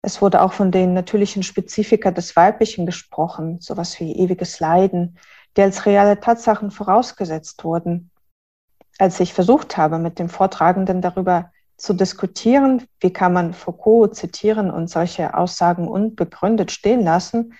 Es 0.00 0.22
wurde 0.22 0.40
auch 0.40 0.54
von 0.54 0.72
den 0.72 0.94
natürlichen 0.94 1.42
Spezifika 1.42 2.12
des 2.12 2.34
Weiblichen 2.34 2.86
gesprochen, 2.86 3.60
sowas 3.60 4.00
wie 4.00 4.16
ewiges 4.16 4.58
Leiden, 4.58 5.18
die 5.58 5.60
als 5.60 5.84
reale 5.84 6.18
Tatsachen 6.18 6.70
vorausgesetzt 6.70 7.62
wurden, 7.62 8.10
als 8.98 9.20
ich 9.20 9.32
versucht 9.32 9.76
habe, 9.76 9.98
mit 9.98 10.18
dem 10.18 10.28
Vortragenden 10.28 11.00
darüber 11.00 11.50
zu 11.76 11.94
diskutieren, 11.94 12.84
wie 13.00 13.12
kann 13.12 13.32
man 13.32 13.54
Foucault 13.54 14.16
zitieren 14.16 14.70
und 14.70 14.90
solche 14.90 15.34
Aussagen 15.34 15.86
unbegründet 15.86 16.72
stehen 16.72 17.04
lassen, 17.04 17.54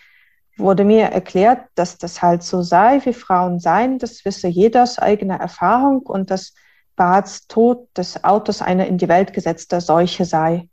wurde 0.57 0.85
mir 0.85 1.07
erklärt, 1.07 1.61
dass 1.77 1.99
das 1.99 2.21
halt 2.21 2.43
so 2.43 2.63
sei, 2.63 3.01
wie 3.05 3.13
Frauen 3.13 3.61
seien, 3.61 3.99
das 3.99 4.25
wisse 4.25 4.49
jeder 4.49 4.83
aus 4.83 4.99
eigener 4.99 5.39
Erfahrung 5.39 6.01
und 6.01 6.33
dass 6.33 6.55
Barts 6.97 7.47
Tod 7.47 7.89
des 7.97 8.25
Autos 8.25 8.61
eine 8.61 8.89
in 8.89 8.99
die 8.99 9.09
Welt 9.09 9.33
gesetzte 9.33 9.81
Seuche 9.81 10.25
sei. 10.25 10.69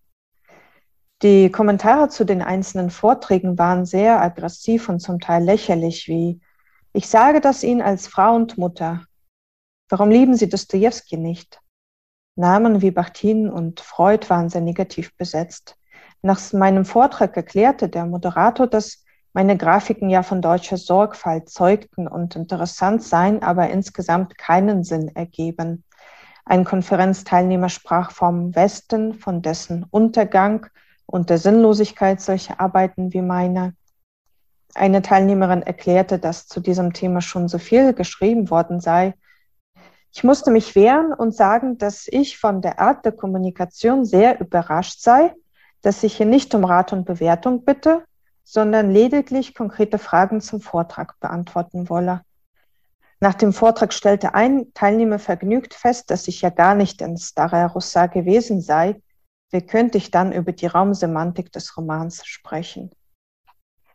Die 1.22 1.51
Kommentare 1.51 2.09
zu 2.09 2.26
den 2.26 2.41
einzelnen 2.41 2.89
Vorträgen 2.89 3.59
waren 3.59 3.86
sehr 3.86 4.20
aggressiv 4.22 4.89
und 4.89 4.99
zum 4.99 5.20
Teil 5.20 5.43
lächerlich, 5.43 6.07
wie 6.07 6.41
ich 6.93 7.07
sage 7.07 7.41
das 7.41 7.63
Ihnen 7.63 7.82
als 7.82 8.07
Frau 8.07 8.36
und 8.36 8.57
Mutter, 8.57 9.03
Warum 9.89 10.09
lieben 10.09 10.36
Sie 10.36 10.49
Dostoevsky 10.49 11.17
nicht? 11.17 11.59
Namen 12.36 12.81
wie 12.81 12.91
Bachtin 12.91 13.49
und 13.49 13.79
Freud 13.79 14.29
waren 14.29 14.49
sehr 14.49 14.61
negativ 14.61 15.15
besetzt. 15.15 15.77
Nach 16.21 16.41
meinem 16.53 16.86
Vortrag 16.86 17.38
erklärte 17.38 17.88
der 17.88 18.05
Moderator, 18.05 18.67
dass 18.67 19.05
meine 19.31 19.57
Grafiken 19.57 20.09
ja 20.09 20.23
von 20.23 20.41
deutscher 20.41 20.77
Sorgfalt 20.77 21.49
zeugten 21.49 22.07
und 22.07 22.36
interessant 22.36 23.03
seien, 23.03 23.43
aber 23.43 23.69
insgesamt 23.69 24.38
keinen 24.38 24.83
Sinn 24.83 25.09
ergeben. 25.13 25.83
Ein 26.45 26.63
Konferenzteilnehmer 26.63 27.69
sprach 27.69 28.11
vom 28.11 28.55
Westen, 28.55 29.13
von 29.13 29.41
dessen 29.41 29.86
Untergang 29.91 30.65
und 31.05 31.29
der 31.29 31.38
Sinnlosigkeit 31.38 32.21
solcher 32.21 32.59
Arbeiten 32.59 33.13
wie 33.13 33.21
meine. 33.21 33.75
Eine 34.73 35.01
Teilnehmerin 35.01 35.61
erklärte, 35.61 36.17
dass 36.17 36.47
zu 36.47 36.59
diesem 36.59 36.93
Thema 36.93 37.21
schon 37.21 37.47
so 37.47 37.59
viel 37.59 37.93
geschrieben 37.93 38.49
worden 38.49 38.79
sei, 38.79 39.13
ich 40.16 40.24
musste 40.24 40.49
mich 40.49 40.76
wehren 40.76 41.11
und 41.11 41.36
sagen, 41.36 41.78
dass 41.78 42.07
ich 42.09 42.38
von 42.38 42.61
der 42.61 42.80
Art 42.80 43.03
der 43.03 43.11
Kommunikation 43.11 44.05
sehr 44.05 44.39
überrascht 44.39 45.01
sei, 45.01 45.34
dass 45.82 46.03
ich 46.03 46.16
hier 46.16 46.26
nicht 46.26 46.55
um 46.55 46.63
Rat 46.63 46.93
und 46.93 47.03
Bewertung 47.03 47.66
bitte, 47.66 48.05
sondern 48.45 48.91
lediglich 48.91 49.53
konkrete 49.53 49.99
Fragen 49.99 50.39
zum 50.39 50.61
Vortrag 50.61 51.20
beantworten 51.20 51.89
wolle. 51.89 52.22
Nach 53.20 53.34
dem 53.34 53.51
Vortrag 53.51 53.91
stellte 53.91 54.34
ein 54.34 54.74
Teilnehmer 54.74 55.20
vergnügt 55.20 55.74
fest, 55.74 56.09
dass 56.09 56.30
ich 56.30 56.41
ja 56.41 56.49
gar 56.49 56.76
nicht 56.76 57.01
in 57.01 57.18
Stara 57.18 57.66
Russa 57.66 58.05
gewesen 58.05 58.61
sei. 58.61 59.01
Wie 59.51 59.66
könnte 59.66 59.97
ich 59.97 60.11
dann 60.11 60.32
über 60.32 60.53
die 60.53 60.68
Raumsemantik 60.68 61.51
des 61.51 61.76
Romans 61.76 62.26
sprechen? 62.26 62.89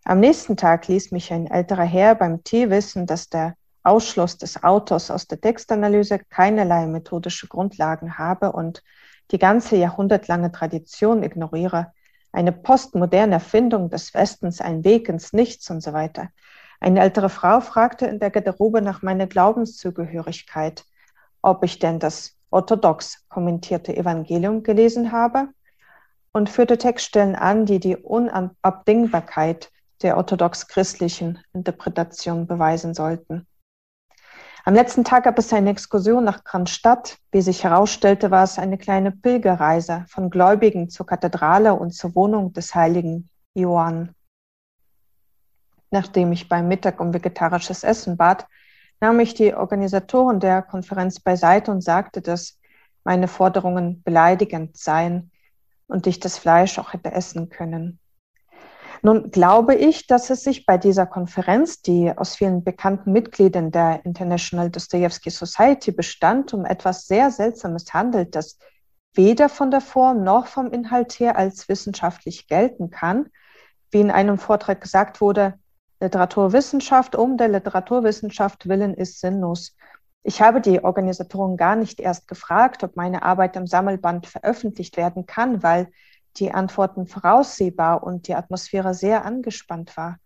Am 0.04 0.20
nächsten 0.20 0.58
Tag 0.58 0.86
ließ 0.86 1.12
mich 1.12 1.32
ein 1.32 1.46
älterer 1.46 1.84
Herr 1.84 2.14
beim 2.14 2.44
Tee 2.44 2.68
wissen, 2.68 3.06
dass 3.06 3.30
der 3.30 3.54
Ausschluss 3.82 4.36
des 4.36 4.62
Autors 4.62 5.10
aus 5.10 5.26
der 5.26 5.40
Textanalyse 5.40 6.18
keinerlei 6.18 6.86
methodische 6.86 7.48
Grundlagen 7.48 8.18
habe 8.18 8.52
und 8.52 8.82
die 9.30 9.38
ganze 9.38 9.76
jahrhundertlange 9.76 10.52
Tradition 10.52 11.22
ignoriere, 11.22 11.92
eine 12.32 12.52
postmoderne 12.52 13.34
Erfindung 13.34 13.90
des 13.90 14.14
Westens, 14.14 14.60
ein 14.60 14.84
Weg 14.84 15.08
ins 15.08 15.32
Nichts 15.32 15.70
und 15.70 15.82
so 15.82 15.92
weiter. 15.92 16.28
Eine 16.80 17.00
ältere 17.00 17.28
Frau 17.28 17.60
fragte 17.60 18.06
in 18.06 18.18
der 18.18 18.30
Garderobe 18.30 18.82
nach 18.82 19.02
meiner 19.02 19.26
Glaubenszugehörigkeit, 19.26 20.84
ob 21.42 21.64
ich 21.64 21.78
denn 21.78 21.98
das 21.98 22.36
orthodox 22.50 23.26
kommentierte 23.28 23.96
Evangelium 23.96 24.62
gelesen 24.62 25.12
habe 25.12 25.48
und 26.32 26.48
führte 26.48 26.78
Textstellen 26.78 27.36
an, 27.36 27.66
die 27.66 27.80
die 27.80 27.96
Unabdingbarkeit 27.96 29.70
der 30.02 30.16
orthodox-christlichen 30.16 31.38
Interpretation 31.52 32.46
beweisen 32.46 32.94
sollten. 32.94 33.46
Am 34.70 34.76
letzten 34.76 35.02
Tag 35.02 35.24
gab 35.24 35.36
es 35.36 35.52
eine 35.52 35.70
Exkursion 35.70 36.22
nach 36.22 36.44
Kronstadt. 36.44 37.18
Wie 37.32 37.40
sich 37.40 37.64
herausstellte, 37.64 38.30
war 38.30 38.44
es 38.44 38.56
eine 38.56 38.78
kleine 38.78 39.10
Pilgerreise 39.10 40.04
von 40.06 40.30
Gläubigen 40.30 40.88
zur 40.90 41.06
Kathedrale 41.06 41.74
und 41.74 41.90
zur 41.90 42.14
Wohnung 42.14 42.52
des 42.52 42.72
heiligen 42.72 43.28
Johann. 43.52 44.14
Nachdem 45.90 46.30
ich 46.30 46.48
beim 46.48 46.68
Mittag 46.68 47.00
um 47.00 47.12
vegetarisches 47.12 47.82
Essen 47.82 48.16
bat, 48.16 48.46
nahm 49.00 49.18
ich 49.18 49.34
die 49.34 49.54
Organisatoren 49.54 50.38
der 50.38 50.62
Konferenz 50.62 51.18
beiseite 51.18 51.72
und 51.72 51.80
sagte, 51.80 52.22
dass 52.22 52.60
meine 53.02 53.26
Forderungen 53.26 54.04
beleidigend 54.04 54.76
seien 54.76 55.32
und 55.88 56.06
ich 56.06 56.20
das 56.20 56.38
Fleisch 56.38 56.78
auch 56.78 56.92
hätte 56.92 57.10
essen 57.10 57.48
können. 57.48 57.98
Nun 59.02 59.30
glaube 59.30 59.74
ich, 59.74 60.06
dass 60.06 60.28
es 60.28 60.44
sich 60.44 60.66
bei 60.66 60.76
dieser 60.76 61.06
Konferenz, 61.06 61.80
die 61.80 62.12
aus 62.14 62.36
vielen 62.36 62.62
bekannten 62.64 63.12
Mitgliedern 63.12 63.70
der 63.70 64.04
International 64.04 64.70
Dostoevsky 64.70 65.30
Society 65.30 65.90
bestand, 65.92 66.52
um 66.52 66.66
etwas 66.66 67.06
sehr 67.06 67.30
Seltsames 67.30 67.92
handelt, 67.94 68.34
das 68.34 68.58
weder 69.14 69.48
von 69.48 69.70
der 69.70 69.80
Form 69.80 70.22
noch 70.22 70.46
vom 70.46 70.70
Inhalt 70.70 71.18
her 71.18 71.36
als 71.36 71.68
wissenschaftlich 71.68 72.46
gelten 72.46 72.90
kann. 72.90 73.28
Wie 73.90 74.00
in 74.00 74.10
einem 74.10 74.38
Vortrag 74.38 74.80
gesagt 74.80 75.20
wurde, 75.20 75.54
Literaturwissenschaft 76.00 77.16
um 77.16 77.36
der 77.36 77.48
Literaturwissenschaft 77.48 78.68
willen 78.68 78.94
ist 78.94 79.20
sinnlos. 79.20 79.76
Ich 80.22 80.42
habe 80.42 80.60
die 80.60 80.84
Organisatoren 80.84 81.56
gar 81.56 81.76
nicht 81.76 82.00
erst 82.00 82.28
gefragt, 82.28 82.84
ob 82.84 82.96
meine 82.96 83.22
Arbeit 83.22 83.56
im 83.56 83.66
Sammelband 83.66 84.26
veröffentlicht 84.26 84.96
werden 84.96 85.26
kann, 85.26 85.62
weil 85.62 85.88
die 86.36 86.52
Antworten 86.52 87.06
voraussehbar 87.06 88.02
und 88.02 88.28
die 88.28 88.34
Atmosphäre 88.34 88.94
sehr 88.94 89.24
angespannt 89.24 89.96
war. 89.96 90.18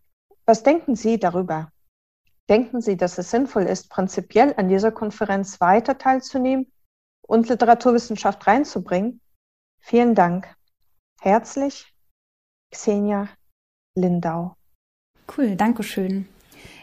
Was 0.46 0.62
denken 0.62 0.96
Sie 0.96 1.18
darüber? 1.18 1.70
Denken 2.48 2.82
Sie, 2.82 2.96
dass 2.96 3.16
es 3.18 3.30
sinnvoll 3.30 3.64
ist, 3.64 3.88
prinzipiell 3.88 4.55
an 4.57 4.68
dieser 4.68 4.92
Konferenz 4.92 5.61
weiter 5.61 5.96
teilzunehmen 5.96 6.70
und 7.22 7.48
Literaturwissenschaft 7.48 8.46
reinzubringen? 8.46 9.20
Vielen 9.80 10.14
Dank. 10.14 10.55
Herzlich, 11.20 11.94
Xenia 12.70 13.28
Lindau. 13.94 14.57
Cool, 15.34 15.57
danke 15.57 15.82
schön. 15.82 16.28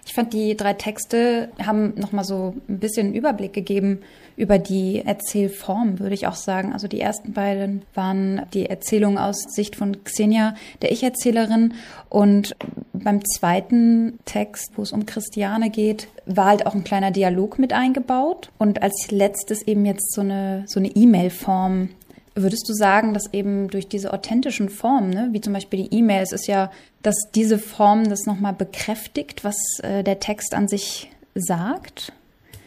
Ich 0.06 0.14
fand, 0.14 0.34
die 0.34 0.58
drei 0.58 0.74
Texte 0.74 1.50
haben 1.66 1.94
nochmal 1.96 2.26
so 2.26 2.56
ein 2.68 2.80
bisschen 2.80 3.14
Überblick 3.14 3.54
gegeben 3.54 4.00
über 4.36 4.58
die 4.58 5.04
Erzählform, 5.06 6.00
würde 6.00 6.16
ich 6.16 6.26
auch 6.28 6.36
sagen. 6.36 6.74
Also 6.74 6.88
die 6.88 7.00
ersten 7.00 7.34
beiden 7.34 7.84
waren 7.94 8.42
die 8.54 8.66
Erzählung 8.66 9.18
aus 9.18 9.44
Sicht 9.50 9.76
von 9.76 10.04
Xenia, 10.04 10.56
der 10.82 10.92
Ich-Erzählerin. 10.92 11.76
Und 12.10 12.56
beim 12.94 13.24
zweiten 13.26 14.18
Text, 14.26 14.72
wo 14.76 14.82
es 14.82 14.92
um 14.92 15.06
Christiane 15.06 15.70
geht, 15.70 16.08
war 16.26 16.48
halt 16.48 16.66
auch 16.66 16.74
ein 16.74 16.84
kleiner 16.84 17.12
Dialog 17.12 17.60
mit 17.60 17.74
eingebaut. 17.74 18.50
Und 18.58 18.82
als 18.82 19.12
letztes 19.12 19.62
eben 19.68 19.86
jetzt 19.86 20.14
so 20.14 20.22
eine, 20.22 20.64
so 20.68 20.80
eine 20.80 20.90
E-Mail-Form 20.90 21.90
Würdest 22.34 22.68
du 22.70 22.74
sagen, 22.74 23.14
dass 23.14 23.34
eben 23.34 23.68
durch 23.68 23.90
diese 23.90 24.14
authentischen 24.14 24.70
Formen, 24.70 25.10
ne, 25.10 25.30
wie 25.32 25.42
zum 25.42 25.52
Beispiel 25.52 25.84
die 25.84 25.98
E-Mails, 25.98 26.32
ist 26.32 26.48
ja, 26.48 26.72
dass 27.02 27.16
diese 27.36 27.60
Form 27.60 28.08
das 28.10 28.26
nochmal 28.26 28.54
bekräftigt, 28.54 29.44
was 29.44 29.58
äh, 29.84 30.04
der 30.04 30.20
Text 30.20 30.54
an 30.54 30.70
sich 30.70 31.12
sagt? 31.36 32.14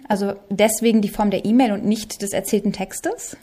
Also 0.07 0.35
deswegen 0.51 1.01
die 1.01 1.09
Form 1.09 1.31
der 1.31 1.47
E-Mail 1.47 1.73
und 1.73 1.85
nicht 1.85 2.21
des 2.21 2.33
erzählten 2.33 2.73
Textes? 2.73 3.39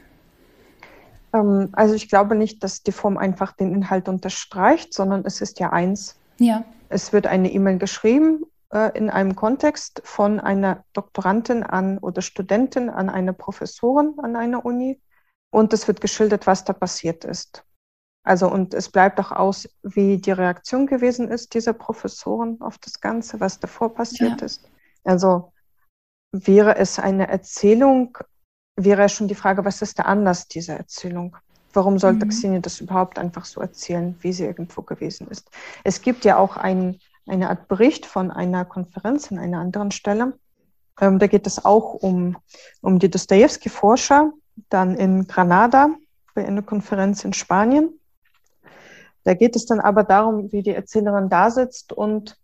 Ähm, 1.33 1.69
also 1.71 1.95
ich 1.95 2.07
glaube 2.07 2.35
nicht, 2.35 2.63
dass 2.63 2.83
die 2.83 2.91
Form 2.91 3.17
einfach 3.17 3.53
den 3.53 3.73
Inhalt 3.73 4.07
unterstreicht, 4.07 4.93
sondern 4.93 5.23
es 5.25 5.41
ist 5.41 5.59
ja 5.59 5.71
eins. 5.71 6.15
Ja. 6.39 6.63
Es 6.89 7.13
wird 7.13 7.25
eine 7.25 7.51
E-Mail 7.51 7.77
geschrieben 7.77 8.43
äh, 8.71 8.95
in 8.97 9.09
einem 9.09 9.35
Kontext 9.35 10.01
von 10.03 10.39
einer 10.39 10.83
Doktorandin 10.93 11.63
an 11.63 11.97
oder 11.97 12.21
Studentin 12.21 12.89
an 12.89 13.09
eine 13.09 13.33
Professorin 13.33 14.15
an 14.17 14.35
einer 14.35 14.65
Uni 14.65 14.99
und 15.51 15.73
es 15.73 15.87
wird 15.87 16.01
geschildert, 16.01 16.47
was 16.47 16.63
da 16.63 16.73
passiert 16.73 17.23
ist. 17.23 17.63
Also 18.23 18.51
und 18.51 18.73
es 18.73 18.89
bleibt 18.89 19.19
auch 19.19 19.31
aus, 19.31 19.67
wie 19.83 20.17
die 20.17 20.31
Reaktion 20.31 20.85
gewesen 20.85 21.29
ist 21.29 21.53
dieser 21.53 21.73
Professoren 21.73 22.59
auf 22.61 22.77
das 22.77 22.99
Ganze, 23.01 23.39
was 23.39 23.59
davor 23.59 23.93
passiert 23.93 24.41
ja. 24.41 24.45
ist. 24.45 24.69
Also 25.03 25.51
wäre 26.31 26.77
es 26.77 26.99
eine 26.99 27.27
Erzählung, 27.27 28.17
wäre 28.75 29.09
schon 29.09 29.27
die 29.27 29.35
Frage, 29.35 29.65
was 29.65 29.81
ist 29.81 29.97
der 29.97 30.05
Anlass 30.05 30.47
dieser 30.47 30.77
Erzählung? 30.77 31.35
Warum 31.73 31.99
sollte 31.99 32.25
mhm. 32.25 32.29
Xenia 32.29 32.59
das 32.59 32.81
überhaupt 32.81 33.17
einfach 33.17 33.45
so 33.45 33.61
erzählen, 33.61 34.15
wie 34.21 34.33
sie 34.33 34.45
irgendwo 34.45 34.81
gewesen 34.81 35.27
ist? 35.29 35.49
Es 35.83 36.01
gibt 36.01 36.25
ja 36.25 36.37
auch 36.37 36.57
ein, 36.57 36.99
eine 37.27 37.49
Art 37.49 37.67
Bericht 37.67 38.05
von 38.05 38.29
einer 38.29 38.65
Konferenz 38.65 39.31
an 39.31 39.39
einer 39.39 39.59
anderen 39.59 39.91
Stelle. 39.91 40.37
Ähm, 40.99 41.17
da 41.17 41.27
geht 41.27 41.47
es 41.47 41.63
auch 41.63 41.93
um, 41.95 42.37
um 42.81 42.99
die 42.99 43.09
Dostoevsky-Forscher, 43.09 44.31
dann 44.69 44.95
in 44.95 45.27
Granada 45.27 45.89
bei 46.33 46.45
einer 46.45 46.61
Konferenz 46.61 47.23
in 47.23 47.33
Spanien. 47.33 47.89
Da 49.23 49.33
geht 49.33 49.55
es 49.55 49.65
dann 49.65 49.79
aber 49.79 50.03
darum, 50.03 50.51
wie 50.51 50.63
die 50.63 50.73
Erzählerin 50.73 51.29
da 51.29 51.51
sitzt 51.51 51.93
und 51.93 52.37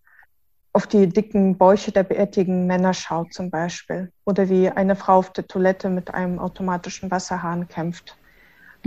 auf 0.74 0.86
die 0.86 1.08
dicken 1.08 1.58
Bäuche 1.58 1.92
der 1.92 2.04
beerdigten 2.04 2.68
Männer 2.68 2.94
schaut 2.94 3.34
zum 3.34 3.50
Beispiel. 3.50 4.12
Oder 4.26 4.48
wie 4.48 4.70
eine 4.70 4.96
Frau 4.96 5.18
auf 5.18 5.34
der 5.34 5.48
Toilette 5.48 5.90
mit 5.90 6.14
einem 6.14 6.38
automatischen 6.38 7.10
Wasserhahn 7.10 7.68
kämpft. 7.68 8.16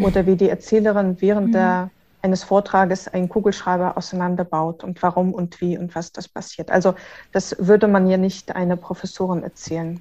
Oder 0.01 0.25
wie 0.25 0.37
die 0.37 0.49
Erzählerin 0.49 1.21
während 1.21 1.49
mhm. 1.49 1.53
der, 1.53 1.91
eines 2.23 2.45
Vortrages 2.45 3.09
einen 3.09 3.29
Kugelschreiber 3.29 3.97
auseinanderbaut 3.97 4.85
und 4.85 5.03
warum 5.03 5.35
und 5.35 5.61
wie 5.61 5.77
und 5.79 5.95
was 5.97 6.13
das 6.13 6.29
passiert. 6.29 6.71
Also 6.71 6.95
das 7.33 7.57
würde 7.59 7.89
man 7.89 8.07
ja 8.07 8.19
nicht 8.19 8.55
einer 8.55 8.77
Professorin 8.77 9.43
erzählen. 9.43 10.01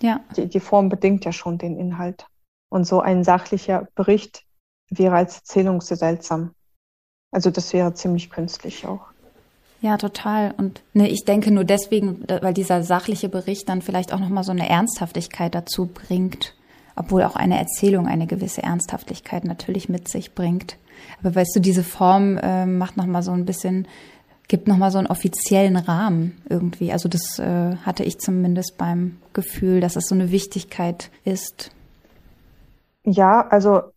Ja. 0.00 0.20
Die, 0.36 0.46
die 0.46 0.60
Form 0.60 0.88
bedingt 0.88 1.26
ja 1.26 1.32
schon 1.32 1.58
den 1.58 1.76
Inhalt. 1.76 2.26
Und 2.68 2.84
so 2.84 3.00
ein 3.00 3.24
sachlicher 3.24 3.88
Bericht 3.94 4.44
wäre 4.90 5.16
als 5.16 5.38
Erzählung 5.38 5.80
sehr 5.80 5.96
seltsam. 5.96 6.54
Also 7.30 7.50
das 7.50 7.72
wäre 7.72 7.94
ziemlich 7.94 8.30
künstlich 8.30 8.86
auch. 8.86 9.06
Ja, 9.82 9.98
total. 9.98 10.54
Und 10.56 10.82
ne, 10.94 11.08
ich 11.08 11.24
denke 11.24 11.50
nur 11.50 11.64
deswegen, 11.64 12.24
weil 12.40 12.54
dieser 12.54 12.82
sachliche 12.82 13.28
Bericht 13.28 13.68
dann 13.68 13.82
vielleicht 13.82 14.12
auch 14.12 14.18
nochmal 14.18 14.44
so 14.44 14.52
eine 14.52 14.68
Ernsthaftigkeit 14.68 15.54
dazu 15.54 15.86
bringt, 15.86 16.54
obwohl 16.96 17.22
auch 17.22 17.36
eine 17.36 17.58
Erzählung 17.58 18.06
eine 18.06 18.26
gewisse 18.26 18.62
Ernsthaftigkeit 18.62 19.44
natürlich 19.44 19.88
mit 19.88 20.08
sich 20.08 20.34
bringt. 20.34 20.78
Aber 21.20 21.34
weißt 21.34 21.54
du, 21.54 21.60
diese 21.60 21.84
Form 21.84 22.38
äh, 22.38 22.64
macht 22.64 22.96
nochmal 22.96 23.22
so 23.22 23.32
ein 23.32 23.44
bisschen, 23.44 23.86
gibt 24.48 24.66
nochmal 24.66 24.90
so 24.90 24.98
einen 24.98 25.08
offiziellen 25.08 25.76
Rahmen 25.76 26.40
irgendwie. 26.48 26.90
Also 26.90 27.08
das 27.08 27.38
äh, 27.38 27.76
hatte 27.76 28.02
ich 28.02 28.18
zumindest 28.18 28.78
beim 28.78 29.18
Gefühl, 29.34 29.80
dass 29.80 29.96
es 29.96 30.08
so 30.08 30.14
eine 30.14 30.30
Wichtigkeit 30.30 31.10
ist. 31.24 31.70
Ja, 33.06 33.46
also 33.48 33.92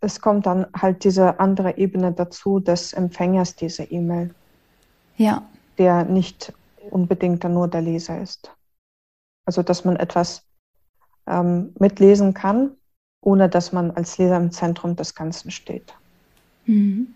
es 0.00 0.20
kommt 0.20 0.46
dann 0.46 0.66
halt 0.80 1.02
diese 1.04 1.40
andere 1.40 1.78
Ebene 1.78 2.12
dazu 2.12 2.60
des 2.60 2.92
Empfängers 2.92 3.56
dieser 3.56 3.90
E-Mail. 3.90 4.34
Ja. 5.16 5.42
Der 5.78 6.04
nicht 6.04 6.52
unbedingt 6.90 7.42
dann 7.42 7.54
nur 7.54 7.68
der 7.68 7.80
Leser 7.80 8.20
ist. 8.20 8.52
Also 9.46 9.62
dass 9.62 9.84
man 9.84 9.96
etwas 9.96 10.44
ähm, 11.26 11.74
mitlesen 11.78 12.34
kann, 12.34 12.72
ohne 13.22 13.48
dass 13.48 13.72
man 13.72 13.90
als 13.92 14.18
Leser 14.18 14.36
im 14.36 14.52
Zentrum 14.52 14.94
des 14.94 15.14
Ganzen 15.14 15.50
steht. 15.50 15.94
Mhm. 16.66 17.14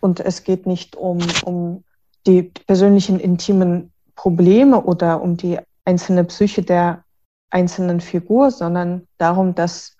Und 0.00 0.20
es 0.20 0.44
geht 0.44 0.66
nicht 0.66 0.96
um, 0.96 1.18
um 1.44 1.84
die 2.26 2.42
persönlichen 2.42 3.18
intimen 3.18 3.92
Probleme 4.14 4.82
oder 4.82 5.22
um 5.22 5.36
die 5.36 5.58
einzelne 5.86 6.24
Psyche 6.24 6.62
der 6.62 7.02
einzelnen 7.50 8.00
Figur, 8.00 8.50
sondern 8.50 9.06
darum, 9.18 9.54
dass 9.54 9.96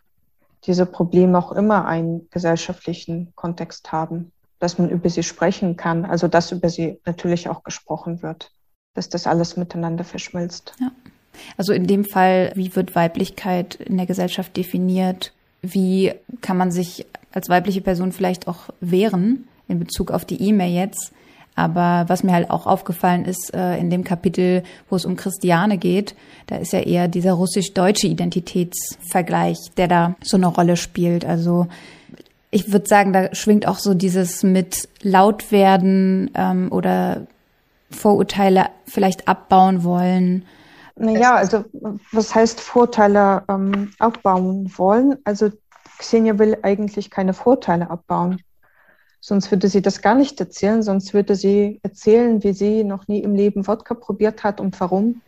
diese 0.66 0.86
Probleme 0.86 1.38
auch 1.38 1.52
immer 1.52 1.86
einen 1.86 2.28
gesellschaftlichen 2.30 3.32
Kontext 3.34 3.92
haben, 3.92 4.32
dass 4.58 4.78
man 4.78 4.90
über 4.90 5.08
sie 5.08 5.22
sprechen 5.22 5.76
kann, 5.76 6.04
also 6.04 6.28
dass 6.28 6.52
über 6.52 6.68
sie 6.68 6.98
natürlich 7.06 7.48
auch 7.48 7.64
gesprochen 7.64 8.22
wird, 8.22 8.52
dass 8.94 9.08
das 9.08 9.26
alles 9.26 9.56
miteinander 9.56 10.04
verschmilzt. 10.04 10.74
Ja. 10.80 10.92
Also 11.56 11.72
in 11.72 11.86
dem 11.86 12.04
Fall, 12.04 12.52
wie 12.54 12.74
wird 12.76 12.94
Weiblichkeit 12.94 13.76
in 13.76 13.96
der 13.96 14.06
Gesellschaft 14.06 14.56
definiert? 14.56 15.32
Wie 15.62 16.12
kann 16.40 16.56
man 16.56 16.70
sich 16.70 17.06
als 17.32 17.48
weibliche 17.48 17.80
Person 17.80 18.12
vielleicht 18.12 18.48
auch 18.48 18.70
wehren 18.80 19.48
in 19.68 19.78
Bezug 19.78 20.10
auf 20.10 20.24
die 20.24 20.42
E-Mail 20.42 20.74
jetzt? 20.74 21.12
Aber 21.56 22.04
was 22.08 22.22
mir 22.22 22.32
halt 22.32 22.50
auch 22.50 22.66
aufgefallen 22.66 23.24
ist, 23.24 23.52
äh, 23.54 23.76
in 23.76 23.90
dem 23.90 24.04
Kapitel, 24.04 24.62
wo 24.88 24.96
es 24.96 25.04
um 25.04 25.16
Christiane 25.16 25.78
geht, 25.78 26.14
da 26.46 26.56
ist 26.56 26.72
ja 26.72 26.80
eher 26.80 27.08
dieser 27.08 27.32
russisch-deutsche 27.32 28.06
Identitätsvergleich, 28.06 29.58
der 29.76 29.88
da 29.88 30.14
so 30.22 30.36
eine 30.36 30.46
Rolle 30.46 30.76
spielt. 30.76 31.24
Also 31.24 31.66
ich 32.50 32.72
würde 32.72 32.86
sagen, 32.88 33.12
da 33.12 33.34
schwingt 33.34 33.66
auch 33.66 33.78
so 33.78 33.94
dieses 33.94 34.42
mit 34.42 34.88
laut 35.02 35.52
werden 35.52 36.30
ähm, 36.34 36.72
oder 36.72 37.26
Vorurteile 37.90 38.66
vielleicht 38.86 39.28
abbauen 39.28 39.84
wollen. 39.84 40.44
Naja, 40.96 41.34
also 41.34 41.64
was 42.12 42.34
heißt 42.34 42.60
Vorteile 42.60 43.42
ähm, 43.48 43.92
abbauen 43.98 44.70
wollen? 44.76 45.16
Also 45.24 45.50
Xenia 45.98 46.38
will 46.38 46.58
eigentlich 46.62 47.10
keine 47.10 47.32
Vorteile 47.32 47.90
abbauen. 47.90 48.42
Sonst 49.20 49.50
würde 49.50 49.68
sie 49.68 49.82
das 49.82 50.00
gar 50.00 50.14
nicht 50.14 50.40
erzählen, 50.40 50.82
sonst 50.82 51.12
würde 51.12 51.34
sie 51.36 51.78
erzählen, 51.82 52.42
wie 52.42 52.54
sie 52.54 52.84
noch 52.84 53.06
nie 53.06 53.20
im 53.20 53.34
Leben 53.34 53.66
Wodka 53.66 53.94
probiert 53.94 54.44
hat 54.44 54.60
und 54.60 54.80
warum. 54.80 55.20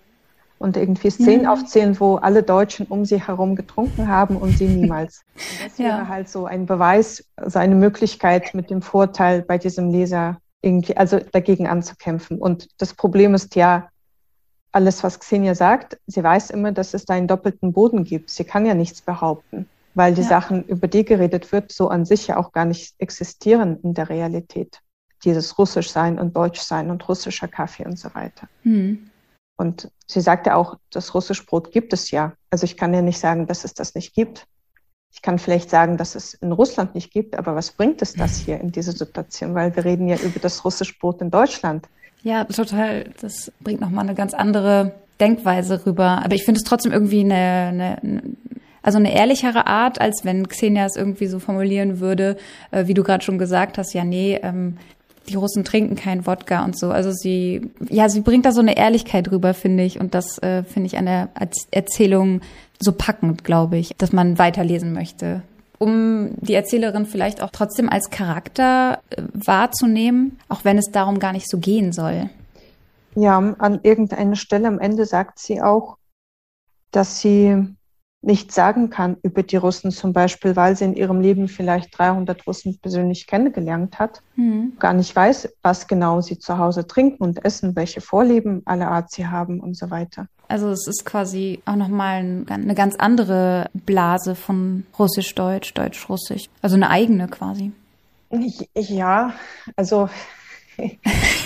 Und 0.58 0.76
irgendwie 0.76 1.10
Szenen 1.10 1.44
ja. 1.44 1.52
aufzählen, 1.52 1.98
wo 1.98 2.16
alle 2.16 2.42
Deutschen 2.42 2.86
um 2.86 3.04
sie 3.04 3.20
herum 3.20 3.56
getrunken 3.56 4.08
haben 4.08 4.36
und 4.36 4.56
sie 4.56 4.68
niemals. 4.68 5.22
Und 5.34 5.66
das 5.66 5.78
ja. 5.78 5.84
wäre 5.86 6.08
halt 6.08 6.28
so 6.28 6.46
ein 6.46 6.66
Beweis, 6.66 7.24
so 7.44 7.58
eine 7.58 7.74
Möglichkeit 7.74 8.54
mit 8.54 8.70
dem 8.70 8.80
Vorteil 8.80 9.42
bei 9.42 9.58
diesem 9.58 9.90
Leser 9.90 10.38
irgendwie, 10.60 10.96
also 10.96 11.18
dagegen 11.32 11.66
anzukämpfen. 11.66 12.38
Und 12.38 12.68
das 12.78 12.94
Problem 12.94 13.34
ist 13.34 13.56
ja, 13.56 13.88
alles, 14.70 15.02
was 15.02 15.20
Xenia 15.20 15.54
sagt, 15.54 15.98
sie 16.06 16.22
weiß 16.22 16.50
immer, 16.50 16.72
dass 16.72 16.94
es 16.94 17.04
da 17.04 17.14
einen 17.14 17.26
doppelten 17.26 17.72
Boden 17.72 18.04
gibt. 18.04 18.30
Sie 18.30 18.44
kann 18.44 18.64
ja 18.64 18.72
nichts 18.72 19.02
behaupten 19.02 19.68
weil 19.94 20.14
die 20.14 20.22
ja. 20.22 20.28
Sachen, 20.28 20.64
über 20.64 20.88
die 20.88 21.04
geredet 21.04 21.52
wird, 21.52 21.72
so 21.72 21.88
an 21.88 22.04
sich 22.04 22.26
ja 22.28 22.36
auch 22.36 22.52
gar 22.52 22.64
nicht 22.64 22.94
existieren 22.98 23.78
in 23.82 23.94
der 23.94 24.08
Realität. 24.08 24.80
Dieses 25.24 25.58
Russisch 25.58 25.90
sein 25.90 26.18
und 26.18 26.36
Deutsch 26.36 26.60
sein 26.60 26.90
und 26.90 27.08
russischer 27.08 27.48
Kaffee 27.48 27.84
und 27.84 27.98
so 27.98 28.14
weiter. 28.14 28.48
Mhm. 28.64 29.10
Und 29.56 29.90
sie 30.06 30.20
sagte 30.20 30.56
auch, 30.56 30.76
das 30.90 31.14
Russischbrot 31.14 31.70
gibt 31.70 31.92
es 31.92 32.10
ja. 32.10 32.32
Also 32.50 32.64
ich 32.64 32.76
kann 32.76 32.94
ja 32.94 33.02
nicht 33.02 33.18
sagen, 33.18 33.46
dass 33.46 33.64
es 33.64 33.74
das 33.74 33.94
nicht 33.94 34.14
gibt. 34.14 34.46
Ich 35.12 35.20
kann 35.20 35.38
vielleicht 35.38 35.68
sagen, 35.68 35.98
dass 35.98 36.14
es 36.14 36.34
in 36.34 36.52
Russland 36.52 36.94
nicht 36.94 37.12
gibt, 37.12 37.36
aber 37.36 37.54
was 37.54 37.70
bringt 37.70 38.00
es 38.00 38.14
das 38.14 38.38
hier 38.38 38.58
in 38.58 38.72
dieser 38.72 38.92
Situation? 38.92 39.54
Weil 39.54 39.76
wir 39.76 39.84
reden 39.84 40.08
ja 40.08 40.16
über 40.16 40.40
das 40.40 40.64
Russischbrot 40.64 41.20
in 41.20 41.30
Deutschland. 41.30 41.86
Ja, 42.22 42.44
total. 42.44 43.10
Das 43.20 43.52
bringt 43.60 43.80
nochmal 43.80 44.04
eine 44.04 44.14
ganz 44.14 44.32
andere 44.32 44.94
Denkweise 45.20 45.84
rüber. 45.84 46.22
Aber 46.24 46.34
ich 46.34 46.44
finde 46.44 46.58
es 46.58 46.64
trotzdem 46.64 46.92
irgendwie 46.92 47.20
eine, 47.20 47.98
eine, 48.02 48.22
also 48.82 48.98
eine 48.98 49.14
ehrlichere 49.14 49.66
Art, 49.66 50.00
als 50.00 50.24
wenn 50.24 50.48
Xenia 50.48 50.86
es 50.86 50.96
irgendwie 50.96 51.26
so 51.26 51.38
formulieren 51.38 52.00
würde, 52.00 52.36
äh, 52.70 52.86
wie 52.86 52.94
du 52.94 53.02
gerade 53.02 53.24
schon 53.24 53.38
gesagt 53.38 53.78
hast, 53.78 53.94
ja, 53.94 54.04
nee, 54.04 54.38
ähm, 54.42 54.76
die 55.28 55.36
Russen 55.36 55.64
trinken 55.64 55.94
keinen 55.94 56.26
Wodka 56.26 56.64
und 56.64 56.76
so. 56.76 56.90
Also 56.90 57.12
sie, 57.12 57.70
ja, 57.88 58.08
sie 58.08 58.20
bringt 58.20 58.44
da 58.44 58.52
so 58.52 58.60
eine 58.60 58.76
Ehrlichkeit 58.76 59.30
rüber, 59.30 59.54
finde 59.54 59.84
ich. 59.84 60.00
Und 60.00 60.14
das 60.14 60.38
äh, 60.42 60.64
finde 60.64 60.86
ich 60.86 60.98
an 60.98 61.06
der 61.06 61.28
Erzählung 61.70 62.40
so 62.80 62.92
packend, 62.92 63.44
glaube 63.44 63.76
ich, 63.76 63.94
dass 63.96 64.12
man 64.12 64.38
weiterlesen 64.38 64.92
möchte. 64.92 65.42
Um 65.78 66.30
die 66.40 66.54
Erzählerin 66.54 67.06
vielleicht 67.06 67.42
auch 67.42 67.50
trotzdem 67.50 67.88
als 67.88 68.10
Charakter 68.10 69.00
äh, 69.10 69.22
wahrzunehmen, 69.32 70.38
auch 70.48 70.64
wenn 70.64 70.78
es 70.78 70.90
darum 70.90 71.18
gar 71.18 71.32
nicht 71.32 71.48
so 71.48 71.58
gehen 71.58 71.92
soll. 71.92 72.30
Ja, 73.14 73.36
an 73.36 73.80
irgendeiner 73.82 74.36
Stelle 74.36 74.68
am 74.68 74.78
Ende 74.78 75.04
sagt 75.06 75.38
sie 75.38 75.60
auch, 75.60 75.96
dass 76.92 77.20
sie 77.20 77.66
nicht 78.22 78.52
sagen 78.52 78.88
kann 78.88 79.16
über 79.22 79.42
die 79.42 79.56
Russen 79.56 79.90
zum 79.90 80.12
Beispiel, 80.12 80.54
weil 80.54 80.76
sie 80.76 80.84
in 80.84 80.94
ihrem 80.94 81.20
Leben 81.20 81.48
vielleicht 81.48 81.96
300 81.98 82.46
Russen 82.46 82.78
persönlich 82.80 83.26
kennengelernt 83.26 83.98
hat, 83.98 84.22
mhm. 84.36 84.74
gar 84.78 84.94
nicht 84.94 85.14
weiß, 85.14 85.52
was 85.62 85.88
genau 85.88 86.20
sie 86.20 86.38
zu 86.38 86.56
Hause 86.56 86.86
trinken 86.86 87.22
und 87.22 87.44
essen, 87.44 87.74
welche 87.74 88.00
Vorlieben 88.00 88.62
aller 88.64 88.90
Art 88.90 89.10
sie 89.10 89.26
haben 89.26 89.60
und 89.60 89.76
so 89.76 89.90
weiter. 89.90 90.28
Also 90.46 90.68
es 90.70 90.86
ist 90.86 91.04
quasi 91.04 91.60
auch 91.64 91.76
nochmal 91.76 92.44
eine 92.48 92.74
ganz 92.74 92.94
andere 92.96 93.70
Blase 93.74 94.34
von 94.34 94.86
Russisch-Deutsch, 94.98 95.74
Deutsch-Russisch, 95.74 96.44
also 96.60 96.76
eine 96.76 96.90
eigene 96.90 97.26
quasi. 97.26 97.72
Ja, 98.74 99.34
also 99.76 100.08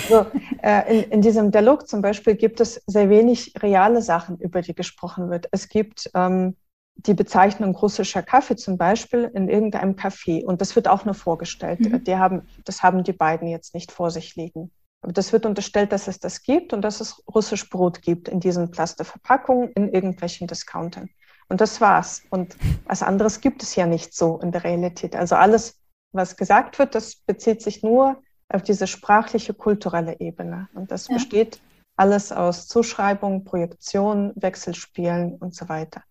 so, 0.09 0.25
äh, 0.61 0.99
in, 0.99 1.11
in, 1.11 1.21
diesem 1.21 1.51
Dialog 1.51 1.87
zum 1.87 2.01
Beispiel 2.01 2.35
gibt 2.35 2.61
es 2.61 2.81
sehr 2.87 3.09
wenig 3.09 3.53
reale 3.61 4.01
Sachen, 4.01 4.37
über 4.37 4.61
die 4.61 4.73
gesprochen 4.73 5.29
wird. 5.29 5.47
Es 5.51 5.67
gibt 5.69 6.09
ähm, 6.13 6.55
die 6.97 7.13
Bezeichnung 7.13 7.75
russischer 7.75 8.23
Kaffee 8.23 8.55
zum 8.55 8.77
Beispiel 8.77 9.29
in 9.33 9.49
irgendeinem 9.49 9.95
Café 9.95 10.43
und 10.43 10.61
das 10.61 10.75
wird 10.75 10.87
auch 10.87 11.05
nur 11.05 11.13
vorgestellt. 11.13 11.79
Mhm. 11.79 12.03
Die 12.03 12.17
haben, 12.17 12.41
das 12.65 12.83
haben 12.83 13.03
die 13.03 13.13
beiden 13.13 13.47
jetzt 13.47 13.73
nicht 13.73 13.91
vor 13.91 14.11
sich 14.11 14.35
liegen. 14.35 14.71
Aber 15.01 15.13
das 15.13 15.31
wird 15.31 15.45
unterstellt, 15.45 15.91
dass 15.91 16.07
es 16.07 16.19
das 16.19 16.41
gibt 16.41 16.73
und 16.73 16.81
dass 16.81 16.99
es 16.99 17.23
russisch 17.33 17.69
Brot 17.69 18.01
gibt 18.01 18.27
in 18.27 18.39
diesen 18.39 18.71
Plasteverpackungen 18.71 19.71
in 19.73 19.93
irgendwelchen 19.93 20.47
Discountern. 20.47 21.09
Und 21.49 21.61
das 21.61 21.79
war's. 21.79 22.23
Und 22.29 22.57
was 22.85 23.03
anderes 23.03 23.39
gibt 23.39 23.63
es 23.63 23.75
ja 23.75 23.85
nicht 23.85 24.13
so 24.13 24.39
in 24.39 24.51
der 24.51 24.63
Realität. 24.63 25.15
Also 25.15 25.35
alles, 25.35 25.79
was 26.11 26.35
gesagt 26.35 26.79
wird, 26.79 26.95
das 26.95 27.15
bezieht 27.15 27.61
sich 27.61 27.83
nur 27.83 28.21
auf 28.49 28.63
diese 28.63 28.87
sprachliche, 28.87 29.53
kulturelle 29.53 30.19
Ebene. 30.19 30.67
Und 30.73 30.91
das 30.91 31.07
ja. 31.07 31.13
besteht 31.13 31.61
alles 31.95 32.31
aus 32.31 32.67
Zuschreibung, 32.67 33.43
Projektion, 33.43 34.31
Wechselspielen 34.35 35.35
und 35.35 35.55
so 35.55 35.69
weiter. 35.69 36.03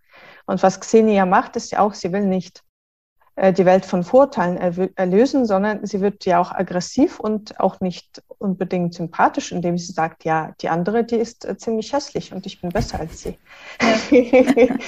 Und 0.47 0.63
was 0.63 0.81
Xenia 0.81 1.27
macht, 1.27 1.57
ist 1.57 1.73
ja 1.73 1.81
auch, 1.81 1.95
sie 1.95 2.13
will 2.13 2.25
nicht 2.25 2.63
äh, 3.37 3.53
die 3.53 3.67
Welt 3.67 3.85
von 3.85 4.03
Vorteilen 4.03 4.57
erlösen, 4.97 5.45
sondern 5.45 5.85
sie 5.85 6.01
wird 6.01 6.25
ja 6.25 6.41
auch 6.41 6.53
aggressiv 6.53 7.21
und 7.21 7.61
auch 7.61 7.81
nicht 7.81 8.23
unbedingt 8.39 8.95
sympathisch, 8.95 9.53
indem 9.53 9.77
sie 9.77 9.93
sagt, 9.93 10.25
ja, 10.25 10.55
die 10.63 10.71
andere, 10.71 11.05
die 11.05 11.17
ist 11.17 11.45
äh, 11.45 11.57
ziemlich 11.59 11.93
hässlich 11.93 12.33
und 12.33 12.47
ich 12.47 12.63
bin 12.63 12.71
besser 12.71 13.01
als 13.01 13.21
sie. 13.23 13.39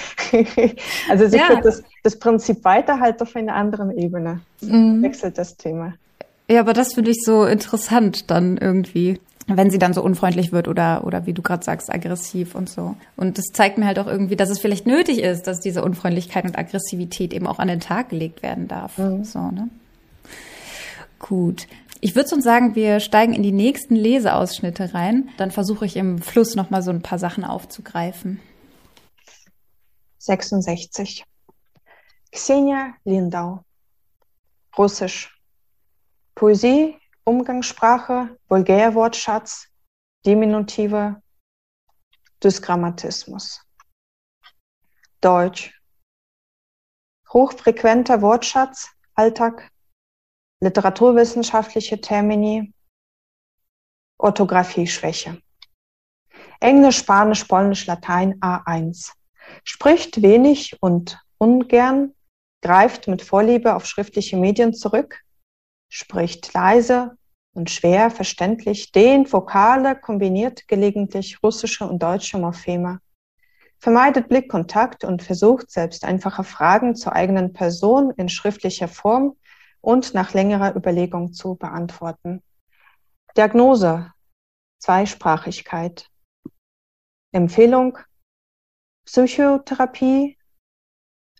Also 1.11 1.29
sie 1.29 1.39
ja. 1.39 1.47
führt 1.47 1.65
das, 1.65 1.83
das 2.03 2.19
Prinzip 2.19 2.65
weiter 2.65 3.01
halt 3.01 3.21
auf 3.23 3.35
einer 3.35 3.55
anderen 3.55 3.97
Ebene. 3.97 4.41
Mhm. 4.61 5.03
Wechselt 5.03 5.39
das 5.39 5.57
Thema. 5.57 5.95
Ja, 6.51 6.61
aber 6.61 6.73
das 6.73 6.95
finde 6.95 7.11
ich 7.11 7.23
so 7.25 7.45
interessant 7.45 8.31
dann 8.31 8.57
irgendwie 8.57 9.21
wenn 9.57 9.71
sie 9.71 9.79
dann 9.79 9.95
so 9.95 10.03
unfreundlich 10.03 10.53
wird 10.53 10.69
oder, 10.69 11.05
oder 11.05 11.27
wie 11.27 11.33
du 11.33 11.43
gerade 11.43 11.65
sagst, 11.65 11.93
aggressiv 11.93 12.55
und 12.55 12.69
so. 12.69 12.97
Und 13.17 13.39
das 13.39 13.47
zeigt 13.53 13.79
mir 13.79 13.87
halt 13.87 13.99
auch 13.99 14.07
irgendwie, 14.07 14.37
dass 14.37 14.51
es 14.51 14.59
vielleicht 14.59 14.87
nötig 14.87 15.21
ist, 15.21 15.47
dass 15.47 15.61
diese 15.61 15.83
Unfreundlichkeit 15.83 16.45
und 16.45 16.59
Aggressivität 16.59 17.33
eben 17.33 17.47
auch 17.47 17.59
an 17.59 17.69
den 17.69 17.81
Tag 17.81 18.11
gelegt 18.11 18.43
werden 18.43 18.69
darf. 18.69 18.99
Mhm. 18.99 19.25
So, 19.25 19.51
ne? 19.51 19.69
Gut. 21.19 21.67
Ich 22.01 22.15
würde 22.15 22.29
sonst 22.29 22.45
sagen, 22.45 22.75
wir 22.77 23.01
steigen 23.01 23.33
in 23.33 23.43
die 23.43 23.53
nächsten 23.53 23.97
Leseausschnitte 23.97 24.95
rein. 24.95 25.31
Dann 25.37 25.51
versuche 25.51 25.85
ich 25.85 25.97
im 25.97 26.19
Fluss 26.21 26.55
nochmal 26.55 26.83
so 26.83 26.91
ein 26.91 27.03
paar 27.03 27.19
Sachen 27.19 27.45
aufzugreifen. 27.45 28.41
66. 30.19 31.25
Xenia 32.31 32.95
Lindau. 33.05 33.65
Russisch. 34.77 35.35
Poesie 36.35 36.97
Umgangssprache, 37.29 38.39
Vulgärwortschatz, 38.49 39.69
Diminutive, 40.25 41.23
Dysgrammatismus. 42.43 43.61
Deutsch. 45.21 45.79
Hochfrequenter 47.31 48.23
Wortschatz, 48.23 48.89
Alltag, 49.15 49.71
literaturwissenschaftliche 50.61 52.01
Termini, 52.01 52.73
Orthographieschwäche. 54.17 55.43
Englisch, 56.61 56.97
Spanisch, 56.97 57.45
Polnisch, 57.45 57.85
Latein 57.85 58.41
A1. 58.41 59.13
Spricht 59.65 60.23
wenig 60.23 60.79
und 60.81 61.23
ungern, 61.37 62.15
greift 62.63 63.07
mit 63.07 63.21
Vorliebe 63.21 63.75
auf 63.75 63.85
schriftliche 63.85 64.39
Medien 64.39 64.73
zurück, 64.73 65.23
spricht 65.91 66.55
leise 66.55 67.18
und 67.59 67.71
schwer 67.71 68.13
verständlich, 68.13 68.93
dehnt 68.93 69.33
Vokale, 69.33 69.97
kombiniert 69.97 70.69
gelegentlich 70.69 71.43
russische 71.43 71.89
und 71.89 72.01
deutsche 72.01 72.39
Morpheme, 72.39 73.01
vermeidet 73.81 74.29
Blickkontakt 74.29 75.03
und 75.03 75.25
versucht 75.25 75.69
selbst 75.69 76.05
einfache 76.05 76.45
Fragen 76.45 76.95
zur 76.95 77.15
eigenen 77.15 77.53
Person 77.53 78.13
in 78.17 78.29
schriftlicher 78.29 78.87
Form 78.87 79.37
und 79.81 80.15
nach 80.15 80.35
längerer 80.35 80.77
Überlegung 80.77 81.33
zu 81.33 81.57
beantworten. 81.57 82.45
Diagnose 83.37 84.13
Zweisprachigkeit. 84.79 86.09
Empfehlung 87.33 87.99
Psychotherapie, 89.05 90.39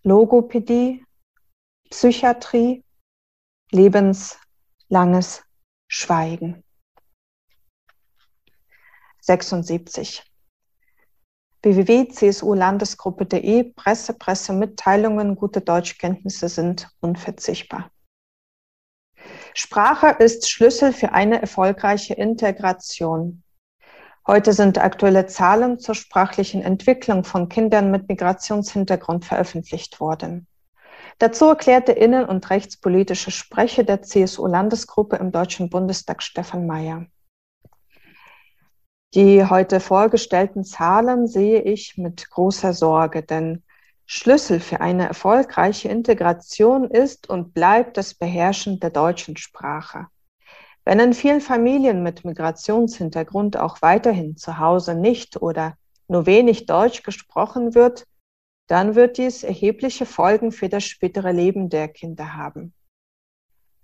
Logopädie, 0.03 1.05
Psychiatrie, 1.91 2.83
lebenslanges 3.71 5.48
Schweigen. 5.89 6.63
76. 9.23 10.23
www.csu-landesgruppe.de 11.63 13.73
Presse, 13.73 14.15
Pressemitteilungen, 14.15 15.35
gute 15.35 15.63
Deutschkenntnisse 15.63 16.49
sind 16.49 16.89
unverzichtbar. 17.01 17.91
Sprache 19.55 20.17
ist 20.19 20.49
Schlüssel 20.49 20.93
für 20.93 21.13
eine 21.13 21.41
erfolgreiche 21.41 22.15
Integration. 22.15 23.43
Heute 24.27 24.53
sind 24.53 24.79
aktuelle 24.79 25.27
Zahlen 25.27 25.79
zur 25.79 25.95
sprachlichen 25.95 26.63
Entwicklung 26.63 27.25
von 27.25 27.49
Kindern 27.49 27.91
mit 27.91 28.09
Migrationshintergrund 28.09 29.25
veröffentlicht 29.25 30.01
worden. 30.01 30.47
Dazu 31.19 31.47
erklärte 31.47 31.91
innen- 31.93 32.27
und 32.27 32.49
rechtspolitische 32.49 33.33
Sprecher 33.33 33.83
der 33.83 34.03
CSU-Landesgruppe 34.03 35.17
im 35.17 35.33
Deutschen 35.33 35.69
Bundestag 35.69 36.23
Stefan 36.23 36.67
Mayer. 36.67 37.07
Die 39.15 39.45
heute 39.45 39.81
vorgestellten 39.81 40.65
Zahlen 40.65 41.27
sehe 41.27 41.63
ich 41.63 41.97
mit 41.97 42.31
großer 42.31 42.73
Sorge, 42.73 43.23
denn 43.23 43.65
Schlüssel 44.07 44.61
für 44.61 44.81
eine 44.81 45.09
erfolgreiche 45.09 45.89
Integration 45.89 46.91
ist 46.91 47.29
und 47.29 47.53
bleibt 47.53 47.97
das 47.97 48.15
Beherrschen 48.15 48.79
der 48.79 48.91
deutschen 48.91 49.37
Sprache. 49.37 50.07
Wenn 50.85 51.01
in 51.01 51.15
vielen 51.15 51.41
Familien 51.41 52.03
mit 52.03 52.25
Migrationshintergrund 52.25 53.57
auch 53.57 53.83
weiterhin 53.83 54.37
zu 54.37 54.59
Hause 54.59 54.95
nicht 54.95 55.43
oder 55.43 55.77
nur 56.07 56.27
wenig 56.27 56.67
Deutsch 56.67 57.03
gesprochen 57.03 57.75
wird, 57.75 58.07
dann 58.69 58.95
wird 58.95 59.19
dies 59.19 59.43
erhebliche 59.43 60.07
Folgen 60.07 60.53
für 60.53 60.69
das 60.69 60.85
spätere 60.85 61.33
Leben 61.33 61.69
der 61.69 61.89
Kinder 61.89 62.35
haben. 62.35 62.73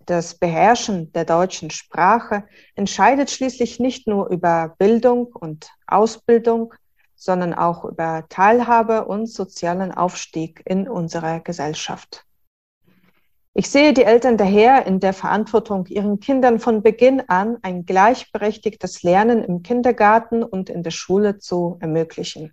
Das 0.06 0.34
Beherrschen 0.34 1.10
der 1.12 1.24
deutschen 1.24 1.70
Sprache 1.70 2.44
entscheidet 2.74 3.30
schließlich 3.30 3.80
nicht 3.80 4.06
nur 4.06 4.28
über 4.28 4.74
Bildung 4.78 5.26
und 5.26 5.70
Ausbildung, 5.86 6.74
sondern 7.16 7.54
auch 7.54 7.86
über 7.86 8.26
Teilhabe 8.28 9.06
und 9.06 9.26
sozialen 9.26 9.92
Aufstieg 9.92 10.62
in 10.66 10.86
unserer 10.86 11.40
Gesellschaft. 11.40 12.26
Ich 13.54 13.70
sehe 13.70 13.94
die 13.94 14.02
Eltern 14.02 14.36
daher 14.36 14.84
in 14.84 15.00
der 15.00 15.14
Verantwortung, 15.14 15.86
ihren 15.86 16.20
Kindern 16.20 16.58
von 16.58 16.82
Beginn 16.82 17.22
an 17.28 17.56
ein 17.62 17.86
gleichberechtigtes 17.86 19.04
Lernen 19.04 19.42
im 19.42 19.62
Kindergarten 19.62 20.42
und 20.42 20.68
in 20.68 20.82
der 20.82 20.90
Schule 20.90 21.38
zu 21.38 21.78
ermöglichen. 21.80 22.52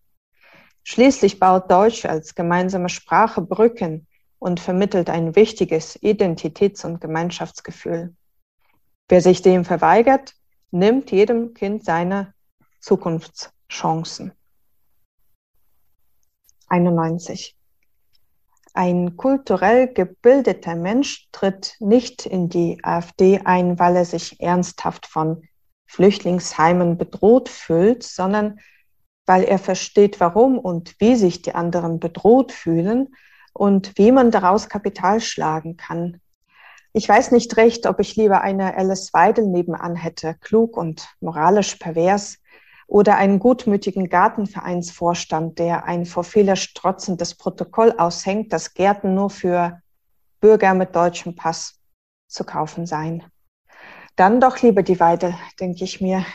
Schließlich 0.84 1.40
baut 1.40 1.70
Deutsch 1.70 2.06
als 2.06 2.36
gemeinsame 2.36 2.90
Sprache 2.90 3.42
Brücken 3.42 4.08
und 4.40 4.60
vermittelt 4.60 5.10
ein 5.10 5.36
wichtiges 5.36 6.02
Identitäts- 6.02 6.84
und 6.86 7.00
Gemeinschaftsgefühl. 7.00 8.16
Wer 9.08 9.22
sich 9.22 9.42
dem 9.42 9.66
verweigert, 9.66 10.34
nimmt 10.72 11.12
jedem 11.12 11.54
Kind 11.54 11.86
seine 11.86 12.34
Zukunftschancen. 12.80 14.32
91. 16.68 17.56
Ein 18.74 19.18
kulturell 19.18 19.94
gebildeter 19.94 20.76
Mensch 20.76 21.28
tritt 21.34 21.76
nicht 21.80 22.26
in 22.26 22.48
die 22.48 22.80
AfD 22.84 23.42
ein, 23.44 23.78
weil 23.78 23.98
er 23.98 24.06
sich 24.06 24.40
ernsthaft 24.40 25.06
von 25.06 25.44
Flüchtlingsheimen 25.88 26.98
bedroht 26.98 27.50
fühlt, 27.50 28.04
sondern 28.04 28.62
weil 29.32 29.46
er 29.46 29.60
versteht, 29.60 30.20
warum 30.20 30.60
und 30.60 31.00
wie 31.00 31.16
sich 31.16 31.42
die 31.42 31.56
anderen 31.56 32.02
bedroht 32.02 32.52
fühlen 32.52 33.16
und 33.54 33.98
wie 33.98 34.12
man 34.12 34.30
daraus 34.30 34.68
Kapital 34.68 35.22
schlagen 35.22 35.78
kann. 35.78 36.20
Ich 36.92 37.08
weiß 37.08 37.32
nicht 37.32 37.56
recht, 37.56 37.88
ob 37.88 38.02
ich 38.02 38.18
lieber 38.18 38.42
eine 38.42 38.76
Alice 38.76 39.14
Weidel 39.14 39.48
nebenan 39.48 39.96
hätte, 39.96 40.36
klug 40.42 40.76
und 40.76 41.08
moralisch 41.22 41.76
pervers, 41.76 42.40
oder 42.88 43.16
einen 43.16 43.40
gutmütigen 43.40 44.10
Gartenvereinsvorstand, 44.10 45.60
der 45.60 45.86
ein 45.86 46.06
vor 46.06 46.26
Fehler 46.26 46.58
strotzendes 46.58 47.36
Protokoll 47.36 47.94
aushängt, 47.98 48.52
dass 48.52 48.74
Gärten 48.74 49.16
nur 49.16 49.30
für 49.30 49.82
Bürger 50.42 50.74
mit 50.74 50.94
deutschem 50.94 51.38
Pass 51.38 51.80
zu 52.28 52.44
kaufen 52.44 52.86
seien. 52.86 53.24
Dann 54.18 54.42
doch 54.42 54.62
lieber 54.62 54.84
die 54.84 55.00
Weide, 55.00 55.36
denke 55.58 55.86
ich 55.86 56.02
mir, 56.02 56.26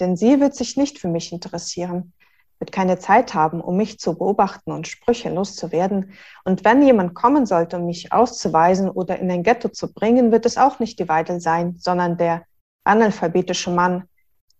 denn 0.00 0.16
sie 0.16 0.40
wird 0.40 0.54
sich 0.54 0.76
nicht 0.76 1.00
für 1.00 1.08
mich 1.08 1.32
interessieren, 1.32 2.13
wird 2.58 2.72
keine 2.72 2.98
Zeit 2.98 3.34
haben, 3.34 3.60
um 3.60 3.76
mich 3.76 3.98
zu 3.98 4.16
beobachten 4.16 4.72
und 4.72 4.88
Sprüche 4.88 5.30
loszuwerden. 5.30 6.12
Und 6.44 6.64
wenn 6.64 6.82
jemand 6.82 7.14
kommen 7.14 7.46
sollte, 7.46 7.76
um 7.78 7.86
mich 7.86 8.12
auszuweisen 8.12 8.88
oder 8.88 9.18
in 9.18 9.30
ein 9.30 9.42
Ghetto 9.42 9.68
zu 9.68 9.92
bringen, 9.92 10.32
wird 10.32 10.46
es 10.46 10.58
auch 10.58 10.78
nicht 10.78 10.98
die 10.98 11.08
Weidel 11.08 11.40
sein, 11.40 11.76
sondern 11.78 12.16
der 12.16 12.44
analphabetische 12.84 13.70
Mann, 13.70 14.08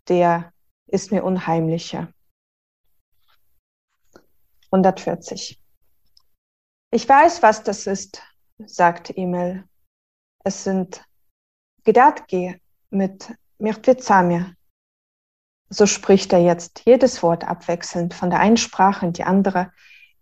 der 0.08 0.52
ist 0.86 1.12
mir 1.12 1.24
unheimlicher. 1.24 2.08
140. 4.70 5.60
Ich 6.90 7.08
weiß, 7.08 7.42
was 7.42 7.62
das 7.62 7.86
ist, 7.86 8.22
sagt 8.66 9.16
Emil. 9.16 9.64
Es 10.44 10.64
sind 10.64 11.04
Gedatki 11.84 12.60
mit 12.90 13.32
Mirtvizamir. 13.58 14.54
So 15.70 15.86
spricht 15.86 16.32
er 16.32 16.40
jetzt 16.40 16.82
jedes 16.84 17.22
Wort 17.22 17.44
abwechselnd 17.44 18.14
von 18.14 18.30
der 18.30 18.40
einen 18.40 18.56
Sprache 18.56 19.06
in 19.06 19.12
die 19.12 19.24
andere. 19.24 19.72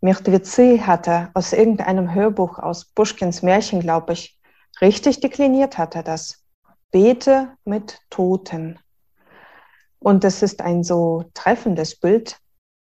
Mirtvizi 0.00 0.82
hatte 0.84 1.30
aus 1.34 1.52
irgendeinem 1.52 2.14
Hörbuch 2.14 2.58
aus 2.58 2.86
Buschkins 2.86 3.42
Märchen, 3.42 3.80
glaube 3.80 4.14
ich, 4.14 4.38
richtig 4.80 5.20
dekliniert 5.20 5.78
hat 5.78 5.94
er 5.94 6.02
das. 6.02 6.44
Bete 6.90 7.56
mit 7.64 8.00
Toten. 8.10 8.78
Und 9.98 10.24
das 10.24 10.42
ist 10.42 10.60
ein 10.60 10.82
so 10.82 11.24
treffendes 11.32 11.98
Bild, 11.98 12.38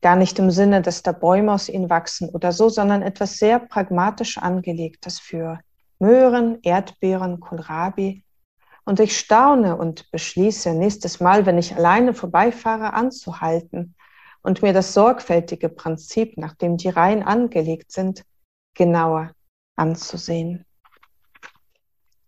gar 0.01 0.17
nicht 0.17 0.39
im 0.39 0.51
Sinne, 0.51 0.83
dass 0.83 1.03
da 1.03 1.13
Bäume 1.13 1.53
aus 1.53 1.69
ihnen 1.69 1.91
wachsen 1.91 2.29
oder 2.31 2.53
so, 2.53 2.69
sondern 2.69 3.03
etwas 3.03 3.37
sehr 3.37 3.59
pragmatisch 3.59 4.39
angelegtes 4.39 5.21
für 5.21 5.61
Möhren, 5.99 6.59
Erdbeeren, 6.63 7.41
Kohlrabi. 7.41 8.24
Und 8.85 9.01
ich 9.01 9.19
staune 9.19 9.77
und 9.77 10.11
beschließe 10.11 10.75
nächstes 10.75 11.21
Mal, 11.21 11.47
wenn 11.47 11.59
ich 11.59 11.75
alleine 11.75 12.13
vorbeifahre, 12.13 12.93
anzuhalten 12.93 13.95
und 14.43 14.61
mir 14.63 14.75
das 14.75 14.93
sorgfältige 14.93 15.71
Prinzip, 15.71 16.37
nach 16.37 16.55
dem 16.55 16.77
die 16.77 16.91
Reihen 16.91 17.23
angelegt 17.23 17.93
sind, 17.93 18.25
genauer 18.75 19.33
anzusehen. 19.77 20.67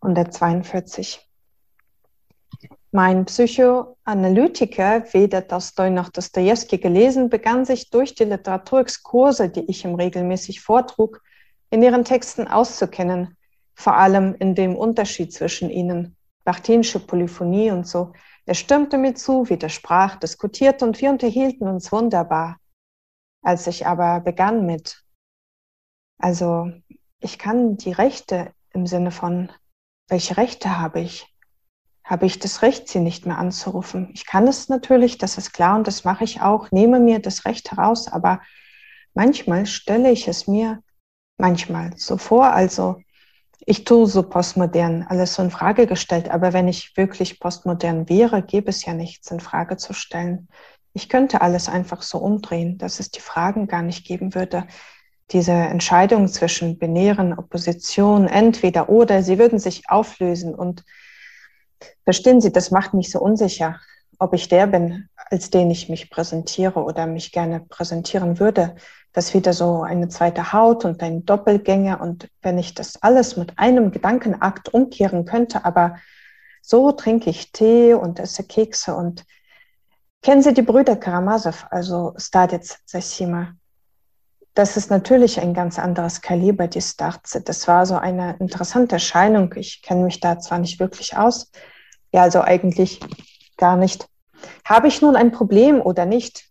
142. 0.00 1.20
Mein 2.90 3.26
Psychoanalytiker, 3.26 5.12
weder 5.12 5.46
Tolstoi 5.46 5.90
noch 5.90 6.08
Dostoevsky 6.08 6.78
gelesen, 6.78 7.28
begann 7.28 7.66
sich 7.66 7.90
durch 7.90 8.14
die 8.14 8.24
Literaturexkurse, 8.24 9.50
die 9.50 9.68
ich 9.68 9.84
ihm 9.84 9.96
regelmäßig 9.96 10.62
vortrug, 10.62 11.20
in 11.68 11.82
ihren 11.82 12.04
Texten 12.04 12.48
auszukennen, 12.48 13.36
vor 13.74 13.96
allem 13.96 14.34
in 14.38 14.54
dem 14.54 14.76
Unterschied 14.76 15.34
zwischen 15.34 15.68
ihnen, 15.68 16.15
Bachtinische 16.46 17.00
Polyphonie 17.00 17.70
und 17.70 17.86
so. 17.86 18.14
Er 18.46 18.54
stimmte 18.54 18.96
mir 18.96 19.14
zu, 19.14 19.50
widersprach, 19.50 20.16
diskutierte 20.16 20.86
und 20.86 20.98
wir 21.02 21.10
unterhielten 21.10 21.68
uns 21.68 21.92
wunderbar. 21.92 22.56
Als 23.42 23.66
ich 23.66 23.86
aber 23.86 24.20
begann 24.20 24.64
mit, 24.64 25.04
also 26.18 26.72
ich 27.20 27.38
kann 27.38 27.76
die 27.76 27.92
Rechte 27.92 28.52
im 28.70 28.86
Sinne 28.86 29.10
von, 29.10 29.52
welche 30.08 30.38
Rechte 30.38 30.78
habe 30.78 31.00
ich? 31.00 31.36
habe 32.06 32.24
ich 32.24 32.38
das 32.38 32.62
Recht, 32.62 32.88
sie 32.88 33.00
nicht 33.00 33.26
mehr 33.26 33.36
anzurufen. 33.36 34.10
Ich 34.14 34.26
kann 34.26 34.46
es 34.46 34.68
natürlich, 34.68 35.18
das 35.18 35.38
ist 35.38 35.52
klar 35.52 35.76
und 35.76 35.88
das 35.88 36.04
mache 36.04 36.22
ich 36.22 36.40
auch, 36.40 36.70
nehme 36.70 37.00
mir 37.00 37.18
das 37.18 37.44
Recht 37.44 37.72
heraus, 37.72 38.06
aber 38.06 38.40
manchmal 39.12 39.66
stelle 39.66 40.12
ich 40.12 40.28
es 40.28 40.46
mir 40.46 40.82
manchmal 41.36 41.96
so 41.96 42.16
vor, 42.16 42.46
also 42.52 43.02
ich 43.60 43.84
tue 43.84 44.06
so 44.06 44.22
postmodern, 44.22 45.06
alles 45.08 45.34
so 45.34 45.42
in 45.42 45.50
Frage 45.50 45.86
gestellt, 45.86 46.30
aber 46.30 46.52
wenn 46.52 46.68
ich 46.68 46.96
wirklich 46.96 47.40
postmodern 47.40 48.08
wäre, 48.08 48.42
gäbe 48.42 48.68
es 48.70 48.84
ja 48.84 48.94
nichts 48.94 49.30
in 49.30 49.40
Frage 49.40 49.76
zu 49.76 49.92
stellen. 49.92 50.48
Ich 50.92 51.08
könnte 51.08 51.40
alles 51.40 51.68
einfach 51.68 52.02
so 52.02 52.18
umdrehen, 52.18 52.78
dass 52.78 53.00
es 53.00 53.10
die 53.10 53.20
Fragen 53.20 53.66
gar 53.66 53.82
nicht 53.82 54.06
geben 54.06 54.34
würde. 54.34 54.66
Diese 55.32 55.52
Entscheidung 55.52 56.28
zwischen 56.28 56.78
binären 56.78 57.36
Opposition, 57.36 58.28
entweder 58.28 58.88
oder, 58.88 59.22
sie 59.22 59.38
würden 59.38 59.58
sich 59.58 59.88
auflösen 59.88 60.54
und 60.54 60.84
Verstehen 62.04 62.40
Sie, 62.40 62.52
das 62.52 62.70
macht 62.70 62.94
mich 62.94 63.10
so 63.10 63.20
unsicher, 63.20 63.80
ob 64.18 64.32
ich 64.34 64.48
der 64.48 64.66
bin, 64.66 65.08
als 65.30 65.50
den 65.50 65.70
ich 65.70 65.88
mich 65.88 66.10
präsentiere 66.10 66.82
oder 66.82 67.06
mich 67.06 67.32
gerne 67.32 67.60
präsentieren 67.60 68.38
würde. 68.38 68.76
Das 69.12 69.34
wieder 69.34 69.52
so 69.52 69.82
eine 69.82 70.08
zweite 70.08 70.52
Haut 70.52 70.84
und 70.84 71.02
ein 71.02 71.24
Doppelgänger. 71.24 72.00
Und 72.00 72.28
wenn 72.42 72.58
ich 72.58 72.74
das 72.74 73.02
alles 73.02 73.36
mit 73.36 73.58
einem 73.58 73.90
Gedankenakt 73.90 74.72
umkehren 74.72 75.24
könnte, 75.24 75.64
aber 75.64 75.96
so 76.62 76.92
trinke 76.92 77.30
ich 77.30 77.52
Tee 77.52 77.94
und 77.94 78.18
esse 78.18 78.44
Kekse 78.44 78.94
und 78.94 79.24
kennen 80.22 80.42
Sie 80.42 80.52
die 80.52 80.62
Brüder 80.62 80.96
Karamazow, 80.96 81.66
also 81.70 82.14
Staditz 82.16 82.78
Sessima? 82.84 83.54
Das 84.54 84.76
ist 84.76 84.90
natürlich 84.90 85.38
ein 85.38 85.52
ganz 85.52 85.78
anderes 85.78 86.22
Kaliber, 86.22 86.66
die 86.66 86.80
Starze. 86.80 87.42
Das 87.42 87.68
war 87.68 87.84
so 87.84 87.96
eine 87.96 88.36
interessante 88.38 88.96
Erscheinung. 88.96 89.52
Ich 89.54 89.82
kenne 89.82 90.04
mich 90.04 90.18
da 90.18 90.38
zwar 90.38 90.58
nicht 90.58 90.80
wirklich 90.80 91.16
aus, 91.16 91.50
ja, 92.10 92.22
also 92.22 92.40
eigentlich 92.40 93.00
gar 93.56 93.76
nicht. 93.76 94.08
Habe 94.64 94.88
ich 94.88 95.02
nun 95.02 95.16
ein 95.16 95.32
Problem 95.32 95.80
oder 95.80 96.06
nicht? 96.06 96.48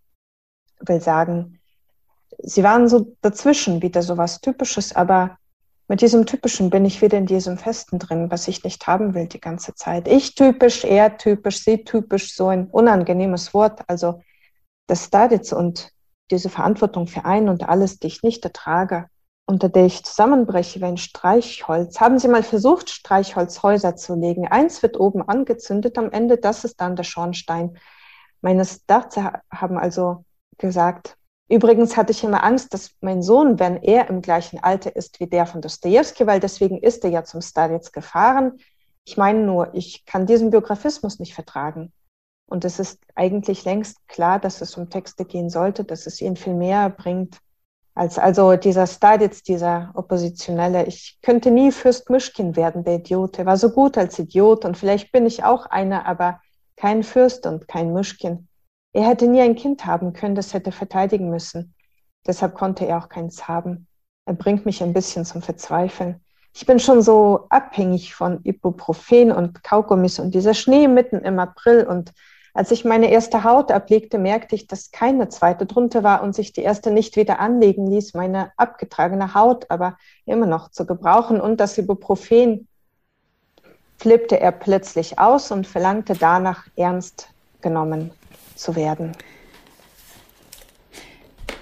Ich 0.82 0.89
will 0.89 1.02
sagen, 1.02 1.60
sie 2.39 2.64
waren 2.64 2.88
so 2.88 3.16
dazwischen, 3.22 3.82
wieder 3.82 4.02
so 4.02 4.18
was 4.18 4.41
Typisches, 4.41 4.96
aber 4.96 5.38
mit 5.88 6.02
diesem 6.02 6.26
Typischen 6.26 6.72
bin 6.72 6.84
ich 6.84 7.02
wieder 7.02 7.18
in 7.18 7.28
diesem 7.28 7.58
Festen 7.58 8.00
drin, 8.00 8.32
was 8.32 8.48
ich 8.48 8.64
nicht 8.64 8.88
haben 8.88 9.14
will 9.14 9.28
die 9.28 9.39
ganze 9.39 9.76
Zeit. 9.76 10.08
Ich 10.08 10.34
typisch, 10.34 10.84
er 10.84 11.18
typisch, 11.18 11.64
sie 11.64 11.84
typisch, 11.84 12.34
so 12.34 12.48
ein 12.48 12.68
unangenehmes 12.68 13.54
Wort. 13.54 13.82
Also 13.88 14.22
das 14.88 15.06
Staditz 15.06 15.52
und 15.52 15.91
diese 16.32 16.50
Verantwortung 16.50 17.06
für 17.06 17.26
ein 17.26 17.50
und 17.50 17.70
alles, 17.70 18.00
die 18.00 18.08
ich 18.08 18.24
nicht 18.24 18.43
ertrage, 18.43 19.08
unter 19.46 19.70
der 19.70 19.86
ich 19.86 20.04
zusammenbreche 20.04 20.80
wie 20.82 20.86
ein 20.86 20.98
Streichholz. 20.98 22.00
Haben 22.00 22.18
Sie 22.18 22.28
mal 22.28 22.43
versucht, 22.43 22.89
Streichholzhäuser 22.89 23.96
zu 23.96 24.16
legen? 24.16 24.48
Eins 24.48 24.82
wird 24.82 25.00
oben 25.00 25.22
angezündet, 25.22 25.98
am 25.98 26.12
Ende, 26.12 26.38
das 26.38 26.64
ist 26.64 26.82
dann 26.82 26.96
der 26.96 27.04
Schornstein. 27.04 27.78
Meine 28.41 28.66
Starze 28.66 29.41
haben 29.52 29.78
also 29.78 30.26
gesagt, 30.58 31.18
übrigens 31.48 31.96
hatte 31.96 32.12
ich 32.12 32.24
immer 32.24 32.43
Angst, 32.43 32.74
dass 32.74 32.91
mein 33.02 33.22
Sohn, 33.22 33.60
wenn 33.60 33.78
er 33.84 34.10
im 34.10 34.22
gleichen 34.22 34.64
Alter 34.64 34.96
ist 34.96 35.20
wie 35.20 35.28
der 35.28 35.46
von 35.46 35.62
Dostoevsky, 35.62 36.26
weil 36.26 36.39
deswegen 36.39 36.80
ist 36.80 37.04
er 37.04 37.12
ja 37.12 37.24
zum 37.24 37.41
Staditz 37.41 37.91
gefahren. 37.91 38.54
Ich 39.06 39.18
meine 39.18 39.39
nur, 39.39 39.76
ich 39.76 40.06
kann 40.06 40.26
diesen 40.26 40.50
Biografismus 40.50 41.20
nicht 41.20 41.36
vertragen. 41.36 41.91
Und 42.48 42.66
es 42.66 42.80
ist 42.80 43.00
eigentlich 43.16 43.64
längst 43.66 44.08
klar, 44.08 44.39
dass 44.39 44.62
es 44.62 44.76
um 44.76 44.89
Texte 44.89 45.26
gehen 45.26 45.50
sollte, 45.50 45.84
dass 45.84 46.08
es 46.08 46.22
ihn 46.22 46.36
viel 46.36 46.54
mehr 46.54 46.89
bringt, 46.89 47.39
als 47.96 48.20
also 48.20 48.58
dieser 48.58 48.88
Staditz, 48.88 49.41
dieser 49.41 49.91
Oppositionelle. 49.93 50.86
Ich 50.86 51.18
könnte 51.22 51.50
nie 51.50 51.72
Fürst 51.72 52.10
Mischkin 52.10 52.58
werden, 52.58 52.84
der 52.84 52.96
Idiot. 52.96 53.39
Er 53.39 53.46
war 53.46 53.58
so 53.58 53.72
gut 53.72 53.98
als 53.98 54.20
Idiot 54.20 54.66
und 54.66 54.78
vielleicht 54.78 55.14
bin 55.14 55.26
ich 55.26 55.46
auch 55.46 55.66
einer, 55.66 56.06
aber 56.06 56.41
kein 56.76 57.04
Fürst 57.04 57.48
und 57.48 57.70
kein 57.70 57.93
Mischkin. 57.93 58.50
Er 58.91 59.08
hätte 59.08 59.28
nie 59.28 59.41
ein 59.41 59.56
Kind 59.56 59.86
haben 59.86 60.12
können, 60.12 60.36
das 60.36 60.54
hätte 60.54 60.74
verteidigen 60.74 61.30
müssen. 61.30 61.74
Deshalb 62.28 62.56
konnte 62.56 62.86
er 62.86 62.98
auch 62.98 63.08
keins 63.08 63.48
haben. 63.48 63.88
Er 64.26 64.34
bringt 64.34 64.66
mich 64.66 64.84
ein 64.84 64.93
bisschen 64.93 65.24
zum 65.24 65.41
Verzweifeln. 65.41 66.22
Ich 66.54 66.66
bin 66.66 66.80
schon 66.80 67.02
so 67.02 67.48
abhängig 67.50 68.14
von 68.14 68.41
Ibuprofen 68.43 69.32
und 69.32 69.64
Kaugummis 69.64 70.20
und 70.20 70.34
dieser 70.34 70.54
Schnee 70.54 70.88
mitten 70.88 71.20
im 71.20 71.39
April 71.39 71.86
und 71.86 72.12
als 72.56 72.72
ich 72.72 72.86
meine 72.86 73.12
erste 73.12 73.43
Haut 73.43 73.70
ablegte, 73.70 74.18
merkte 74.18 74.56
ich, 74.56 74.66
dass 74.66 74.91
keine 74.91 75.28
zweite 75.28 75.66
drunter 75.66 76.03
war 76.03 76.24
und 76.24 76.34
sich 76.34 76.53
die 76.53 76.62
erste 76.62 76.89
nicht 76.89 77.18
wieder 77.18 77.39
anlegen 77.39 77.86
ließ, 77.86 78.14
meine 78.14 78.53
abgetragene 78.56 79.36
Haut 79.36 79.70
aber 79.70 79.97
immer 80.26 80.45
noch 80.45 80.72
zu 80.72 80.86
gebrauchen 80.86 81.41
und 81.41 81.60
das 81.60 81.78
Ibuprofen 81.78 82.70
flippte 83.97 84.39
er 84.39 84.53
plötzlich 84.53 85.20
aus 85.20 85.51
und 85.51 85.68
verlangte 85.68 86.14
danach 86.14 86.66
ernst 86.78 87.28
genommen 87.60 88.12
zu 88.56 88.78
werden. 88.78 89.12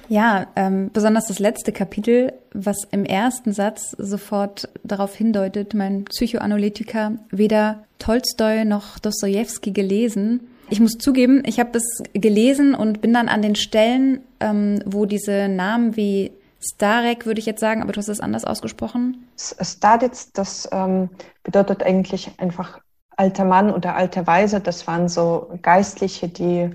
Ja, 0.09 0.45
ähm, 0.55 0.91
besonders 0.93 1.25
das 1.25 1.39
letzte 1.39 1.71
Kapitel, 1.71 2.33
was 2.53 2.83
im 2.91 3.03
ersten 3.03 3.51
Satz 3.51 3.95
sofort 3.97 4.69
darauf 4.83 5.15
hindeutet, 5.15 5.73
mein 5.73 6.05
Psychoanalytiker 6.05 7.13
weder 7.31 7.85
Tolstoi 7.97 8.63
noch 8.63 8.99
Dostoevsky 8.99 9.71
gelesen. 9.71 10.52
Ich 10.69 10.79
muss 10.79 10.93
zugeben, 10.93 11.43
ich 11.45 11.59
habe 11.59 11.77
es 11.77 12.03
gelesen 12.13 12.73
und 12.73 13.01
bin 13.01 13.13
dann 13.13 13.29
an 13.29 13.41
den 13.41 13.55
Stellen, 13.55 14.21
ähm, 14.39 14.81
wo 14.85 15.05
diese 15.05 15.47
Namen 15.47 15.95
wie 15.95 16.31
Starek 16.59 17.25
würde 17.25 17.39
ich 17.39 17.45
jetzt 17.45 17.59
sagen, 17.59 17.81
aber 17.81 17.91
du 17.91 17.97
hast 17.97 18.07
es 18.07 18.21
anders 18.21 18.45
ausgesprochen. 18.45 19.27
Staditz, 19.37 20.31
das 20.31 20.67
ähm, 20.71 21.09
bedeutet 21.43 21.83
eigentlich 21.83 22.31
einfach 22.37 22.79
alter 23.17 23.45
Mann 23.45 23.69
oder 23.69 23.95
alte 23.95 24.25
Weise. 24.25 24.59
Das 24.61 24.87
waren 24.87 25.09
so 25.09 25.51
Geistliche, 25.61 26.29
die 26.29 26.71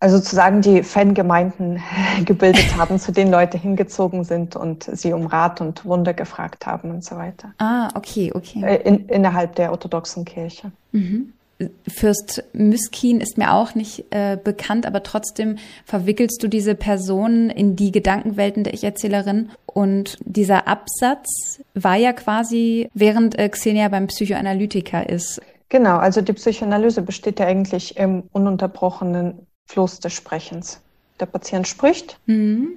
also 0.00 0.16
sozusagen 0.16 0.62
die 0.62 0.82
Fangemeinden 0.82 1.80
gebildet 2.24 2.76
haben, 2.76 2.98
zu 2.98 3.12
denen 3.12 3.30
Leute 3.30 3.58
hingezogen 3.58 4.24
sind 4.24 4.56
und 4.56 4.84
sie 4.84 5.12
um 5.12 5.26
Rat 5.26 5.60
und 5.60 5.84
Wunder 5.84 6.14
gefragt 6.14 6.66
haben 6.66 6.90
und 6.90 7.04
so 7.04 7.16
weiter. 7.16 7.52
Ah, 7.58 7.88
okay, 7.94 8.32
okay. 8.34 8.62
Äh, 8.64 8.88
in, 8.88 9.06
innerhalb 9.08 9.54
der 9.56 9.70
orthodoxen 9.70 10.24
Kirche. 10.24 10.72
Mhm. 10.92 11.34
Fürst 11.88 12.44
Myskin 12.52 13.20
ist 13.20 13.38
mir 13.38 13.52
auch 13.52 13.74
nicht 13.74 14.06
äh, 14.10 14.38
bekannt, 14.42 14.86
aber 14.86 15.02
trotzdem 15.02 15.58
verwickelst 15.84 16.42
du 16.42 16.48
diese 16.48 16.74
Personen 16.74 17.50
in 17.50 17.76
die 17.76 17.92
Gedankenwelten 17.92 18.64
der 18.64 18.74
Ich-Erzählerin. 18.74 19.50
Und 19.66 20.16
dieser 20.24 20.66
Absatz 20.66 21.60
war 21.74 21.96
ja 21.96 22.12
quasi, 22.12 22.88
während 22.94 23.38
äh, 23.38 23.48
Xenia 23.48 23.88
beim 23.88 24.06
Psychoanalytiker 24.06 25.08
ist. 25.08 25.40
Genau, 25.68 25.98
also 25.98 26.20
die 26.20 26.32
Psychoanalyse 26.32 27.02
besteht 27.02 27.38
ja 27.38 27.46
eigentlich 27.46 27.96
im 27.96 28.24
ununterbrochenen 28.32 29.46
Fluss 29.66 30.00
des 30.00 30.12
Sprechens. 30.12 30.80
Der 31.20 31.26
Patient 31.26 31.68
spricht 31.68 32.18
mhm. 32.26 32.70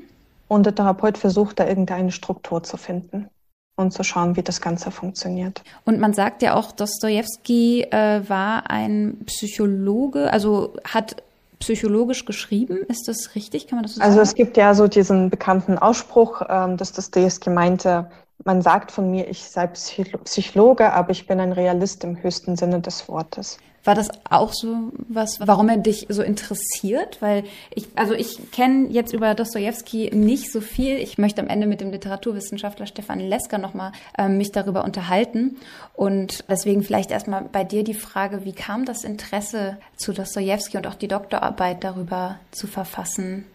und 0.48 0.66
der 0.66 0.76
Therapeut 0.76 1.18
versucht 1.18 1.60
da 1.60 1.68
irgendeine 1.68 2.12
Struktur 2.12 2.62
zu 2.62 2.78
finden 2.78 3.30
und 3.76 3.92
zu 3.92 4.04
schauen, 4.04 4.36
wie 4.36 4.44
das 4.44 4.62
Ganze 4.62 4.92
funktioniert. 4.92 5.64
Und 5.86 6.00
man 6.00 6.14
sagt 6.14 6.42
ja 6.42 6.54
auch, 6.56 6.72
Dostoevsky 6.72 7.84
äh, 7.84 8.22
war 8.28 8.70
ein 8.70 9.18
Psychologe, 9.26 10.32
also 10.32 10.76
hat 10.84 11.24
psychologisch 11.60 12.26
geschrieben. 12.26 12.80
Ist 12.88 13.08
das 13.08 13.36
richtig? 13.36 13.68
Kann 13.68 13.78
man 13.78 13.84
das 13.84 13.96
so 13.96 14.02
also 14.02 14.12
sagen? 14.12 14.20
Also 14.20 14.30
es 14.30 14.36
gibt 14.36 14.58
ja 14.58 14.74
so 14.74 14.88
diesen 14.88 15.30
bekannten 15.30 15.78
Ausspruch, 15.78 16.42
ähm, 16.48 16.78
dass 16.78 16.92
Dostoevsky 16.92 17.50
meinte, 17.50 18.10
man 18.44 18.62
sagt 18.62 18.92
von 18.92 19.10
mir, 19.10 19.28
ich 19.30 19.44
sei 19.44 19.68
Psychologe, 19.68 20.92
aber 20.94 21.12
ich 21.12 21.28
bin 21.28 21.40
ein 21.40 21.54
Realist 21.54 22.04
im 22.04 22.22
höchsten 22.22 22.56
Sinne 22.56 22.82
des 22.82 23.08
Wortes. 23.08 23.58
War 23.86 23.96
das 23.96 24.08
auch 24.30 24.54
so 24.54 24.94
was, 25.10 25.40
warum 25.42 25.68
er 25.68 25.76
dich 25.76 26.06
so 26.08 26.22
interessiert? 26.22 27.22
Weil 27.22 27.44
ich, 27.76 27.88
also 27.96 28.14
ich 28.14 28.52
kenne 28.52 28.88
jetzt 28.88 29.14
über 29.14 29.36
Dostoevsky 29.36 30.10
nicht 30.14 30.54
so 30.54 30.62
viel. 30.62 30.98
Ich 30.98 31.18
möchte 31.18 31.42
am 31.42 31.50
Ende 31.50 31.68
mit 31.68 31.82
dem 31.82 31.92
Literaturwissenschaftler 31.92 32.86
Stefan 32.86 33.20
Lesker 33.20 33.58
nochmal 33.58 33.92
äh, 34.18 34.30
mich 34.30 34.54
darüber 34.54 34.86
unterhalten. 34.86 35.58
Und 35.94 36.46
deswegen 36.48 36.84
vielleicht 36.84 37.12
erstmal 37.12 37.44
bei 37.44 37.66
dir 37.66 37.84
die 37.84 37.94
Frage, 37.94 38.46
wie 38.46 38.54
kam 38.54 38.86
das 38.86 39.04
Interesse 39.04 39.78
zu 39.98 40.14
Dostoevsky 40.14 40.78
und 40.78 40.88
auch 40.88 40.96
die 40.96 41.10
Doktorarbeit 41.10 41.84
darüber 41.84 42.40
zu 42.52 42.68
verfassen? 42.68 43.46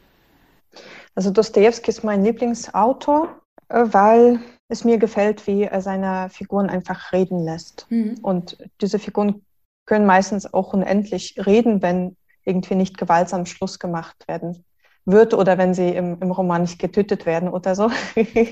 Also 1.15 1.31
Dostoevsky 1.31 1.91
ist 1.91 2.05
mein 2.05 2.23
Lieblingsautor, 2.23 3.35
äh, 3.71 3.85
weil 3.87 4.41
es 4.69 4.85
mir 4.85 4.99
gefällt, 4.99 5.47
wie 5.47 5.65
er 5.65 5.81
seine 5.81 6.29
Figuren 6.31 6.69
einfach 6.69 7.13
reden 7.13 7.43
lässt. 7.43 7.87
Mhm. 7.89 8.19
Und 8.23 8.59
diese 8.81 8.99
Figuren 8.99 9.43
können 9.87 10.07
meistens 10.07 10.53
auch 10.53 10.75
unendlich 10.75 11.35
reden, 11.45 11.83
wenn 11.83 12.17
irgendwie 12.45 12.75
nicht 12.75 12.99
gewaltsam 12.99 13.47
Schluss 13.47 13.79
gemacht 13.79 14.29
werden 14.29 14.65
wird 15.05 15.33
oder 15.33 15.57
wenn 15.57 15.73
sie 15.73 15.89
im, 15.89 16.19
im 16.21 16.31
Roman 16.31 16.63
nicht 16.63 16.79
getötet 16.79 17.25
werden 17.25 17.49
oder 17.49 17.75
so. 17.75 17.91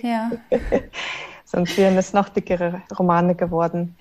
Ja. 0.02 0.30
Sonst 1.44 1.76
wären 1.76 1.96
es 1.96 2.12
noch 2.12 2.28
dickere 2.28 2.82
Romane 2.98 3.34
geworden. 3.34 3.96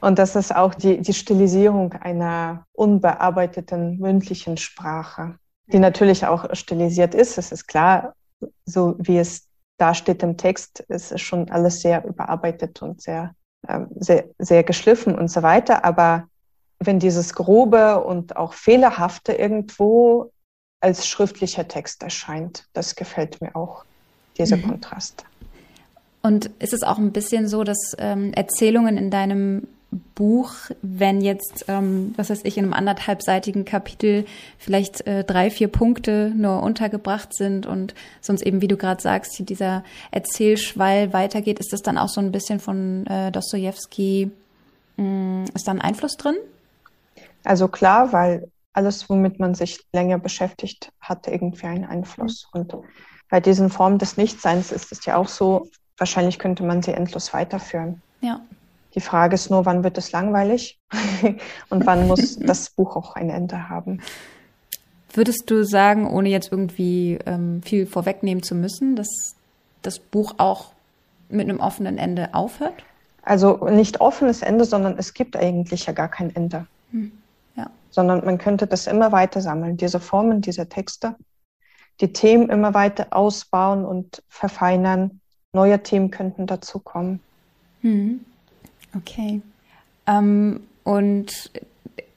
Und 0.00 0.18
das 0.18 0.34
ist 0.34 0.54
auch 0.54 0.74
die, 0.74 1.00
die 1.00 1.12
Stilisierung 1.12 1.92
einer 1.92 2.66
unbearbeiteten 2.72 3.98
mündlichen 3.98 4.56
Sprache, 4.56 5.36
die 5.68 5.78
natürlich 5.78 6.26
auch 6.26 6.52
stilisiert 6.54 7.14
ist. 7.14 7.38
Es 7.38 7.52
ist 7.52 7.68
klar, 7.68 8.14
so 8.64 8.96
wie 8.98 9.18
es 9.18 9.46
da 9.82 9.94
steht 9.94 10.22
im 10.22 10.36
Text, 10.36 10.78
ist 10.88 11.10
es 11.10 11.20
schon 11.20 11.50
alles 11.50 11.80
sehr 11.80 12.04
überarbeitet 12.04 12.80
und 12.82 13.02
sehr, 13.02 13.34
äh, 13.66 13.80
sehr, 13.96 14.26
sehr 14.38 14.62
geschliffen 14.62 15.18
und 15.18 15.26
so 15.26 15.42
weiter. 15.42 15.84
Aber 15.84 16.28
wenn 16.78 17.00
dieses 17.00 17.34
Grobe 17.34 18.04
und 18.04 18.36
auch 18.36 18.52
Fehlerhafte 18.52 19.32
irgendwo 19.32 20.30
als 20.80 21.08
schriftlicher 21.08 21.66
Text 21.66 22.04
erscheint. 22.04 22.68
Das 22.74 22.94
gefällt 22.94 23.40
mir 23.40 23.56
auch, 23.56 23.84
dieser 24.38 24.56
mhm. 24.56 24.68
Kontrast. 24.68 25.24
Und 26.22 26.46
ist 26.60 26.72
es 26.72 26.84
auch 26.84 26.98
ein 26.98 27.12
bisschen 27.12 27.48
so, 27.48 27.64
dass 27.64 27.78
ähm, 27.98 28.32
Erzählungen 28.34 28.96
in 28.96 29.10
deinem 29.10 29.66
Buch, 30.14 30.54
wenn 30.80 31.20
jetzt, 31.20 31.66
ähm, 31.68 32.14
was 32.16 32.30
weiß 32.30 32.40
ich, 32.44 32.56
in 32.56 32.64
einem 32.64 32.72
anderthalbseitigen 32.72 33.64
Kapitel 33.64 34.24
vielleicht 34.58 35.06
äh, 35.06 35.22
drei, 35.24 35.50
vier 35.50 35.68
Punkte 35.68 36.32
nur 36.34 36.62
untergebracht 36.62 37.34
sind 37.34 37.66
und 37.66 37.94
sonst 38.20 38.42
eben, 38.42 38.62
wie 38.62 38.68
du 38.68 38.76
gerade 38.76 39.02
sagst, 39.02 39.38
dieser 39.48 39.84
Erzählschwall 40.10 41.12
weitergeht, 41.12 41.58
ist 41.58 41.72
das 41.72 41.82
dann 41.82 41.98
auch 41.98 42.08
so 42.08 42.20
ein 42.20 42.32
bisschen 42.32 42.58
von 42.58 43.06
äh, 43.06 43.30
Dostoevsky, 43.30 44.30
mm, 44.96 45.44
ist 45.54 45.68
da 45.68 45.72
ein 45.72 45.80
Einfluss 45.80 46.16
drin? 46.16 46.36
Also 47.44 47.68
klar, 47.68 48.12
weil 48.12 48.50
alles, 48.72 49.08
womit 49.10 49.38
man 49.38 49.54
sich 49.54 49.84
länger 49.92 50.18
beschäftigt, 50.18 50.92
hat 51.00 51.28
irgendwie 51.28 51.66
einen 51.66 51.84
Einfluss. 51.84 52.48
Mhm. 52.54 52.60
Und 52.60 52.74
bei 53.28 53.40
diesen 53.40 53.70
Formen 53.70 53.98
des 53.98 54.16
Nichtseins 54.16 54.72
ist 54.72 54.92
es 54.92 55.04
ja 55.04 55.16
auch 55.16 55.28
so, 55.28 55.68
wahrscheinlich 55.98 56.38
könnte 56.38 56.62
man 56.62 56.82
sie 56.82 56.92
endlos 56.92 57.32
weiterführen. 57.32 58.00
Ja. 58.20 58.40
Die 58.94 59.00
Frage 59.00 59.34
ist 59.34 59.50
nur, 59.50 59.64
wann 59.64 59.84
wird 59.84 59.98
es 59.98 60.12
langweilig 60.12 60.80
und 61.70 61.86
wann 61.86 62.06
muss 62.06 62.36
das 62.40 62.70
Buch 62.70 62.96
auch 62.96 63.14
ein 63.14 63.30
Ende 63.30 63.68
haben. 63.68 64.00
Würdest 65.12 65.50
du 65.50 65.64
sagen, 65.64 66.08
ohne 66.10 66.28
jetzt 66.30 66.50
irgendwie 66.50 67.18
ähm, 67.26 67.62
viel 67.62 67.86
vorwegnehmen 67.86 68.42
zu 68.42 68.54
müssen, 68.54 68.96
dass 68.96 69.36
das 69.82 69.98
Buch 69.98 70.34
auch 70.38 70.72
mit 71.28 71.48
einem 71.48 71.60
offenen 71.60 71.98
Ende 71.98 72.34
aufhört? 72.34 72.84
Also 73.22 73.68
nicht 73.68 74.00
offenes 74.00 74.42
Ende, 74.42 74.64
sondern 74.64 74.98
es 74.98 75.14
gibt 75.14 75.36
eigentlich 75.36 75.86
ja 75.86 75.92
gar 75.92 76.08
kein 76.08 76.34
Ende. 76.34 76.66
Hm 76.90 77.12
sondern 77.92 78.24
man 78.24 78.38
könnte 78.38 78.66
das 78.66 78.88
immer 78.88 79.12
weiter 79.12 79.40
sammeln, 79.40 79.76
diese 79.76 80.00
Formen, 80.00 80.40
diese 80.40 80.68
Texte, 80.68 81.14
die 82.00 82.12
Themen 82.12 82.48
immer 82.48 82.74
weiter 82.74 83.08
ausbauen 83.10 83.84
und 83.84 84.22
verfeinern. 84.28 85.20
Neue 85.52 85.82
Themen 85.82 86.10
könnten 86.10 86.46
dazukommen. 86.46 87.20
Hm. 87.82 88.24
Okay. 88.96 89.40
Ähm, 90.06 90.60
und 90.84 91.50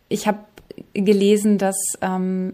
ich 0.10 0.28
habe 0.28 0.40
gelesen, 0.94 1.58
dass 1.58 1.76
ähm, 2.02 2.54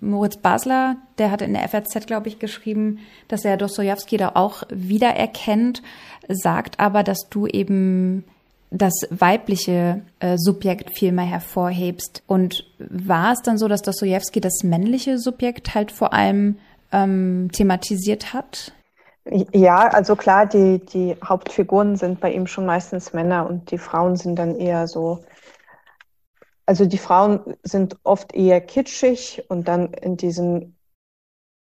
Moritz 0.00 0.36
Basler, 0.36 0.96
der 1.18 1.30
hat 1.30 1.42
in 1.42 1.54
der 1.54 1.68
FRZ, 1.68 2.06
glaube 2.06 2.28
ich, 2.28 2.38
geschrieben, 2.38 2.98
dass 3.28 3.44
er 3.44 3.56
Dostoevsky 3.56 4.16
da 4.16 4.32
auch 4.34 4.64
wiedererkennt, 4.70 5.82
sagt 6.28 6.78
aber, 6.78 7.02
dass 7.02 7.28
du 7.30 7.46
eben 7.46 8.24
das 8.70 8.92
weibliche 9.10 10.02
äh, 10.18 10.36
Subjekt 10.36 10.96
viel 10.96 11.12
mehr 11.12 11.24
hervorhebst. 11.24 12.22
Und 12.26 12.64
war 12.78 13.32
es 13.32 13.40
dann 13.42 13.56
so, 13.56 13.68
dass 13.68 13.82
Dostoevsky 13.82 14.40
das 14.40 14.62
männliche 14.62 15.18
Subjekt 15.18 15.74
halt 15.74 15.92
vor 15.92 16.12
allem 16.12 16.58
ähm, 16.92 17.50
thematisiert 17.52 18.34
hat? 18.34 18.72
Ja, 19.26 19.88
also 19.88 20.16
klar, 20.16 20.46
die, 20.46 20.78
die 20.84 21.16
Hauptfiguren 21.24 21.96
sind 21.96 22.20
bei 22.20 22.32
ihm 22.32 22.46
schon 22.46 22.66
meistens 22.66 23.12
Männer 23.12 23.46
und 23.48 23.70
die 23.70 23.78
Frauen 23.78 24.16
sind 24.16 24.36
dann 24.36 24.54
eher 24.56 24.86
so, 24.86 25.24
also 26.66 26.86
die 26.86 26.98
Frauen 26.98 27.40
sind 27.62 27.96
oft 28.04 28.34
eher 28.34 28.60
kitschig 28.60 29.44
und 29.48 29.68
dann 29.68 29.92
in 29.94 30.16
diesen, 30.16 30.76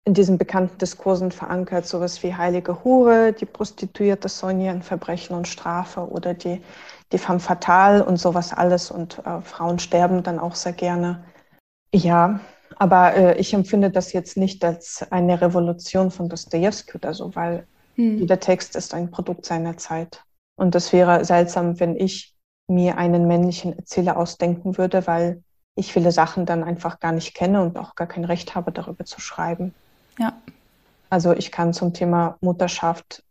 in 0.06 0.14
diesen 0.14 0.38
bekannten 0.38 0.78
Diskursen 0.80 1.32
verankert, 1.32 1.88
sowas 1.88 2.24
wie 2.24 2.36
heilige 2.36 2.84
Hure, 2.84 3.34
die 3.34 3.46
prostituierte 3.46 4.30
Sonja 4.30 4.72
in 4.72 4.84
Verbrechen 4.84 5.36
und 5.36 5.48
Strafe 5.48 6.02
oder 6.10 6.34
die 6.34 6.62
die 7.12 7.20
femme 7.20 7.40
fatale 7.40 8.06
und 8.06 8.18
sowas 8.18 8.54
alles 8.54 8.92
und 8.92 9.20
äh, 9.26 9.42
Frauen 9.42 9.80
sterben 9.80 10.24
dann 10.24 10.40
auch 10.40 10.56
sehr 10.56 10.74
gerne. 10.74 11.24
Ja, 11.94 12.40
aber 12.80 13.14
äh, 13.16 13.38
ich 13.40 13.54
empfinde 13.54 13.92
das 13.92 14.14
jetzt 14.14 14.38
nicht 14.38 14.64
als 14.64 15.06
eine 15.12 15.40
Revolution 15.40 16.10
von 16.10 16.30
Dostoevsky 16.30 16.98
oder 16.98 17.14
so, 17.14 17.36
weil 17.36 17.68
hm. 17.96 18.18
jeder 18.18 18.40
Text 18.40 18.76
ist 18.76 18.94
ein 18.94 19.12
Produkt 19.12 19.46
seiner 19.46 19.78
Zeit. 19.78 20.24
Und 20.56 20.74
das 20.76 20.92
wäre 20.92 21.24
seltsam, 21.24 21.80
wenn 21.80 21.96
ich 21.96 22.36
mir 22.68 22.98
einen 22.98 23.28
männlichen 23.28 23.78
Erzähler 23.78 24.18
ausdenken 24.18 24.78
würde, 24.78 25.06
weil 25.06 25.44
ich 25.76 25.94
viele 25.94 26.12
Sachen 26.12 26.46
dann 26.46 26.64
einfach 26.64 27.00
gar 27.00 27.12
nicht 27.12 27.34
kenne 27.34 27.62
und 27.62 27.78
auch 27.78 27.96
gar 27.96 28.08
kein 28.08 28.26
Recht 28.26 28.56
habe, 28.56 28.72
darüber 28.72 29.06
zu 29.06 29.22
schreiben. 29.22 29.74
Ja. 30.18 30.34
Also 31.10 31.34
ich 31.34 31.52
kann 31.52 31.74
zum 31.74 31.94
Thema 31.94 32.38
Mutterschaft 32.42 33.24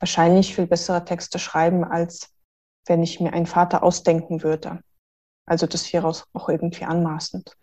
wahrscheinlich 0.00 0.54
viel 0.54 0.66
bessere 0.66 1.04
Texte 1.04 1.38
schreiben 1.38 1.84
als 1.84 2.30
wenn 2.86 3.02
ich 3.02 3.20
mir 3.20 3.32
einen 3.32 3.46
Vater 3.46 3.82
ausdenken 3.82 4.42
würde. 4.42 4.80
Also 5.44 5.66
das 5.66 5.92
wäre 5.92 6.06
auch 6.06 6.48
irgendwie 6.48 6.84
anmaßend. 6.84 7.56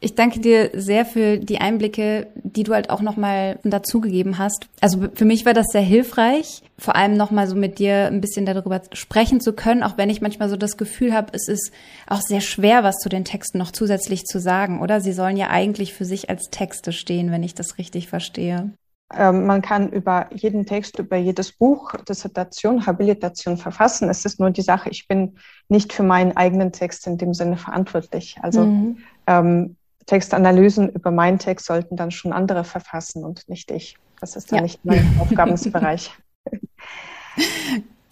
Ich 0.00 0.14
danke 0.14 0.40
dir 0.40 0.70
sehr 0.74 1.04
für 1.04 1.38
die 1.38 1.58
Einblicke, 1.58 2.28
die 2.36 2.62
du 2.62 2.72
halt 2.72 2.90
auch 2.90 3.00
nochmal 3.00 3.58
dazugegeben 3.64 4.38
hast. 4.38 4.66
Also 4.80 5.08
für 5.14 5.24
mich 5.24 5.44
war 5.44 5.54
das 5.54 5.66
sehr 5.72 5.82
hilfreich, 5.82 6.62
vor 6.78 6.94
allem 6.94 7.16
nochmal 7.16 7.48
so 7.48 7.56
mit 7.56 7.78
dir 7.78 8.06
ein 8.06 8.20
bisschen 8.20 8.46
darüber 8.46 8.80
sprechen 8.92 9.40
zu 9.40 9.52
können, 9.52 9.82
auch 9.82 9.98
wenn 9.98 10.10
ich 10.10 10.20
manchmal 10.20 10.48
so 10.48 10.56
das 10.56 10.76
Gefühl 10.76 11.12
habe, 11.12 11.32
es 11.32 11.48
ist 11.48 11.72
auch 12.06 12.20
sehr 12.20 12.40
schwer, 12.40 12.84
was 12.84 12.96
zu 12.96 13.08
den 13.08 13.24
Texten 13.24 13.58
noch 13.58 13.72
zusätzlich 13.72 14.24
zu 14.24 14.38
sagen, 14.38 14.80
oder? 14.80 15.00
Sie 15.00 15.12
sollen 15.12 15.36
ja 15.36 15.50
eigentlich 15.50 15.94
für 15.94 16.04
sich 16.04 16.30
als 16.30 16.50
Texte 16.50 16.92
stehen, 16.92 17.32
wenn 17.32 17.42
ich 17.42 17.54
das 17.54 17.78
richtig 17.78 18.08
verstehe. 18.08 18.70
Ähm, 19.14 19.46
man 19.46 19.62
kann 19.62 19.90
über 19.90 20.28
jeden 20.34 20.66
Text, 20.66 20.98
über 20.98 21.16
jedes 21.16 21.52
Buch, 21.52 21.92
Dissertation, 22.08 22.86
Habilitation 22.86 23.56
verfassen. 23.56 24.10
Es 24.10 24.24
ist 24.24 24.38
nur 24.38 24.50
die 24.50 24.62
Sache, 24.62 24.90
ich 24.90 25.08
bin 25.08 25.36
nicht 25.68 25.92
für 25.92 26.02
meinen 26.02 26.36
eigenen 26.36 26.72
Text 26.72 27.06
in 27.06 27.16
dem 27.16 27.32
Sinne 27.32 27.56
verantwortlich. 27.56 28.36
Also 28.42 28.66
mhm. 28.66 28.98
ähm, 29.26 29.76
Textanalysen 30.04 30.90
über 30.90 31.10
meinen 31.10 31.38
Text 31.38 31.66
sollten 31.66 31.96
dann 31.96 32.10
schon 32.10 32.32
andere 32.32 32.64
verfassen 32.64 33.24
und 33.24 33.48
nicht 33.48 33.70
ich. 33.70 33.96
Das 34.20 34.36
ist 34.36 34.52
dann 34.52 34.58
ja. 34.58 34.62
nicht 34.62 34.84
mein 34.84 35.06
Aufgabensbereich. 35.20 36.10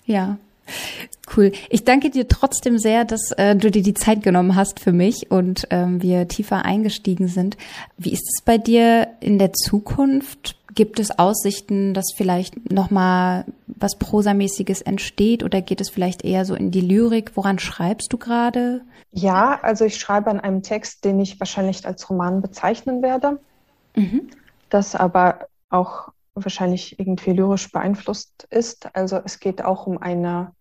Ja, 0.04 0.38
Cool. 1.34 1.52
Ich 1.70 1.84
danke 1.84 2.10
dir 2.10 2.28
trotzdem 2.28 2.78
sehr, 2.78 3.04
dass 3.04 3.32
äh, 3.32 3.56
du 3.56 3.70
dir 3.70 3.82
die 3.82 3.94
Zeit 3.94 4.22
genommen 4.22 4.54
hast 4.54 4.80
für 4.80 4.92
mich 4.92 5.30
und 5.30 5.66
ähm, 5.70 6.02
wir 6.02 6.28
tiefer 6.28 6.64
eingestiegen 6.64 7.28
sind. 7.28 7.56
Wie 7.98 8.12
ist 8.12 8.28
es 8.32 8.44
bei 8.44 8.58
dir 8.58 9.08
in 9.20 9.38
der 9.38 9.52
Zukunft? 9.52 10.56
Gibt 10.74 11.00
es 11.00 11.18
Aussichten, 11.18 11.94
dass 11.94 12.12
vielleicht 12.14 12.70
nochmal 12.70 13.46
was 13.66 13.96
Prosamäßiges 13.96 14.82
entsteht 14.82 15.42
oder 15.42 15.62
geht 15.62 15.80
es 15.80 15.88
vielleicht 15.88 16.22
eher 16.22 16.44
so 16.44 16.54
in 16.54 16.70
die 16.70 16.82
Lyrik? 16.82 17.32
Woran 17.34 17.58
schreibst 17.58 18.12
du 18.12 18.18
gerade? 18.18 18.82
Ja, 19.10 19.58
also 19.62 19.86
ich 19.86 19.96
schreibe 19.96 20.30
an 20.30 20.38
einem 20.38 20.62
Text, 20.62 21.04
den 21.04 21.18
ich 21.18 21.40
wahrscheinlich 21.40 21.86
als 21.86 22.08
Roman 22.10 22.42
bezeichnen 22.42 23.02
werde, 23.02 23.38
mhm. 23.94 24.28
das 24.68 24.94
aber 24.94 25.48
auch 25.70 26.12
wahrscheinlich 26.44 26.98
irgendwie 26.98 27.32
lyrisch 27.32 27.70
beeinflusst 27.72 28.46
ist. 28.50 28.94
Also 28.94 29.20
es 29.24 29.40
geht 29.40 29.64
auch 29.64 29.86
um 29.86 29.98
eine 29.98 30.52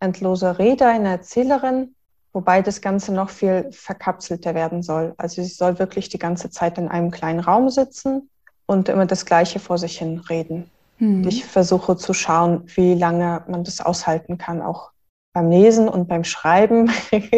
endlose 0.00 0.58
Rede, 0.58 0.86
eine 0.86 1.10
Erzählerin, 1.10 1.94
wobei 2.32 2.62
das 2.62 2.80
Ganze 2.80 3.14
noch 3.14 3.30
viel 3.30 3.70
verkapselter 3.72 4.54
werden 4.54 4.82
soll. 4.82 5.14
Also 5.16 5.42
sie 5.42 5.48
soll 5.48 5.78
wirklich 5.78 6.08
die 6.08 6.18
ganze 6.18 6.50
Zeit 6.50 6.78
in 6.78 6.88
einem 6.88 7.10
kleinen 7.10 7.40
Raum 7.40 7.70
sitzen 7.70 8.28
und 8.66 8.88
immer 8.88 9.06
das 9.06 9.24
Gleiche 9.24 9.60
vor 9.60 9.78
sich 9.78 9.98
hin 9.98 10.18
reden. 10.28 10.70
Mhm. 10.98 11.26
Ich 11.26 11.44
versuche 11.44 11.96
zu 11.96 12.12
schauen, 12.12 12.64
wie 12.74 12.94
lange 12.94 13.44
man 13.48 13.64
das 13.64 13.80
aushalten 13.80 14.38
kann, 14.38 14.62
auch 14.62 14.90
beim 15.32 15.50
Lesen 15.50 15.88
und 15.88 16.08
beim 16.08 16.24
Schreiben 16.24 16.90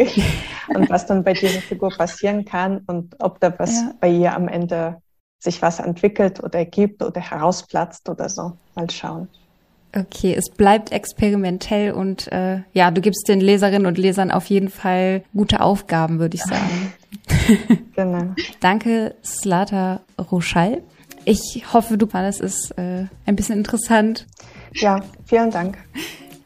und 0.75 0.89
was 0.89 1.07
dann 1.07 1.23
bei 1.23 1.33
dieser 1.33 1.61
Figur 1.61 1.89
passieren 1.89 2.45
kann 2.45 2.83
und 2.85 3.15
ob 3.19 3.39
da 3.39 3.57
was 3.57 3.73
ja. 3.73 3.93
bei 3.99 4.09
ihr 4.09 4.35
am 4.35 4.47
Ende 4.47 5.01
sich 5.39 5.61
was 5.61 5.79
entwickelt 5.79 6.43
oder 6.43 6.59
ergibt 6.59 7.03
oder 7.03 7.21
herausplatzt 7.21 8.09
oder 8.09 8.29
so. 8.29 8.53
Mal 8.75 8.89
schauen. 8.89 9.27
Okay, 9.95 10.35
es 10.35 10.49
bleibt 10.49 10.91
experimentell 10.91 11.91
und 11.91 12.31
äh, 12.31 12.61
ja, 12.73 12.91
du 12.91 13.01
gibst 13.01 13.27
den 13.27 13.39
Leserinnen 13.39 13.85
und 13.85 13.97
Lesern 13.97 14.31
auf 14.31 14.45
jeden 14.47 14.69
Fall 14.69 15.23
gute 15.33 15.61
Aufgaben, 15.61 16.19
würde 16.19 16.35
ich 16.35 16.43
sagen. 16.43 16.93
genau. 17.95 18.35
Danke, 18.59 19.15
Slata 19.23 20.01
Roschall. 20.31 20.83
Ich 21.25 21.63
hoffe, 21.73 21.97
du 21.97 22.07
fandest 22.07 22.41
es 22.41 22.71
äh, 22.71 23.05
ein 23.25 23.35
bisschen 23.35 23.57
interessant. 23.57 24.27
Ja, 24.73 24.99
vielen 25.25 25.51
Dank. 25.51 25.77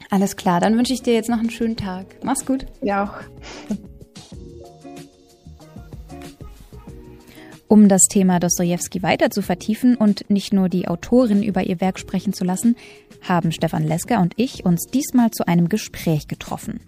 Alles 0.09 0.35
klar, 0.35 0.59
dann 0.59 0.77
wünsche 0.77 0.93
ich 0.93 1.01
dir 1.01 1.13
jetzt 1.13 1.29
noch 1.29 1.39
einen 1.39 1.51
schönen 1.51 1.77
Tag. 1.77 2.05
Mach's 2.23 2.45
gut. 2.45 2.65
Ja 2.81 3.03
auch. 3.05 3.77
Um 7.71 7.87
das 7.87 8.01
Thema 8.09 8.41
Dostoevsky 8.41 9.01
weiter 9.01 9.29
zu 9.29 9.41
vertiefen 9.41 9.95
und 9.95 10.29
nicht 10.29 10.51
nur 10.51 10.67
die 10.67 10.89
Autorin 10.89 11.41
über 11.41 11.63
ihr 11.63 11.79
Werk 11.79 11.99
sprechen 11.99 12.33
zu 12.33 12.43
lassen, 12.43 12.75
haben 13.21 13.53
Stefan 13.53 13.87
Lesker 13.87 14.19
und 14.19 14.33
ich 14.35 14.65
uns 14.65 14.87
diesmal 14.93 15.31
zu 15.31 15.47
einem 15.47 15.69
Gespräch 15.69 16.27
getroffen. 16.27 16.81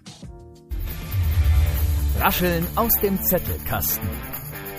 Rascheln 2.20 2.66
aus 2.76 2.92
dem 3.00 3.18
Zettelkasten. 3.22 4.06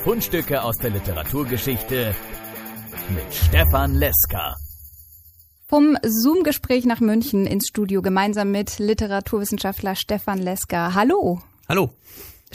Fundstücke 0.03 0.61
aus 0.61 0.75
der 0.77 0.91
Literaturgeschichte 0.91 2.13
mit 3.09 3.33
Stefan 3.33 3.95
Leska. 3.95 4.57
Vom 5.67 5.97
Zoom-Gespräch 6.03 6.85
nach 6.85 6.99
München 6.99 7.47
ins 7.47 7.67
Studio 7.67 8.03
gemeinsam 8.03 8.51
mit 8.51 8.77
Literaturwissenschaftler 8.77 9.95
Stefan 9.95 10.37
Leska. 10.37 10.93
Hallo. 10.93 11.41
Hallo. 11.67 11.89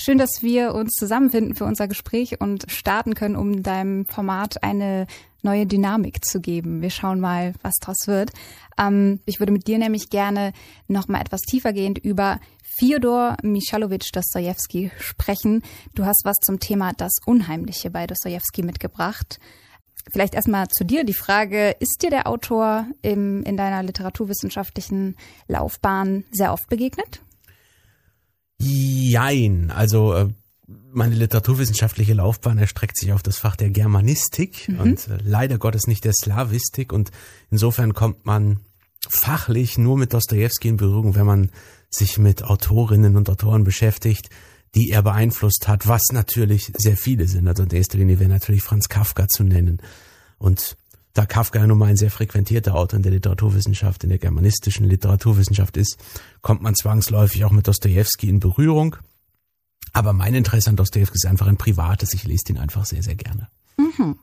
Schön, 0.03 0.16
dass 0.16 0.40
wir 0.40 0.74
uns 0.74 0.92
zusammenfinden 0.92 1.55
für 1.55 1.66
unser 1.66 1.86
Gespräch 1.86 2.40
und 2.40 2.64
starten 2.72 3.12
können, 3.12 3.36
um 3.36 3.62
deinem 3.62 4.07
Format 4.07 4.62
eine 4.62 5.07
neue 5.42 5.66
Dynamik 5.66 6.24
zu 6.24 6.40
geben. 6.40 6.80
Wir 6.80 6.88
schauen 6.88 7.20
mal, 7.20 7.53
was 7.61 7.74
daraus 7.82 8.07
wird. 8.07 8.30
Ähm, 8.78 9.20
ich 9.26 9.40
würde 9.40 9.53
mit 9.53 9.66
dir 9.66 9.76
nämlich 9.76 10.09
gerne 10.09 10.55
noch 10.88 11.09
mal 11.09 11.20
etwas 11.20 11.40
tiefergehend 11.40 11.98
über 11.98 12.40
Fyodor 12.78 13.36
Michalowitsch 13.42 14.09
Dostoevsky 14.11 14.90
sprechen. 14.98 15.62
Du 15.94 16.07
hast 16.07 16.22
was 16.24 16.36
zum 16.38 16.61
Thema 16.61 16.94
das 16.94 17.18
Unheimliche 17.26 17.90
bei 17.90 18.07
Dostoevsky 18.07 18.62
mitgebracht. 18.62 19.38
Vielleicht 20.11 20.32
erstmal 20.34 20.68
zu 20.68 20.82
dir 20.82 21.05
die 21.05 21.12
Frage, 21.12 21.76
ist 21.78 22.03
dir 22.03 22.09
der 22.09 22.26
Autor 22.26 22.86
im, 23.03 23.42
in 23.42 23.59
deiner 23.59 23.82
literaturwissenschaftlichen 23.82 25.18
Laufbahn 25.46 26.24
sehr 26.32 26.55
oft 26.55 26.70
begegnet? 26.70 27.20
Jein, 28.61 29.70
also 29.70 30.12
äh, 30.12 30.28
meine 30.92 31.14
literaturwissenschaftliche 31.14 32.14
Laufbahn 32.14 32.58
erstreckt 32.58 32.98
sich 32.98 33.12
auf 33.12 33.22
das 33.22 33.38
Fach 33.38 33.56
der 33.56 33.70
Germanistik 33.70 34.68
mhm. 34.68 34.80
und 34.80 35.08
äh, 35.08 35.18
leider 35.22 35.58
Gottes 35.58 35.86
nicht 35.86 36.04
der 36.04 36.12
Slawistik 36.12 36.92
und 36.92 37.11
insofern 37.50 37.94
kommt 37.94 38.26
man 38.26 38.61
fachlich 39.08 39.78
nur 39.78 39.96
mit 39.96 40.12
Dostoevsky 40.12 40.68
in 40.68 40.76
Berührung, 40.76 41.14
wenn 41.14 41.26
man 41.26 41.50
sich 41.88 42.18
mit 42.18 42.44
Autorinnen 42.44 43.16
und 43.16 43.30
Autoren 43.30 43.64
beschäftigt, 43.64 44.28
die 44.74 44.90
er 44.90 45.02
beeinflusst 45.02 45.66
hat, 45.66 45.88
was 45.88 46.02
natürlich 46.12 46.72
sehr 46.76 46.96
viele 46.96 47.26
sind. 47.26 47.48
Also 47.48 47.64
in 47.64 47.70
erster 47.70 47.98
Linie 47.98 48.20
wäre 48.20 48.30
natürlich 48.30 48.62
Franz 48.62 48.88
Kafka 48.88 49.26
zu 49.26 49.42
nennen. 49.42 49.80
Und 50.38 50.76
da 51.21 51.27
Kafka 51.27 51.59
ja 51.59 51.66
nun 51.66 51.77
mal 51.77 51.91
ein 51.91 51.99
sehr 51.99 52.11
frequentierter 52.11 52.75
Autor 52.75 52.97
in 52.97 53.03
der 53.03 53.12
Literaturwissenschaft, 53.12 54.05
in 54.05 54.09
der 54.09 54.18
germanistischen 54.18 54.87
Literaturwissenschaft 54.87 55.77
ist, 55.77 55.99
kommt 56.41 56.62
man 56.62 56.75
zwangsläufig 56.75 57.45
auch 57.45 57.51
mit 57.51 57.68
Dostoevsky 57.68 58.31
in 58.31 58.41
Berührung. 58.41 58.97
Aber 59.93 60.14
mein 60.14 60.35
Interesse 60.35 60.71
an 60.71 60.77
Dostoevsky 60.77 61.16
ist 61.16 61.27
einfach 61.27 61.47
ein 61.47 61.59
privates. 61.59 62.14
Ich 62.14 62.25
lese 62.25 62.45
ihn 62.49 62.57
einfach 62.57 62.87
sehr, 62.87 63.03
sehr 63.03 63.16
gerne. 63.16 63.49
Mhm. 63.77 64.18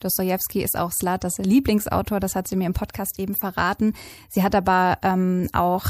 Dostoevsky 0.00 0.62
ist 0.62 0.78
auch 0.78 0.92
Slatas 0.92 1.38
Lieblingsautor, 1.38 2.20
das 2.20 2.34
hat 2.34 2.48
sie 2.48 2.56
mir 2.56 2.66
im 2.66 2.72
Podcast 2.72 3.18
eben 3.18 3.34
verraten. 3.34 3.94
Sie 4.28 4.42
hat 4.42 4.54
aber 4.54 4.98
ähm, 5.02 5.48
auch 5.52 5.84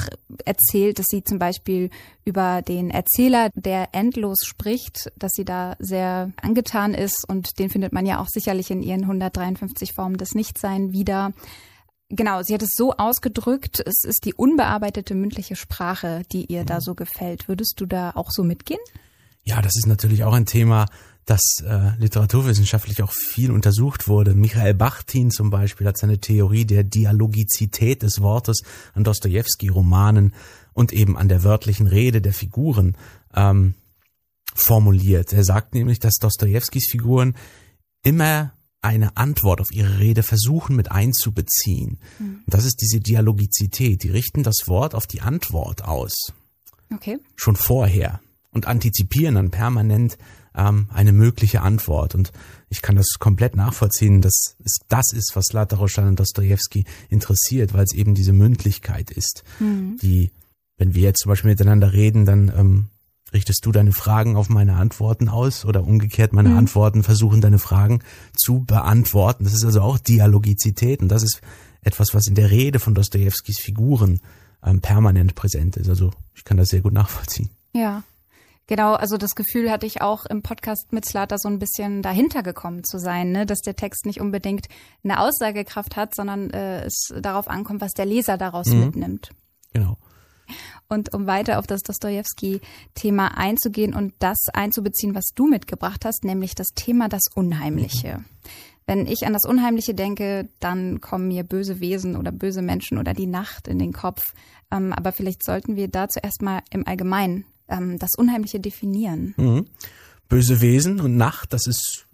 erzählt, 0.44 0.98
dass 0.98 1.07
sie 1.09 1.24
zum 1.24 1.38
Beispiel 1.38 1.90
über 2.24 2.62
den 2.62 2.90
Erzähler, 2.90 3.50
der 3.55 3.88
endlos 3.92 4.44
spricht, 4.44 5.12
dass 5.16 5.32
sie 5.32 5.44
da 5.44 5.76
sehr 5.78 6.32
angetan 6.40 6.94
ist 6.94 7.28
und 7.28 7.59
den 7.59 7.70
findet 7.70 7.92
man 7.92 8.07
ja 8.07 8.20
auch 8.20 8.28
sicherlich 8.28 8.70
in 8.70 8.82
ihren 8.82 9.02
153 9.02 9.92
Formen 9.92 10.16
des 10.16 10.34
Nichtsein 10.34 10.92
wieder. 10.92 11.32
Genau, 12.11 12.42
sie 12.42 12.55
hat 12.55 12.62
es 12.62 12.74
so 12.76 12.92
ausgedrückt, 12.92 13.80
es 13.84 14.05
ist 14.05 14.24
die 14.24 14.34
unbearbeitete 14.34 15.14
mündliche 15.14 15.57
Sprache, 15.57 16.22
die 16.32 16.44
ihr 16.46 16.64
da 16.64 16.80
so 16.80 16.94
gefällt. 16.94 17.48
Würdest 17.48 17.80
du 17.80 17.86
da 17.86 18.12
auch 18.14 18.30
so 18.30 18.44
mitgehen? 18.44 18.80
Ja, 19.42 19.61
das 19.61 19.72
ist 19.76 19.86
natürlich 19.86 20.24
auch 20.24 20.32
ein 20.32 20.46
Thema, 20.46 20.86
das 21.25 21.57
äh, 21.66 21.97
literaturwissenschaftlich 21.99 23.03
auch 23.03 23.12
viel 23.12 23.51
untersucht 23.51 24.09
wurde. 24.09 24.35
Michael 24.35 24.75
Bachtin 24.75 25.31
zum 25.31 25.51
Beispiel 25.51 25.87
hat 25.87 25.97
seine 25.97 26.18
Theorie 26.18 26.64
der 26.64 26.85
Dialogizität 26.85 28.03
des 28.03 28.20
Wortes 28.20 28.62
an 28.93 29.05
Dostoevsky-Romanen 29.05 30.35
und 30.75 30.93
eben 30.93 31.16
an 31.16 31.29
der 31.29 31.43
wörtlichen 31.43 31.87
Rede 31.87 32.20
der 32.20 32.35
Figuren 32.35 32.97
ähm, 33.35 33.75
formuliert. 34.55 35.33
Er 35.33 35.45
sagt 35.45 35.75
nämlich, 35.75 35.99
dass 35.99 36.14
Dostojewskis 36.14 36.89
Figuren 36.91 37.35
immer 38.03 38.53
eine 38.83 39.16
Antwort 39.16 39.62
auf 39.62 39.72
ihre 39.72 39.99
Rede 39.99 40.22
versuchen 40.22 40.77
mit 40.77 40.93
einzubeziehen. 40.93 41.99
Mhm. 42.18 42.43
Das 42.47 42.66
ist 42.66 42.83
diese 42.83 43.01
Dialogizität. 43.01 44.03
Die 44.03 44.11
richten 44.11 44.43
das 44.43 44.64
Wort 44.66 44.95
auf 44.95 45.07
die 45.07 45.22
Antwort 45.22 45.85
aus. 45.85 46.12
Okay. 46.93 47.18
Schon 47.35 47.57
vorher 47.57 48.20
und 48.51 48.66
antizipieren 48.66 49.37
dann 49.37 49.51
permanent 49.51 50.18
ähm, 50.57 50.88
eine 50.92 51.12
mögliche 51.12 51.62
Antwort. 51.62 52.14
Und 52.14 52.32
ich 52.68 52.82
kann 52.82 52.96
das 52.96 53.18
komplett 53.18 53.57
nachvollziehen, 53.57 54.20
dass 54.20 54.57
es 54.64 54.78
das 54.88 55.12
ist, 55.12 55.32
was 55.34 55.52
Lataroschan 55.52 56.09
und 56.09 56.20
Dostoevsky 56.20 56.84
interessiert, 57.09 57.74
weil 57.74 57.84
es 57.84 57.94
eben 57.94 58.14
diese 58.14 58.32
Mündlichkeit 58.32 59.11
ist, 59.11 59.44
mhm. 59.61 59.98
die, 60.02 60.30
wenn 60.76 60.94
wir 60.94 61.02
jetzt 61.02 61.22
zum 61.22 61.30
Beispiel 61.30 61.50
miteinander 61.50 61.92
reden, 61.92 62.24
dann 62.24 62.52
ähm, 62.57 62.86
richtest 63.32 63.66
du 63.66 63.72
deine 63.72 63.92
Fragen 63.92 64.36
auf 64.36 64.48
meine 64.48 64.76
Antworten 64.76 65.28
aus 65.28 65.64
oder 65.64 65.84
umgekehrt 65.84 66.32
meine 66.32 66.50
mhm. 66.50 66.59
Antworten 66.59 67.02
versuchen 67.02 67.40
deine 67.40 67.59
Fragen 67.59 68.00
zu 68.36 68.61
beantworten. 68.61 69.44
Das 69.44 69.55
ist 69.55 69.64
also 69.64 69.82
auch 69.82 69.98
Dialogizität 69.98 71.02
und 71.02 71.09
das 71.09 71.22
ist 71.22 71.40
etwas, 71.82 72.14
was 72.14 72.26
in 72.26 72.34
der 72.34 72.50
Rede 72.50 72.78
von 72.78 72.94
Dostojewskis 72.94 73.59
Figuren 73.61 74.20
ähm, 74.64 74.80
permanent 74.80 75.34
präsent 75.34 75.76
ist. 75.76 75.88
Also 75.88 76.12
ich 76.34 76.44
kann 76.44 76.57
das 76.57 76.68
sehr 76.68 76.80
gut 76.80 76.92
nachvollziehen. 76.92 77.50
Ja. 77.72 78.05
Genau, 78.66 78.94
also 78.94 79.18
das 79.18 79.34
Gefühl 79.34 79.70
hatte 79.70 79.84
ich 79.84 80.00
auch 80.00 80.24
im 80.24 80.42
Podcast 80.42 80.92
mit 80.92 81.04
Slater 81.04 81.36
so 81.38 81.48
ein 81.48 81.58
bisschen 81.58 82.00
dahinter 82.00 82.42
gekommen 82.42 82.82
zu 82.82 82.98
sein, 82.98 83.30
ne? 83.30 83.44
dass 83.44 83.60
der 83.60 83.76
Text 83.76 84.06
nicht 84.06 84.20
unbedingt 84.20 84.68
eine 85.02 85.20
Aussagekraft 85.20 85.96
hat, 85.96 86.14
sondern 86.14 86.50
äh, 86.50 86.84
es 86.84 87.08
darauf 87.20 87.48
ankommt, 87.48 87.82
was 87.82 87.92
der 87.92 88.06
Leser 88.06 88.38
daraus 88.38 88.68
mhm. 88.68 88.86
mitnimmt. 88.86 89.30
Genau. 89.74 89.98
Und 90.88 91.12
um 91.14 91.26
weiter 91.26 91.58
auf 91.58 91.66
das 91.66 91.82
Dostoevsky-Thema 91.82 93.36
einzugehen 93.36 93.94
und 93.94 94.14
das 94.18 94.46
einzubeziehen, 94.52 95.14
was 95.14 95.32
du 95.34 95.46
mitgebracht 95.46 96.04
hast, 96.04 96.24
nämlich 96.24 96.54
das 96.54 96.68
Thema 96.74 97.08
das 97.08 97.24
Unheimliche. 97.34 98.18
Mhm. 98.18 98.24
Wenn 98.86 99.06
ich 99.06 99.26
an 99.26 99.32
das 99.32 99.46
Unheimliche 99.46 99.94
denke, 99.94 100.48
dann 100.60 101.00
kommen 101.00 101.28
mir 101.28 101.42
böse 101.42 101.80
Wesen 101.80 102.16
oder 102.16 102.32
böse 102.32 102.60
Menschen 102.60 102.98
oder 102.98 103.14
die 103.14 103.26
Nacht 103.26 103.66
in 103.66 103.78
den 103.78 103.92
Kopf. 103.92 104.22
Ähm, 104.70 104.92
aber 104.92 105.12
vielleicht 105.12 105.44
sollten 105.44 105.76
wir 105.76 105.88
dazu 105.88 106.20
erstmal 106.22 106.60
im 106.70 106.86
Allgemeinen 106.86 107.46
ähm, 107.68 107.98
das 107.98 108.10
Unheimliche 108.16 108.60
definieren. 108.60 109.34
Mhm. 109.36 109.66
Böse 110.28 110.60
Wesen 110.60 111.00
und 111.00 111.16
Nacht, 111.16 111.52
das 111.52 111.66
ist 111.66 112.06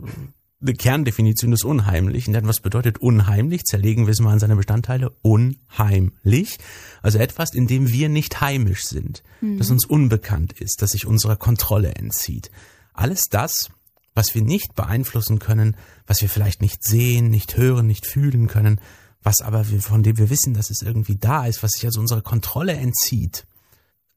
eine 0.61 0.75
Kerndefinition 0.75 1.51
des 1.51 1.65
Unheimlichen. 1.65 2.35
Denn 2.35 2.47
was 2.47 2.61
bedeutet 2.61 2.99
unheimlich? 2.99 3.65
Zerlegen 3.65 4.07
wir 4.07 4.13
es 4.13 4.21
mal 4.21 4.33
an 4.33 4.39
seine 4.39 4.57
Bestandteile. 4.57 5.11
Unheimlich. 5.23 6.59
Also 7.03 7.19
etwas, 7.19 7.55
in 7.55 7.67
dem 7.67 7.89
wir 7.89 8.09
nicht 8.09 8.41
heimisch 8.41 8.85
sind, 8.85 9.23
mhm. 9.41 9.59
das 9.59 9.71
uns 9.71 9.87
unbekannt 9.87 10.53
ist, 10.53 10.83
das 10.83 10.93
sich 10.93 11.07
unserer 11.07 11.37
Kontrolle 11.37 11.95
entzieht. 11.95 12.51
Alles 12.93 13.25
das, 13.31 13.71
was 14.15 14.35
wir 14.35 14.43
nicht 14.43 14.75
beeinflussen 14.75 15.39
können, 15.39 15.77
was 16.07 16.21
wir 16.21 16.29
vielleicht 16.29 16.61
nicht 16.61 16.85
sehen, 16.85 17.31
nicht 17.31 17.57
hören, 17.57 17.87
nicht 17.87 18.07
fühlen 18.07 18.49
können, 18.49 18.81
was 19.23 19.41
aber 19.41 19.71
wir, 19.71 19.81
von 19.81 20.03
dem 20.03 20.19
wir 20.19 20.31
wissen, 20.31 20.55
dass 20.55 20.71
es 20.71 20.83
irgendwie 20.83 21.17
da 21.17 21.47
ist, 21.47 21.63
was 21.63 21.73
sich 21.73 21.87
also 21.87 22.01
unserer 22.01 22.23
Kontrolle 22.23 22.73
entzieht. 22.73 23.47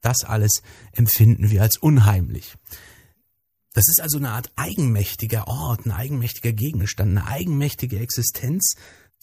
Das 0.04 0.22
alles 0.22 0.62
empfinden 0.92 1.50
wir 1.50 1.62
als 1.62 1.78
unheimlich. 1.78 2.56
Das 3.72 3.88
ist 3.88 4.02
also 4.02 4.18
eine 4.18 4.30
Art 4.30 4.52
eigenmächtiger 4.54 5.48
Ort, 5.48 5.86
ein 5.86 5.92
eigenmächtiger 5.92 6.52
Gegenstand, 6.52 7.10
eine 7.10 7.26
eigenmächtige 7.26 7.98
Existenz, 7.98 8.74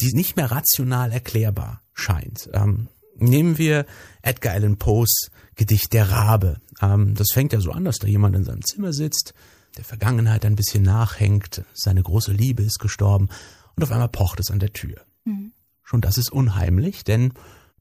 die 0.01 0.11
nicht 0.13 0.35
mehr 0.37 0.49
rational 0.49 1.11
erklärbar 1.11 1.83
scheint. 1.93 2.49
Ähm, 2.53 2.87
nehmen 3.15 3.59
wir 3.59 3.85
Edgar 4.23 4.53
Allan 4.53 4.77
Poes 4.77 5.29
Gedicht 5.55 5.93
Der 5.93 6.09
Rabe. 6.09 6.59
Ähm, 6.81 7.13
das 7.13 7.27
fängt 7.31 7.53
ja 7.53 7.61
so 7.61 7.71
an, 7.71 7.85
dass 7.85 7.99
da 7.99 8.07
jemand 8.07 8.35
in 8.35 8.43
seinem 8.43 8.65
Zimmer 8.65 8.91
sitzt, 8.91 9.35
der 9.77 9.85
Vergangenheit 9.85 10.45
ein 10.45 10.55
bisschen 10.55 10.81
nachhängt, 10.81 11.63
seine 11.73 12.01
große 12.01 12.31
Liebe 12.31 12.63
ist 12.63 12.79
gestorben 12.79 13.29
und 13.75 13.83
auf 13.83 13.91
einmal 13.91 14.09
pocht 14.09 14.39
es 14.39 14.49
an 14.49 14.59
der 14.59 14.73
Tür. 14.73 15.05
Mhm. 15.25 15.53
Schon 15.83 16.01
das 16.01 16.17
ist 16.17 16.31
unheimlich, 16.31 17.03
denn 17.03 17.33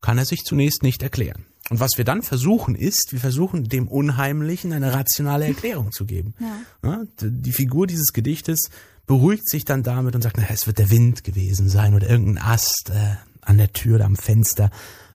kann 0.02 0.18
er 0.18 0.26
sich 0.26 0.44
zunächst 0.44 0.82
nicht 0.82 1.02
erklären. 1.02 1.46
Und 1.70 1.78
was 1.78 1.92
wir 1.96 2.04
dann 2.04 2.22
versuchen 2.22 2.74
ist, 2.74 3.12
wir 3.12 3.20
versuchen 3.20 3.68
dem 3.68 3.86
Unheimlichen 3.86 4.72
eine 4.72 4.92
rationale 4.92 5.46
Erklärung 5.46 5.92
zu 5.92 6.04
geben. 6.04 6.34
Ja. 6.82 7.04
die 7.22 7.52
Figur 7.52 7.86
dieses 7.86 8.12
Gedichtes 8.12 8.70
beruhigt 9.06 9.48
sich 9.48 9.64
dann 9.64 9.84
damit 9.84 10.16
und 10.16 10.22
sagt, 10.22 10.36
na, 10.36 10.46
es 10.50 10.66
wird 10.66 10.78
der 10.78 10.90
Wind 10.90 11.22
gewesen 11.22 11.68
sein 11.68 11.94
oder 11.94 12.10
irgendein 12.10 12.44
Ast 12.44 12.90
äh, 12.90 13.14
an 13.40 13.56
der 13.56 13.72
Tür 13.72 13.96
oder 13.96 14.04
am 14.04 14.16
Fenster. 14.16 14.70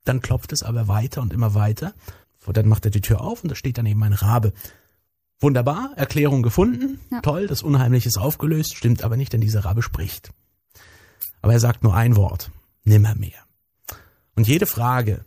Dann 0.05 0.21
klopft 0.21 0.53
es 0.53 0.63
aber 0.63 0.87
weiter 0.87 1.21
und 1.21 1.33
immer 1.33 1.55
weiter. 1.55 1.93
Und 2.45 2.55
dann 2.55 2.69
macht 2.69 2.85
er 2.85 2.91
die 2.91 3.01
Tür 3.01 3.21
auf 3.21 3.43
und 3.43 3.49
da 3.49 3.55
steht 3.55 3.77
dann 3.77 3.85
eben 3.85 4.03
ein 4.03 4.13
Rabe. 4.13 4.53
Wunderbar, 5.41 5.91
Erklärung 5.97 6.41
gefunden, 6.41 6.99
ja. 7.11 7.19
toll, 7.19 7.47
das 7.47 7.63
Unheimliche 7.63 8.07
ist 8.07 8.17
aufgelöst, 8.17 8.77
stimmt 8.77 9.03
aber 9.03 9.17
nicht, 9.17 9.33
denn 9.33 9.41
dieser 9.41 9.65
Rabe 9.65 9.81
spricht. 9.81 10.31
Aber 11.41 11.51
er 11.51 11.59
sagt 11.59 11.83
nur 11.83 11.93
ein 11.93 12.15
Wort, 12.15 12.49
nimmermehr. 12.85 13.43
Und 14.35 14.47
jede 14.47 14.65
Frage, 14.65 15.25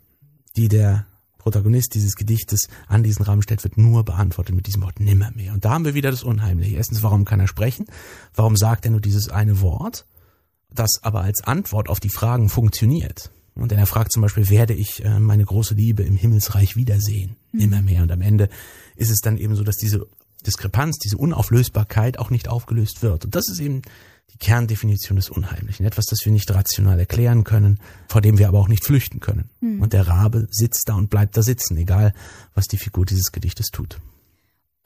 die 0.57 0.69
der 0.69 1.07
Protagonist 1.49 1.95
dieses 1.95 2.15
Gedichtes 2.15 2.69
an 2.89 3.03
diesen 3.03 3.25
Rahmen 3.25 3.41
stellt, 3.41 3.65
wird 3.65 3.79
nur 3.79 4.05
beantwortet 4.05 4.55
mit 4.55 4.67
diesem 4.67 4.83
Wort 4.83 5.01
nimmermehr. 5.01 5.55
Und 5.55 5.65
da 5.65 5.71
haben 5.71 5.87
wir 5.87 5.95
wieder 5.95 6.11
das 6.11 6.23
Unheimliche. 6.23 6.77
Erstens, 6.77 7.03
warum 7.03 7.25
kann 7.25 7.41
er 7.41 7.49
sprechen? 7.49 7.87
Warum 8.35 8.55
sagt 8.55 8.85
er 8.85 8.91
nur 8.91 9.01
dieses 9.01 9.31
eine 9.31 9.63
Wort, 9.63 10.05
das 10.71 10.99
aber 11.01 11.23
als 11.23 11.43
Antwort 11.43 11.89
auf 11.89 12.01
die 12.01 12.11
Fragen 12.11 12.51
funktioniert? 12.51 13.31
Und 13.55 13.73
er 13.73 13.87
fragt 13.87 14.13
zum 14.13 14.21
Beispiel, 14.21 14.51
werde 14.51 14.75
ich 14.75 15.03
äh, 15.07 15.19
meine 15.19 15.43
große 15.43 15.73
Liebe 15.75 16.03
im 16.03 16.17
Himmelsreich 16.17 16.77
wiedersehen? 16.77 17.37
Mhm. 17.53 17.61
Nimmermehr. 17.61 18.03
Und 18.03 18.13
am 18.13 18.21
Ende 18.21 18.51
ist 18.95 19.11
es 19.11 19.21
dann 19.21 19.39
eben 19.39 19.57
so, 19.57 19.65
dass 19.65 19.77
diese 19.77 20.07
Diskrepanz, 20.47 20.99
diese 20.99 21.17
Unauflösbarkeit 21.17 22.19
auch 22.19 22.29
nicht 22.29 22.49
aufgelöst 22.49 23.03
wird. 23.03 23.25
Und 23.25 23.35
das 23.35 23.49
ist 23.49 23.59
eben 23.59 23.81
die 24.33 24.39
Kerndefinition 24.39 25.17
des 25.17 25.31
Unheimlichen. 25.31 25.87
Etwas, 25.87 26.07
das 26.07 26.25
wir 26.25 26.33
nicht 26.33 26.51
rational 26.53 26.99
erklären 26.99 27.45
können, 27.45 27.79
vor 28.09 28.21
dem 28.21 28.39
wir 28.39 28.49
aber 28.49 28.59
auch 28.59 28.69
nicht 28.69 28.85
flüchten 28.85 29.21
können. 29.21 29.51
Mhm. 29.61 29.83
Und 29.83 29.93
der 29.93 30.07
Rabe 30.07 30.47
sitzt 30.51 30.89
da 30.89 30.95
und 30.95 31.11
bleibt 31.11 31.37
da 31.37 31.43
sitzen, 31.43 31.77
egal 31.77 32.13
was 32.55 32.67
die 32.67 32.79
Figur 32.79 33.07
dieses 33.07 33.33
Gedichtes 33.33 33.67
tut. 33.67 33.99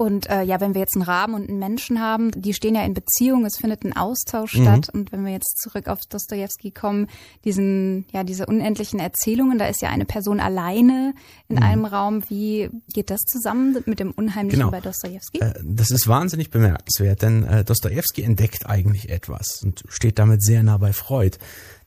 Und 0.03 0.29
äh, 0.29 0.43
ja, 0.43 0.61
wenn 0.61 0.75
wir 0.75 0.81
jetzt 0.81 0.97
einen 0.97 1.05
Raben 1.05 1.35
und 1.35 1.49
einen 1.49 1.61
Menschen 1.61 2.01
haben, 2.01 2.33
die 2.33 2.55
stehen 2.55 2.75
ja 2.75 2.85
in 2.85 2.93
Beziehung, 2.93 3.47
es 3.47 3.57
findet 3.57 3.85
ein 3.85 3.93
Austausch 3.93 4.57
mhm. 4.57 4.63
statt. 4.63 4.89
Und 4.93 5.13
wenn 5.13 5.25
wir 5.25 5.31
jetzt 5.31 5.61
zurück 5.63 5.87
auf 5.87 6.01
Dostoevsky 6.09 6.73
kommen, 6.73 7.07
diesen, 7.45 8.05
ja, 8.11 8.25
diese 8.25 8.47
unendlichen 8.47 8.99
Erzählungen, 8.99 9.59
da 9.59 9.67
ist 9.67 9.81
ja 9.81 9.91
eine 9.91 10.05
Person 10.05 10.41
alleine 10.41 11.15
in 11.47 11.55
mhm. 11.55 11.63
einem 11.63 11.85
Raum. 11.85 12.25
Wie 12.29 12.69
geht 12.93 13.11
das 13.11 13.21
zusammen 13.21 13.77
mit 13.87 14.01
dem 14.01 14.11
Unheimlichen 14.11 14.59
genau. 14.59 14.73
bei 14.73 14.81
Dostoevsky? 14.81 15.39
Äh, 15.39 15.55
das 15.63 15.93
ist 15.93 16.09
wahnsinnig 16.09 16.51
bemerkenswert, 16.51 17.23
denn 17.23 17.45
äh, 17.45 17.63
Dostoevsky 17.63 18.23
entdeckt 18.23 18.67
eigentlich 18.67 19.09
etwas 19.09 19.63
und 19.63 19.85
steht 19.87 20.19
damit 20.19 20.43
sehr 20.43 20.65
nah 20.65 20.79
bei 20.79 20.93
Freud. 20.93 21.39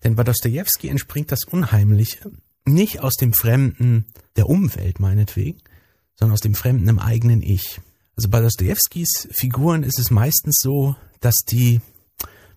Denn 0.06 0.16
bei 0.16 0.24
Dostoevsky 0.24 0.88
entspringt 0.88 1.34
das 1.34 1.44
Unheimliche 1.44 2.32
nicht 2.64 3.02
aus 3.02 3.16
dem 3.16 3.34
Fremden 3.34 4.06
der 4.38 4.48
Umwelt 4.48 5.02
meinetwegen, 5.02 5.58
sondern 6.18 6.34
aus 6.34 6.40
dem 6.40 6.56
Fremden 6.56 6.88
im 6.88 7.00
eigenen 7.00 7.42
Ich. 7.42 7.82
Also 8.16 8.30
bei 8.30 8.40
Dostojewskis 8.40 9.28
Figuren 9.32 9.84
ist 9.84 10.00
es 10.00 10.12
meistens 10.12 10.60
so, 10.62 10.96
dass 11.20 11.36
die 11.48 11.82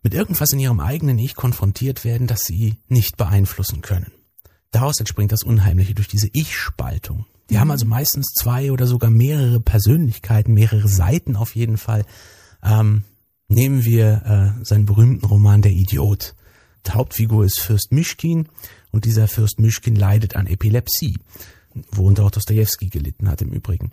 mit 0.03 0.15
irgendwas 0.15 0.53
in 0.53 0.61
ihrem 0.61 0.81
eigenen 0.81 1.19
Ich 1.19 1.35
konfrontiert 1.35 2.05
werden, 2.05 2.27
das 2.27 2.41
sie 2.45 2.77
nicht 2.87 3.17
beeinflussen 3.17 3.83
können. 3.83 4.13
Daraus 4.71 4.99
entspringt 4.99 5.33
das 5.33 5.43
Unheimliche 5.43 5.95
durch 5.95 6.09
diese 6.09 6.29
Ich-Spaltung. 6.33 7.27
Die 7.51 7.55
mhm. 7.55 7.61
haben 7.61 7.71
also 7.71 7.87
meistens 7.87 8.27
zwei 8.39 8.71
oder 8.73 8.87
sogar 8.87 9.11
mehrere 9.11 9.61
Persönlichkeiten, 9.61 10.55
mehrere 10.55 10.89
Seiten 10.89 11.37
auf 11.37 11.57
jeden 11.57 11.79
Fall. 11.79 12.05
Ähm, 12.63 13.05
nehmen 13.49 13.85
wir 13.85 14.57
äh, 14.61 14.65
seinen 14.65 14.87
berühmten 14.87 15.27
Roman 15.27 15.63
Der 15.63 15.73
Idiot. 15.73 16.35
Die 16.87 16.93
Hauptfigur 16.93 17.45
ist 17.45 17.61
Fürst 17.61 17.93
Mischkin 17.93 18.49
und 18.93 19.05
dieser 19.05 19.27
Fürst 19.29 19.59
Mischkin 19.59 19.97
leidet 19.97 20.37
an 20.37 20.47
Epilepsie, 20.47 21.19
worunter 21.91 22.25
auch 22.25 22.31
Dostoevsky 22.31 22.89
gelitten 22.89 23.29
hat 23.29 23.43
im 23.43 23.51
Übrigen. 23.51 23.91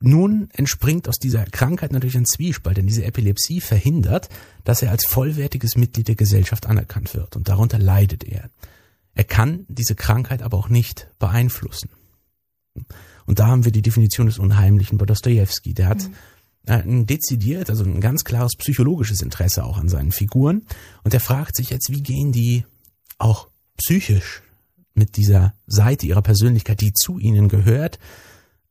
Nun 0.00 0.48
entspringt 0.52 1.08
aus 1.08 1.18
dieser 1.18 1.44
Krankheit 1.46 1.92
natürlich 1.92 2.16
ein 2.16 2.26
Zwiespalt, 2.26 2.76
denn 2.76 2.86
diese 2.86 3.04
Epilepsie 3.04 3.60
verhindert, 3.60 4.28
dass 4.64 4.82
er 4.82 4.90
als 4.90 5.06
vollwertiges 5.06 5.76
Mitglied 5.76 6.08
der 6.08 6.16
Gesellschaft 6.16 6.66
anerkannt 6.66 7.14
wird 7.14 7.34
und 7.34 7.48
darunter 7.48 7.78
leidet 7.78 8.24
er. 8.24 8.50
Er 9.14 9.24
kann 9.24 9.64
diese 9.68 9.94
Krankheit 9.94 10.42
aber 10.42 10.58
auch 10.58 10.68
nicht 10.68 11.08
beeinflussen. 11.18 11.88
Und 13.24 13.38
da 13.38 13.46
haben 13.46 13.64
wir 13.64 13.72
die 13.72 13.82
Definition 13.82 14.26
des 14.26 14.38
Unheimlichen 14.38 14.98
bei 14.98 15.06
Dostoevsky. 15.06 15.72
Der 15.72 15.88
hat 15.88 16.02
mhm. 16.02 16.14
ein 16.66 17.06
dezidiert, 17.06 17.70
also 17.70 17.82
ein 17.82 18.02
ganz 18.02 18.24
klares 18.24 18.52
psychologisches 18.56 19.22
Interesse 19.22 19.64
auch 19.64 19.78
an 19.78 19.88
seinen 19.88 20.12
Figuren 20.12 20.66
und 21.04 21.14
er 21.14 21.20
fragt 21.20 21.56
sich 21.56 21.70
jetzt, 21.70 21.90
wie 21.90 22.02
gehen 22.02 22.32
die 22.32 22.66
auch 23.16 23.48
psychisch 23.78 24.42
mit 24.92 25.16
dieser 25.16 25.54
Seite 25.66 26.06
ihrer 26.06 26.22
Persönlichkeit, 26.22 26.82
die 26.82 26.92
zu 26.92 27.18
ihnen 27.18 27.48
gehört, 27.48 27.98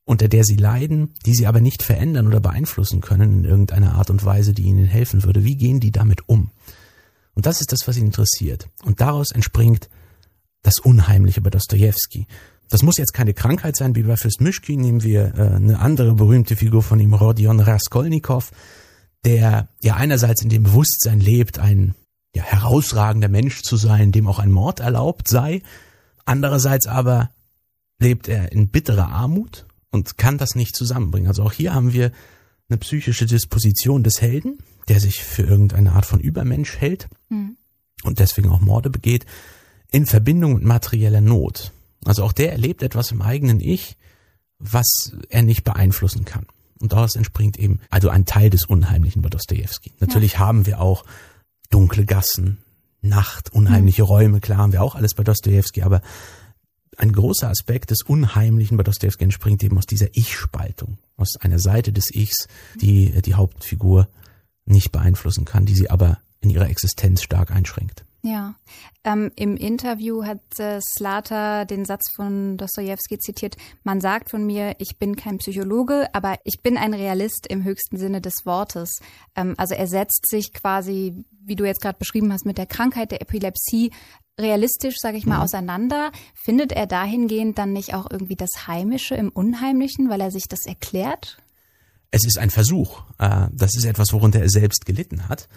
unter 0.06 0.27
der 0.27 0.44
sie 0.44 0.56
leiden, 0.56 1.14
die 1.26 1.34
sie 1.34 1.48
aber 1.48 1.61
nicht 1.61 1.82
verändern 1.82 2.27
oder 2.27 2.40
beeinflussen 2.40 3.02
können 3.02 3.40
in 3.40 3.45
irgendeiner 3.45 3.95
Art 3.95 4.11
und 4.11 4.23
Weise, 4.23 4.53
die 4.53 4.64
ihnen 4.64 4.86
helfen 4.86 5.23
würde. 5.23 5.44
Wie 5.44 5.57
gehen 5.57 5.80
die 5.80 5.91
damit 5.91 6.30
um? 6.30 6.52
Und 7.34 7.45
das 7.45 7.60
ist 7.60 7.72
das, 7.72 7.88
was 7.88 7.98
ihn 7.98 8.06
interessiert. 8.06 8.69
Und 8.84 9.02
daraus 9.02 9.32
entspringt 9.32 9.90
das 10.61 10.80
Unheimliche 10.80 11.41
bei 11.41 11.49
Dostoevsky. 11.49 12.27
Das 12.69 12.82
muss 12.82 12.98
jetzt 12.98 13.14
keine 13.14 13.34
Krankheit 13.34 13.76
sein, 13.76 13.95
wie 13.95 14.03
bei 14.03 14.15
Fürst 14.15 14.41
Mischkin 14.41 14.80
nehmen 14.80 15.03
wir 15.03 15.36
äh, 15.36 15.56
eine 15.56 15.80
andere 15.80 16.14
berühmte 16.14 16.56
Figur 16.56 16.82
von 16.82 16.99
ihm, 16.99 17.14
Rodion 17.14 17.60
Raskolnikow, 17.60 18.52
der 19.23 19.69
ja 19.82 19.95
einerseits 19.95 20.41
in 20.41 20.49
dem 20.49 20.64
Bewusstsein 20.64 21.19
lebt, 21.19 21.60
ein 21.60 21.95
ja, 22.36 22.44
herausragender 22.44 23.30
Mensch 23.30 23.61
zu 23.61 23.76
sein, 23.76 24.11
dem 24.11 24.27
auch 24.27 24.40
ein 24.40 24.52
Mord 24.52 24.80
erlaubt 24.80 25.27
sei, 25.27 25.61
andererseits 26.26 26.88
aber 26.88 27.30
lebt 27.99 28.27
er 28.27 28.52
in 28.52 28.69
bitterer 28.69 29.10
Armut 29.10 29.65
und 29.95 30.17
kann 30.17 30.38
das 30.38 30.53
nicht 30.53 30.76
zusammenbringen. 30.76 31.27
Also 31.27 31.41
auch 31.41 31.53
hier 31.53 31.73
haben 31.73 31.93
wir 31.93 32.11
eine 32.69 32.77
psychische 32.77 33.26
Disposition 33.26 34.03
des 34.03 34.22
Helden, 34.22 34.59
der 34.88 34.99
sich 34.99 35.23
für 35.23 35.43
irgendeine 35.43 35.93
Art 35.93 36.05
von 36.05 36.19
Übermensch 36.19 36.77
hält 36.77 37.07
mhm. 37.30 37.57
und 38.03 38.19
deswegen 38.19 38.49
auch 38.49 38.61
Morde 38.61 38.89
begeht, 38.89 39.26
in 39.91 40.05
Verbindung 40.05 40.53
mit 40.55 40.63
materieller 40.63 41.22
Not. 41.22 41.72
Also 42.03 42.23
auch 42.23 42.34
der 42.34 42.51
erlebt 42.51 42.84
etwas 42.84 43.11
im 43.11 43.22
eigenen 43.22 43.59
Ich, 43.59 43.97
was 44.59 45.13
er 45.30 45.41
nicht 45.41 45.63
beeinflussen 45.63 46.26
kann. 46.26 46.45
Und 46.80 46.91
daraus 46.91 47.15
entspringt 47.15 47.57
eben 47.57 47.80
also 47.89 48.09
ein 48.09 48.26
Teil 48.26 48.49
des 48.49 48.65
Unheimlichen 48.65 49.22
bei 49.22 49.30
Dostoevsky. 49.30 49.93
Natürlich 49.99 50.34
ja. 50.34 50.39
haben 50.39 50.65
wir 50.65 50.81
auch 50.81 51.05
dunkle 51.69 52.05
Gassen, 52.05 52.57
Nacht, 53.01 53.53
unheimliche 53.53 54.03
mhm. 54.03 54.07
Räume, 54.07 54.39
klar 54.41 54.57
haben 54.57 54.73
wir 54.73 54.84
auch 54.84 54.95
alles 54.95 55.13
bei 55.13 55.23
Dostoevsky, 55.23 55.84
aber 55.84 56.01
ein 56.97 57.11
großer 57.11 57.49
Aspekt 57.49 57.91
des 57.91 58.01
Unheimlichen 58.03 58.77
bei 58.77 58.84
Dostoevsky 58.84 59.23
entspringt 59.23 59.63
eben 59.63 59.77
aus 59.77 59.85
dieser 59.85 60.07
Ich-Spaltung, 60.13 60.97
aus 61.17 61.38
einer 61.39 61.59
Seite 61.59 61.91
des 61.91 62.13
Ichs, 62.13 62.47
die 62.76 63.22
die 63.22 63.35
Hauptfigur 63.35 64.07
nicht 64.65 64.91
beeinflussen 64.91 65.45
kann, 65.45 65.65
die 65.65 65.76
sie 65.76 65.89
aber 65.89 66.19
in 66.41 66.49
ihrer 66.49 66.69
Existenz 66.69 67.23
stark 67.23 67.51
einschränkt. 67.51 68.05
Ja, 68.26 68.55
ähm, 69.03 69.31
im 69.35 69.55
Interview 69.55 70.23
hat 70.23 70.39
äh, 70.57 70.80
Slater 70.81 71.65
den 71.65 71.85
Satz 71.85 72.05
von 72.15 72.57
Dostoevsky 72.57 73.19
zitiert, 73.19 73.55
man 73.84 74.01
sagt 74.01 74.31
von 74.31 74.43
mir, 74.47 74.73
ich 74.80 74.97
bin 74.97 75.15
kein 75.15 75.38
Psychologe, 75.38 76.07
aber 76.11 76.39
ich 76.43 76.63
bin 76.63 76.76
ein 76.76 76.95
Realist 76.95 77.45
im 77.47 77.63
höchsten 77.63 77.97
Sinne 77.97 78.22
des 78.22 78.34
Wortes. 78.45 78.99
Ähm, 79.35 79.53
also 79.57 79.76
er 79.76 79.85
setzt 79.85 80.27
sich 80.27 80.53
quasi, 80.53 81.23
wie 81.39 81.55
du 81.55 81.65
jetzt 81.65 81.81
gerade 81.81 81.99
beschrieben 81.99 82.34
hast, 82.34 82.47
mit 82.47 82.57
der 82.57 82.65
Krankheit 82.65 83.11
der 83.11 83.22
Epilepsie 83.22 83.91
realistisch, 84.40 84.95
sage 84.99 85.18
ich 85.18 85.26
mal, 85.26 85.38
mhm. 85.38 85.44
auseinander. 85.44 86.12
Findet 86.34 86.72
er 86.72 86.88
dahingehend 86.88 87.57
dann 87.57 87.74
nicht 87.74 87.94
auch 87.94 88.10
irgendwie 88.10 88.36
das 88.36 88.68
Heimische 88.68 89.16
im 89.16 89.30
Unheimlichen, 89.30 90.10
weil 90.10 90.22
er 90.22 90.32
sich 90.32 90.48
das 90.48 90.66
erklärt? 90.66 91.38
Es 92.12 92.26
ist 92.26 92.38
ein 92.38 92.49
Versuch. 92.49 93.03
Äh, 93.18 93.48
das 93.52 93.76
ist 93.76 93.86
etwas, 93.86 94.14
worunter 94.14 94.40
er 94.40 94.49
selbst 94.49 94.86
gelitten 94.86 95.28
hat. 95.28 95.48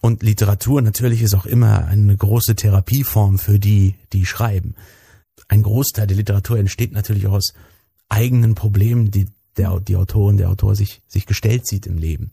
Und 0.00 0.22
Literatur 0.22 0.82
natürlich 0.82 1.22
ist 1.22 1.34
auch 1.34 1.46
immer 1.46 1.86
eine 1.86 2.16
große 2.16 2.56
Therapieform 2.56 3.38
für 3.38 3.58
die, 3.58 3.94
die 4.12 4.26
schreiben. 4.26 4.74
Ein 5.48 5.62
Großteil 5.62 6.06
der 6.06 6.16
Literatur 6.16 6.58
entsteht 6.58 6.92
natürlich 6.92 7.26
auch 7.26 7.34
aus 7.34 7.54
eigenen 8.08 8.54
Problemen, 8.54 9.10
die 9.10 9.26
der, 9.56 9.80
die 9.80 9.96
Autorin, 9.96 10.36
der 10.36 10.50
Autor 10.50 10.74
sich, 10.74 11.00
sich 11.06 11.26
gestellt 11.26 11.66
sieht 11.66 11.86
im 11.86 11.96
Leben. 11.96 12.32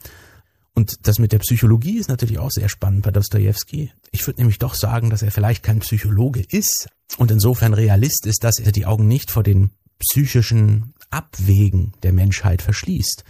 Und 0.74 1.08
das 1.08 1.20
mit 1.20 1.34
der 1.34 1.40
Psychologie 1.40 1.98
ist 1.98 2.10
natürlich 2.10 2.40
auch 2.40 2.52
sehr 2.52 2.70
spannend 2.70 3.04
bei 3.04 3.12
Dostoevsky. 3.12 3.92
Ich 4.12 4.26
würde 4.26 4.40
nämlich 4.40 4.58
doch 4.58 4.74
sagen, 4.74 5.10
dass 5.10 5.22
er 5.22 5.32
vielleicht 5.32 5.64
kein 5.64 5.80
Psychologe 5.80 6.44
ist 6.50 6.88
und 7.18 7.30
insofern 7.30 7.74
Realist 7.74 8.26
ist, 8.26 8.44
dass 8.44 8.60
er 8.60 8.72
die 8.72 8.86
Augen 8.86 9.08
nicht 9.08 9.32
vor 9.32 9.44
den 9.44 9.72
psychischen 10.00 10.94
Abwägen 11.10 11.94
der 12.04 12.14
Menschheit 12.14 12.62
verschließt. 12.62 13.24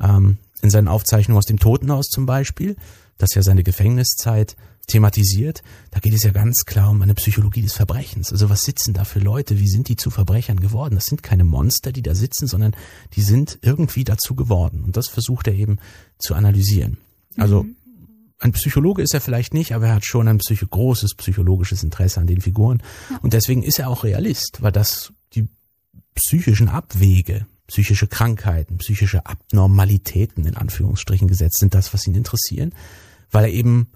Ähm, 0.00 0.38
in 0.60 0.70
seinen 0.70 0.88
Aufzeichnungen 0.88 1.38
aus 1.38 1.46
dem 1.46 1.60
Totenhaus 1.60 2.06
zum 2.08 2.26
Beispiel 2.26 2.76
das 3.18 3.34
ja 3.34 3.42
seine 3.42 3.64
Gefängniszeit 3.64 4.56
thematisiert, 4.88 5.62
da 5.90 6.00
geht 6.00 6.14
es 6.14 6.24
ja 6.24 6.32
ganz 6.32 6.64
klar 6.64 6.90
um 6.90 7.00
eine 7.02 7.14
Psychologie 7.14 7.62
des 7.62 7.74
Verbrechens. 7.74 8.32
Also 8.32 8.50
was 8.50 8.62
sitzen 8.62 8.94
da 8.94 9.04
für 9.04 9.20
Leute? 9.20 9.60
Wie 9.60 9.68
sind 9.68 9.88
die 9.88 9.96
zu 9.96 10.10
Verbrechern 10.10 10.58
geworden? 10.58 10.96
Das 10.96 11.04
sind 11.04 11.22
keine 11.22 11.44
Monster, 11.44 11.92
die 11.92 12.02
da 12.02 12.14
sitzen, 12.14 12.48
sondern 12.48 12.74
die 13.14 13.22
sind 13.22 13.58
irgendwie 13.62 14.04
dazu 14.04 14.34
geworden. 14.34 14.82
Und 14.82 14.96
das 14.96 15.06
versucht 15.06 15.46
er 15.46 15.54
eben 15.54 15.78
zu 16.18 16.34
analysieren. 16.34 16.96
Also 17.36 17.64
mhm. 17.64 17.76
ein 18.38 18.52
Psychologe 18.52 19.02
ist 19.02 19.14
er 19.14 19.20
vielleicht 19.20 19.54
nicht, 19.54 19.74
aber 19.74 19.88
er 19.88 19.94
hat 19.96 20.06
schon 20.06 20.26
ein 20.26 20.38
psycho 20.38 20.66
großes 20.66 21.14
psychologisches 21.14 21.82
Interesse 21.82 22.20
an 22.20 22.26
den 22.26 22.40
Figuren. 22.40 22.82
Ja. 23.10 23.18
Und 23.18 23.34
deswegen 23.34 23.62
ist 23.62 23.78
er 23.78 23.90
auch 23.90 24.04
Realist, 24.04 24.62
weil 24.62 24.72
das 24.72 25.12
die 25.34 25.48
psychischen 26.14 26.70
Abwege, 26.70 27.46
psychische 27.66 28.06
Krankheiten, 28.06 28.78
psychische 28.78 29.26
Abnormalitäten 29.26 30.46
in 30.46 30.56
Anführungsstrichen 30.56 31.28
gesetzt 31.28 31.58
sind, 31.58 31.74
das, 31.74 31.92
was 31.92 32.06
ihn 32.06 32.14
interessieren 32.14 32.72
weil 33.30 33.44
er 33.44 33.52
eben 33.52 33.88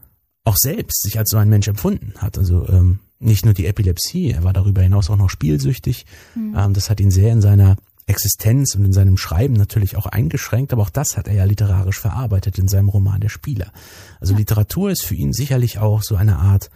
auch 0.44 0.56
selbst 0.56 1.02
sich 1.02 1.18
als 1.18 1.30
so 1.30 1.36
ein 1.36 1.48
Mensch 1.48 1.68
empfunden 1.68 2.14
hat. 2.18 2.38
Also 2.38 2.68
ähm, 2.68 3.00
nicht 3.18 3.44
nur 3.44 3.54
die 3.54 3.66
Epilepsie, 3.66 4.32
er 4.32 4.44
war 4.44 4.52
darüber 4.52 4.82
hinaus 4.82 5.10
auch 5.10 5.16
noch 5.16 5.30
spielsüchtig. 5.30 6.06
Mhm. 6.34 6.56
Ähm, 6.56 6.74
das 6.74 6.90
hat 6.90 7.00
ihn 7.00 7.10
sehr 7.10 7.32
in 7.32 7.40
seiner 7.40 7.76
Existenz 8.06 8.74
und 8.74 8.84
in 8.84 8.92
seinem 8.92 9.16
Schreiben 9.16 9.54
natürlich 9.54 9.96
auch 9.96 10.06
eingeschränkt, 10.06 10.72
aber 10.72 10.82
auch 10.82 10.90
das 10.90 11.16
hat 11.16 11.28
er 11.28 11.34
ja 11.34 11.44
literarisch 11.44 12.00
verarbeitet 12.00 12.58
in 12.58 12.66
seinem 12.66 12.88
Roman 12.88 13.20
Der 13.20 13.28
Spieler. 13.28 13.72
Also 14.20 14.32
ja. 14.32 14.40
Literatur 14.40 14.90
ist 14.90 15.04
für 15.04 15.14
ihn 15.14 15.32
sicherlich 15.32 15.78
auch 15.78 16.02
so 16.02 16.16
eine 16.16 16.38
Art 16.38 16.70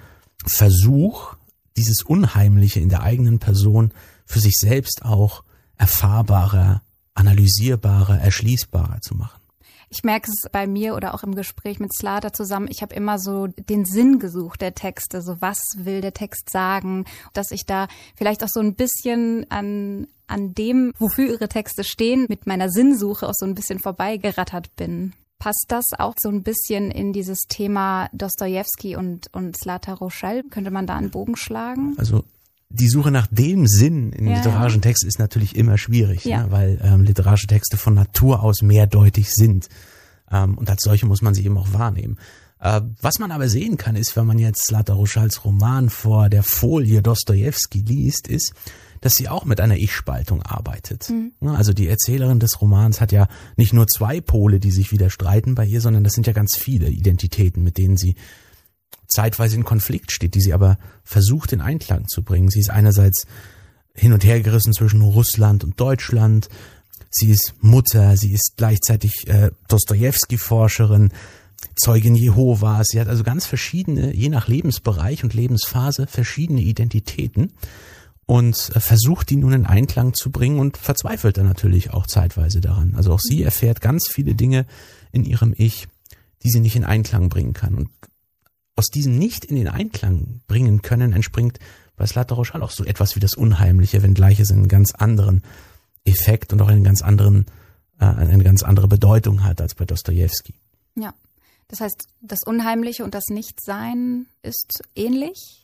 Versuch, 0.46 1.34
dieses 1.76 2.02
Unheimliche 2.02 2.80
in 2.80 2.88
der 2.88 3.02
eigenen 3.02 3.38
Person 3.38 3.92
für 4.24 4.40
sich 4.40 4.54
selbst 4.56 5.04
auch 5.04 5.42
erfahrbarer, 5.76 6.82
analysierbarer, 7.14 8.18
erschließbarer 8.20 9.00
zu 9.00 9.14
machen. 9.14 9.35
Ich 9.96 10.04
merke 10.04 10.30
es 10.30 10.50
bei 10.52 10.66
mir 10.66 10.94
oder 10.94 11.14
auch 11.14 11.22
im 11.22 11.34
Gespräch 11.34 11.80
mit 11.80 11.90
Slater 11.94 12.30
zusammen. 12.34 12.68
Ich 12.70 12.82
habe 12.82 12.94
immer 12.94 13.18
so 13.18 13.46
den 13.46 13.86
Sinn 13.86 14.18
gesucht 14.18 14.60
der 14.60 14.74
Texte. 14.74 15.22
So 15.22 15.40
was 15.40 15.58
will 15.74 16.02
der 16.02 16.12
Text 16.12 16.50
sagen? 16.50 17.06
Dass 17.32 17.50
ich 17.50 17.64
da 17.64 17.88
vielleicht 18.14 18.44
auch 18.44 18.50
so 18.50 18.60
ein 18.60 18.74
bisschen 18.74 19.50
an, 19.50 20.06
an 20.26 20.52
dem, 20.52 20.92
wofür 20.98 21.32
ihre 21.32 21.48
Texte 21.48 21.82
stehen, 21.82 22.26
mit 22.28 22.46
meiner 22.46 22.68
Sinnsuche 22.68 23.26
auch 23.26 23.34
so 23.34 23.46
ein 23.46 23.54
bisschen 23.54 23.78
vorbeigerattert 23.78 24.76
bin. 24.76 25.14
Passt 25.38 25.64
das 25.68 25.84
auch 25.98 26.14
so 26.18 26.28
ein 26.28 26.42
bisschen 26.42 26.90
in 26.90 27.14
dieses 27.14 27.40
Thema 27.48 28.10
Dostoevsky 28.12 28.96
und, 28.96 29.32
und 29.32 29.56
Slata 29.56 29.94
Rochelle? 29.94 30.44
Könnte 30.50 30.70
man 30.70 30.86
da 30.86 30.96
einen 30.96 31.10
Bogen 31.10 31.36
schlagen? 31.36 31.94
Also 31.96 32.22
die 32.68 32.88
Suche 32.88 33.10
nach 33.10 33.26
dem 33.28 33.66
Sinn 33.66 34.12
in 34.12 34.26
ja, 34.26 34.36
literarischen 34.36 34.82
Texten 34.82 35.06
ist 35.06 35.18
natürlich 35.18 35.56
immer 35.56 35.78
schwierig, 35.78 36.24
ja. 36.24 36.44
ne, 36.44 36.50
weil 36.50 36.80
ähm, 36.82 37.02
literarische 37.02 37.46
Texte 37.46 37.76
von 37.76 37.94
Natur 37.94 38.42
aus 38.42 38.62
mehrdeutig 38.62 39.30
sind. 39.30 39.68
Ähm, 40.30 40.58
und 40.58 40.68
als 40.68 40.82
solche 40.82 41.06
muss 41.06 41.22
man 41.22 41.34
sie 41.34 41.44
eben 41.44 41.56
auch 41.58 41.72
wahrnehmen. 41.72 42.18
Äh, 42.60 42.80
was 43.00 43.18
man 43.18 43.30
aber 43.30 43.48
sehen 43.48 43.76
kann, 43.76 43.96
ist, 43.96 44.16
wenn 44.16 44.26
man 44.26 44.38
jetzt 44.38 44.66
Slata 44.66 44.94
Roschals 44.94 45.44
Roman 45.44 45.90
vor 45.90 46.28
der 46.28 46.42
Folie 46.42 47.02
Dostoevsky 47.02 47.80
liest, 47.80 48.26
ist, 48.26 48.52
dass 49.00 49.14
sie 49.14 49.28
auch 49.28 49.44
mit 49.44 49.60
einer 49.60 49.76
Ich-Spaltung 49.76 50.42
arbeitet. 50.42 51.08
Mhm. 51.10 51.32
Also 51.48 51.72
die 51.72 51.88
Erzählerin 51.88 52.40
des 52.40 52.60
Romans 52.60 53.00
hat 53.00 53.12
ja 53.12 53.28
nicht 53.56 53.72
nur 53.72 53.86
zwei 53.86 54.20
Pole, 54.20 54.58
die 54.58 54.70
sich 54.70 54.90
widerstreiten 54.90 55.54
bei 55.54 55.66
ihr, 55.66 55.80
sondern 55.80 56.02
das 56.02 56.14
sind 56.14 56.26
ja 56.26 56.32
ganz 56.32 56.56
viele 56.56 56.88
Identitäten, 56.88 57.62
mit 57.62 57.78
denen 57.78 57.96
sie 57.96 58.16
zeitweise 59.08 59.56
in 59.56 59.64
Konflikt 59.64 60.12
steht, 60.12 60.34
die 60.34 60.40
sie 60.40 60.52
aber 60.52 60.78
versucht 61.04 61.52
in 61.52 61.60
Einklang 61.60 62.08
zu 62.08 62.22
bringen. 62.22 62.50
Sie 62.50 62.60
ist 62.60 62.70
einerseits 62.70 63.26
hin 63.94 64.12
und 64.12 64.24
her 64.24 64.40
gerissen 64.40 64.72
zwischen 64.72 65.00
Russland 65.00 65.64
und 65.64 65.80
Deutschland. 65.80 66.48
Sie 67.10 67.30
ist 67.30 67.54
Mutter, 67.60 68.16
sie 68.16 68.32
ist 68.32 68.54
gleichzeitig 68.56 69.26
äh, 69.28 69.50
Dostoevsky-Forscherin, 69.68 71.12
Zeugin 71.76 72.14
Jehovas. 72.14 72.88
Sie 72.90 73.00
hat 73.00 73.08
also 73.08 73.22
ganz 73.22 73.46
verschiedene, 73.46 74.14
je 74.14 74.28
nach 74.28 74.48
Lebensbereich 74.48 75.24
und 75.24 75.34
Lebensphase, 75.34 76.06
verschiedene 76.06 76.60
Identitäten 76.60 77.52
und 78.26 78.72
äh, 78.74 78.80
versucht 78.80 79.30
die 79.30 79.36
nun 79.36 79.52
in 79.52 79.66
Einklang 79.66 80.12
zu 80.12 80.30
bringen 80.30 80.58
und 80.58 80.76
verzweifelt 80.76 81.38
dann 81.38 81.46
natürlich 81.46 81.92
auch 81.92 82.06
zeitweise 82.06 82.60
daran. 82.60 82.94
Also 82.96 83.12
auch 83.12 83.20
sie 83.20 83.42
erfährt 83.42 83.80
ganz 83.80 84.08
viele 84.08 84.34
Dinge 84.34 84.66
in 85.12 85.24
ihrem 85.24 85.54
Ich, 85.56 85.88
die 86.42 86.50
sie 86.50 86.60
nicht 86.60 86.76
in 86.76 86.84
Einklang 86.84 87.28
bringen 87.28 87.54
kann. 87.54 87.74
Und 87.74 87.88
aus 88.76 88.86
diesem 88.86 89.18
nicht 89.18 89.44
in 89.44 89.56
den 89.56 89.68
Einklang 89.68 90.42
bringen 90.46 90.82
können, 90.82 91.12
entspringt 91.12 91.58
bei 91.96 92.06
Slata 92.06 92.34
Rochal 92.34 92.62
auch 92.62 92.70
so 92.70 92.84
etwas 92.84 93.16
wie 93.16 93.20
das 93.20 93.34
Unheimliche, 93.34 94.02
wenngleich 94.02 94.38
es 94.38 94.50
einen 94.50 94.68
ganz 94.68 94.94
anderen 94.94 95.42
Effekt 96.04 96.52
und 96.52 96.60
auch 96.60 96.68
einen 96.68 96.84
ganz 96.84 97.02
anderen, 97.02 97.46
äh, 97.98 98.04
eine 98.04 98.44
ganz 98.44 98.62
andere 98.62 98.86
Bedeutung 98.86 99.42
hat 99.42 99.60
als 99.60 99.74
bei 99.74 99.86
Dostoevsky. 99.86 100.54
Ja. 100.94 101.14
Das 101.68 101.80
heißt, 101.80 102.06
das 102.20 102.44
Unheimliche 102.44 103.02
und 103.02 103.14
das 103.14 103.24
Nichtsein 103.28 104.26
ist 104.42 104.82
ähnlich? 104.94 105.62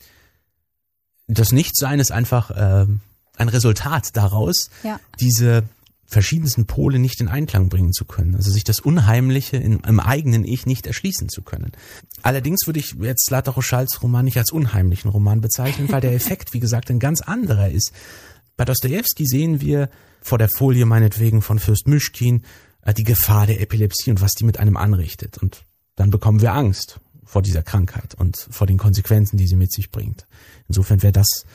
Das 1.29 1.53
Nichtsein 1.53 2.01
ist 2.01 2.11
einfach 2.11 2.51
äh, 2.51 2.87
ein 3.37 3.49
Resultat 3.49 4.17
daraus, 4.17 4.71
ja. 4.83 4.99
diese 5.21 5.65
verschiedensten 6.13 6.67
Pole 6.67 6.99
nicht 6.99 7.21
in 7.21 7.29
Einklang 7.29 7.69
bringen 7.69 7.93
zu 7.93 8.05
können. 8.05 8.37
Also 8.37 8.51
sich 8.51 8.65
das 8.65 8.81
Unheimliche 8.81 9.57
in, 9.57 9.81
im 9.81 9.99
eigenen 9.99 10.45
Ich 10.45 10.67
nicht 10.67 10.87
erschließen 10.87 11.29
zu 11.29 11.43
können. 11.43 11.73
Allerdings 12.23 12.67
würde 12.67 12.81
ich 12.81 12.95
jetzt 13.01 13.27
Slata 13.27 13.51
Rochals 13.51 14.03
Roman 14.03 14.25
nicht 14.25 14.37
als 14.37 14.53
unheimlichen 14.53 15.11
Roman 15.11 15.41
bezeichnen, 15.41 15.91
weil 15.91 16.03
der 16.03 16.13
Effekt, 16.13 16.53
wie 16.53 16.61
gesagt, 16.61 16.91
ein 16.91 16.99
ganz 16.99 17.23
anderer 17.23 17.71
ist. 17.71 17.93
Bei 18.57 18.65
Dostoevsky 18.65 19.27
sehen 19.27 19.61
wir 19.61 19.89
vor 20.21 20.39
der 20.39 20.49
Folie 20.49 20.87
meinetwegen 20.87 21.43
von 21.43 21.59
Fürst 21.59 21.89
Myschkin 21.89 22.43
äh, 22.83 22.95
die 22.95 23.05
Gefahr 23.05 23.47
der 23.47 23.61
Epilepsie 23.61 24.11
und 24.11 24.21
was 24.21 24.33
die 24.33 24.45
mit 24.45 24.61
einem 24.61 24.77
anrichtet. 24.77 25.39
Und 25.39 25.65
dann 25.97 26.11
bekommen 26.11 26.43
wir 26.43 26.53
Angst 26.53 27.01
vor 27.25 27.41
dieser 27.41 27.63
Krankheit 27.63 28.15
und 28.15 28.37
vor 28.51 28.67
den 28.67 28.77
Konsequenzen, 28.77 29.39
die 29.39 29.47
sie 29.47 29.57
mit 29.57 29.73
sich 29.73 29.91
bringt. 29.91 30.27
Insofern 30.69 31.03
wäre 31.03 31.13
das 31.13 31.47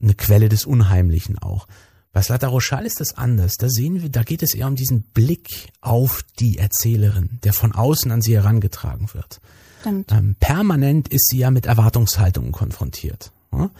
eine 0.00 0.14
Quelle 0.14 0.50
des 0.50 0.66
Unheimlichen 0.66 1.38
auch. 1.38 1.66
Bei 2.12 2.20
Slata 2.20 2.48
Rochal 2.48 2.84
ist 2.84 3.00
das 3.00 3.16
anders. 3.16 3.54
Da 3.58 3.68
sehen 3.70 4.02
wir, 4.02 4.10
da 4.10 4.22
geht 4.22 4.42
es 4.42 4.54
eher 4.54 4.66
um 4.66 4.76
diesen 4.76 5.02
Blick 5.02 5.72
auf 5.80 6.22
die 6.38 6.58
Erzählerin, 6.58 7.38
der 7.42 7.54
von 7.54 7.72
außen 7.72 8.10
an 8.10 8.20
sie 8.20 8.34
herangetragen 8.34 9.08
wird. 9.14 9.40
Ähm, 9.84 10.36
permanent 10.38 11.08
ist 11.08 11.28
sie 11.28 11.38
ja 11.38 11.50
mit 11.50 11.66
Erwartungshaltungen 11.66 12.52
konfrontiert. 12.52 13.32
Ja? 13.52 13.70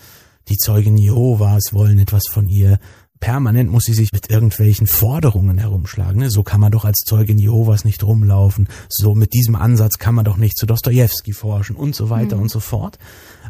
Die 0.48 0.56
Zeugen 0.56 0.96
Jehovas 0.96 1.72
wollen 1.72 1.98
etwas 1.98 2.24
von 2.30 2.48
ihr. 2.48 2.78
Permanent 3.20 3.70
muss 3.70 3.84
sie 3.84 3.94
sich 3.94 4.12
mit 4.12 4.30
irgendwelchen 4.30 4.88
Forderungen 4.88 5.58
herumschlagen. 5.58 6.22
Ne? 6.22 6.30
So 6.30 6.42
kann 6.42 6.58
man 6.58 6.72
doch 6.72 6.84
als 6.84 7.02
Zeugin 7.06 7.38
Jehovas 7.38 7.84
nicht 7.84 8.02
rumlaufen. 8.02 8.66
So 8.88 9.14
mit 9.14 9.32
diesem 9.32 9.54
Ansatz 9.54 9.98
kann 9.98 10.16
man 10.16 10.24
doch 10.24 10.38
nicht 10.38 10.56
zu 10.56 10.66
Dostoevsky 10.66 11.32
forschen 11.32 11.76
und 11.76 11.94
so 11.94 12.10
weiter 12.10 12.36
mhm. 12.36 12.42
und 12.42 12.48
so 12.50 12.58
fort. 12.58 12.98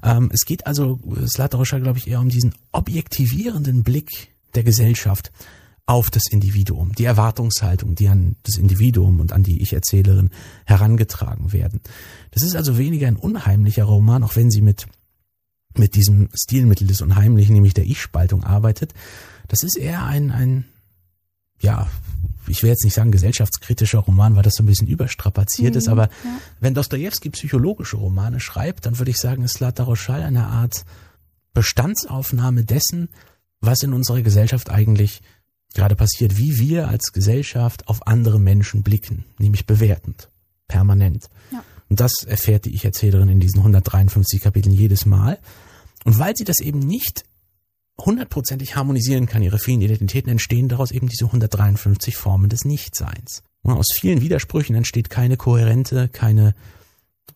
Ähm, 0.03 0.29
es 0.35 0.45
geht 0.45 0.67
also 0.67 0.99
Slata 1.27 1.57
Rochal, 1.57 1.81
glaube 1.81 1.99
ich, 1.99 2.09
eher 2.09 2.21
um 2.21 2.29
diesen 2.29 2.55
objektivierenden 2.73 3.83
Blick 3.83 4.32
der 4.55 4.65
Gesellschaft 4.65 5.33
auf 5.85 6.11
das 6.11 6.23
Individuum, 6.31 6.93
die 6.93 7.05
Erwartungshaltung, 7.05 7.95
die 7.95 8.09
an 8.09 8.37
das 8.45 8.57
Individuum 8.57 9.21
und 9.21 9.33
an 9.33 9.43
die 9.43 9.63
Ich-Erzählerin 9.63 10.31
herangetragen 10.65 11.53
werden. 11.53 11.81
Das 12.31 12.43
ist 12.43 12.55
also 12.55 12.79
weniger 12.79 13.09
ein 13.09 13.17
unheimlicher 13.17 13.85
Roman, 13.85 14.23
auch 14.23 14.37
wenn 14.37 14.51
sie 14.51 14.63
mit 14.63 14.87
mit 15.79 15.95
diesem 15.95 16.29
Stilmittel 16.35 16.87
des 16.87 17.01
Unheimlichen, 17.01 17.55
nämlich 17.55 17.75
der 17.75 17.85
Ich-Spaltung 17.85 18.45
arbeitet. 18.45 18.93
Das 19.49 19.63
ist 19.63 19.77
eher 19.77 20.05
ein, 20.05 20.31
ein, 20.31 20.65
ja, 21.61 21.89
ich 22.47 22.63
will 22.63 22.71
jetzt 22.71 22.85
nicht 22.85 22.95
sagen 22.95 23.13
gesellschaftskritischer 23.13 24.01
Roman, 24.01 24.37
weil 24.37 24.43
das 24.43 24.55
so 24.55 24.63
ein 24.63 24.67
bisschen 24.67 24.89
überstrapaziert 24.89 25.75
mhm, 25.75 25.79
ist, 25.79 25.89
aber 25.89 26.09
ja. 26.25 26.39
wenn 26.61 26.75
Dostoevsky 26.75 27.31
psychologische 27.31 27.97
Romane 27.97 28.41
schreibt, 28.41 28.87
dann 28.87 28.99
würde 28.99 29.11
ich 29.11 29.19
sagen, 29.19 29.43
ist 29.43 29.61
Lata 29.61 29.85
Rochal 29.85 30.23
eine 30.23 30.47
Art 30.47 30.85
Bestandsaufnahme 31.55 32.65
dessen, 32.65 33.09
was 33.63 33.83
in 33.83 33.95
unserer 33.95 34.21
Gesellschaft 34.21 34.71
eigentlich 34.71 35.23
gerade 35.75 35.97
passiert, 35.97 36.37
wie 36.37 36.59
wir 36.59 36.89
als 36.89 37.13
Gesellschaft 37.13 37.89
auf 37.89 38.07
andere 38.07 38.39
Menschen 38.39 38.83
blicken, 38.83 39.25
nämlich 39.39 39.65
bewertend, 39.65 40.29
permanent. 40.69 41.31
Ja. 41.51 41.65
Und 41.89 42.01
das 42.01 42.25
erfährt 42.25 42.67
die 42.67 42.75
Ich-Erzählerin 42.75 43.29
in 43.29 43.41
diesen 43.41 43.59
153 43.59 44.43
Kapiteln 44.43 44.75
jedes 44.75 45.07
Mal. 45.07 45.39
Und 46.05 46.19
weil 46.19 46.37
sie 46.37 46.45
das 46.45 46.61
eben 46.61 46.81
nicht 46.81 47.25
hundertprozentig 47.99 48.77
harmonisieren 48.77 49.27
kann, 49.27 49.43
ihre 49.43 49.59
vielen 49.59 49.81
Identitäten, 49.81 50.31
entstehen 50.31 50.69
daraus 50.69 50.91
eben 50.91 51.09
diese 51.09 51.27
153 51.27 52.17
Formen 52.17 52.49
des 52.49 52.65
Nichtseins. 52.65 53.43
Und 53.63 53.75
aus 53.75 53.89
vielen 53.93 54.21
Widersprüchen 54.21 54.75
entsteht 54.75 55.11
keine 55.11 55.37
kohärente, 55.37 56.09
keine, 56.09 56.55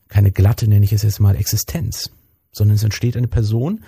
keine 0.09 0.33
glatte, 0.33 0.69
nenne 0.69 0.85
ich 0.85 0.93
es 0.93 1.03
jetzt 1.03 1.21
mal, 1.21 1.37
Existenz, 1.37 2.11
sondern 2.53 2.77
es 2.77 2.83
entsteht 2.83 3.17
eine 3.17 3.29
Person, 3.29 3.85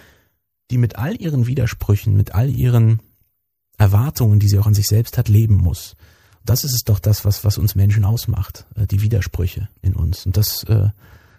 die 0.71 0.79
mit 0.79 0.97
all 0.97 1.21
ihren 1.21 1.47
Widersprüchen, 1.47 2.17
mit 2.17 2.35
all 2.35 2.51
ihren 2.51 3.01
Erwartungen, 3.79 4.41
die 4.41 4.49
sie 4.49 4.59
auch 4.59 4.67
an 4.67 4.75
sich 4.75 4.87
selbst 4.87 5.19
hat, 5.19 5.29
leben 5.29 5.55
muss. 5.55 5.97
Das 6.45 6.65
ist 6.65 6.75
es 6.75 6.83
doch 6.83 6.99
das, 6.99 7.25
was, 7.25 7.45
was 7.45 7.59
uns 7.59 7.75
Menschen 7.75 8.05
ausmacht, 8.05 8.67
äh, 8.75 8.87
die 8.87 9.03
Widersprüche 9.03 9.69
in 9.83 9.95
uns. 9.95 10.27
Und 10.27 10.37
das 10.37 10.65
äh, 10.65 10.89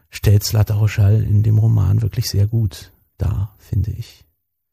stellt 0.09 0.43
Slata 0.43 0.75
Rochal 0.75 1.23
in 1.23 1.43
dem 1.43 1.57
Roman 1.57 2.01
wirklich 2.01 2.29
sehr 2.29 2.47
gut 2.47 2.91
dar, 3.17 3.55
finde 3.57 3.91
ich. 3.91 4.25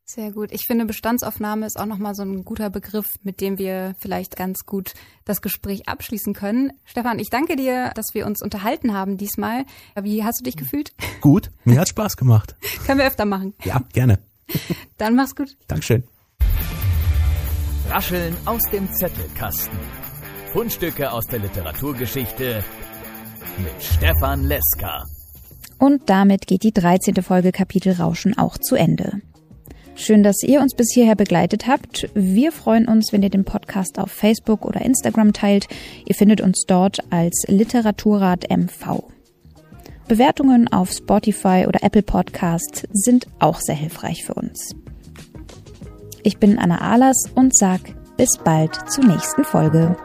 Sehr 0.08 0.30
gut. 0.30 0.52
Ich 0.52 0.66
finde, 0.68 0.84
Bestandsaufnahme 0.84 1.66
ist 1.66 1.80
auch 1.80 1.86
nochmal 1.86 2.14
so 2.14 2.22
ein 2.22 2.44
guter 2.44 2.70
Begriff, 2.70 3.06
mit 3.24 3.40
dem 3.40 3.58
wir 3.58 3.96
vielleicht 3.98 4.36
ganz 4.36 4.64
gut 4.64 4.94
das 5.24 5.42
Gespräch 5.42 5.88
abschließen 5.88 6.32
können. 6.32 6.70
Stefan, 6.84 7.18
ich 7.18 7.28
danke 7.28 7.56
dir, 7.56 7.90
dass 7.96 8.14
wir 8.14 8.24
uns 8.24 8.40
unterhalten 8.40 8.94
haben 8.94 9.16
diesmal. 9.16 9.64
Wie 10.00 10.22
hast 10.22 10.38
du 10.38 10.44
dich 10.44 10.56
gefühlt? 10.56 10.92
Gut, 11.20 11.50
mir 11.64 11.80
hat 11.80 11.88
Spaß 11.88 12.16
gemacht. 12.16 12.54
Können 12.86 13.00
wir 13.00 13.06
öfter 13.08 13.24
machen. 13.24 13.54
Ja, 13.64 13.82
gerne. 13.92 14.20
Dann 14.98 15.14
mach's 15.14 15.34
gut. 15.34 15.56
Dankeschön. 15.68 16.04
Rascheln 17.88 18.36
aus 18.46 18.62
dem 18.72 18.92
Zettelkasten. 18.92 19.78
Fundstücke 20.52 21.10
aus 21.10 21.26
der 21.26 21.38
Literaturgeschichte 21.40 22.64
mit 23.58 23.82
Stefan 23.82 24.44
Leska. 24.44 25.04
Und 25.78 26.08
damit 26.08 26.46
geht 26.46 26.62
die 26.62 26.72
13. 26.72 27.22
Folge 27.22 27.52
Kapitel 27.52 27.92
Rauschen 27.92 28.36
auch 28.36 28.58
zu 28.58 28.74
Ende. 28.74 29.20
Schön, 29.94 30.22
dass 30.22 30.42
ihr 30.42 30.60
uns 30.60 30.74
bis 30.74 30.92
hierher 30.92 31.16
begleitet 31.16 31.66
habt. 31.66 32.08
Wir 32.14 32.52
freuen 32.52 32.86
uns, 32.86 33.12
wenn 33.12 33.22
ihr 33.22 33.30
den 33.30 33.44
Podcast 33.44 33.98
auf 33.98 34.10
Facebook 34.10 34.64
oder 34.66 34.82
Instagram 34.82 35.32
teilt. 35.32 35.68
Ihr 36.04 36.14
findet 36.14 36.42
uns 36.42 36.64
dort 36.66 36.98
als 37.10 37.44
Literaturrat 37.48 38.50
MV. 38.50 39.15
Bewertungen 40.08 40.68
auf 40.68 40.92
Spotify 40.92 41.64
oder 41.66 41.82
Apple 41.82 42.02
Podcasts 42.02 42.86
sind 42.92 43.26
auch 43.40 43.58
sehr 43.60 43.74
hilfreich 43.74 44.24
für 44.24 44.34
uns. 44.34 44.74
Ich 46.22 46.38
bin 46.38 46.58
Anna 46.58 46.80
Ahlers 46.80 47.30
und 47.34 47.56
sag 47.56 47.80
bis 48.16 48.38
bald 48.38 48.90
zur 48.90 49.04
nächsten 49.04 49.44
Folge. 49.44 49.96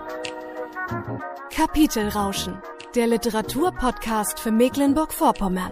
Kapitelrauschen, 1.51 2.55
der 2.95 3.07
Literaturpodcast 3.07 4.39
für 4.39 4.51
Mecklenburg-Vorpommern. 4.51 5.71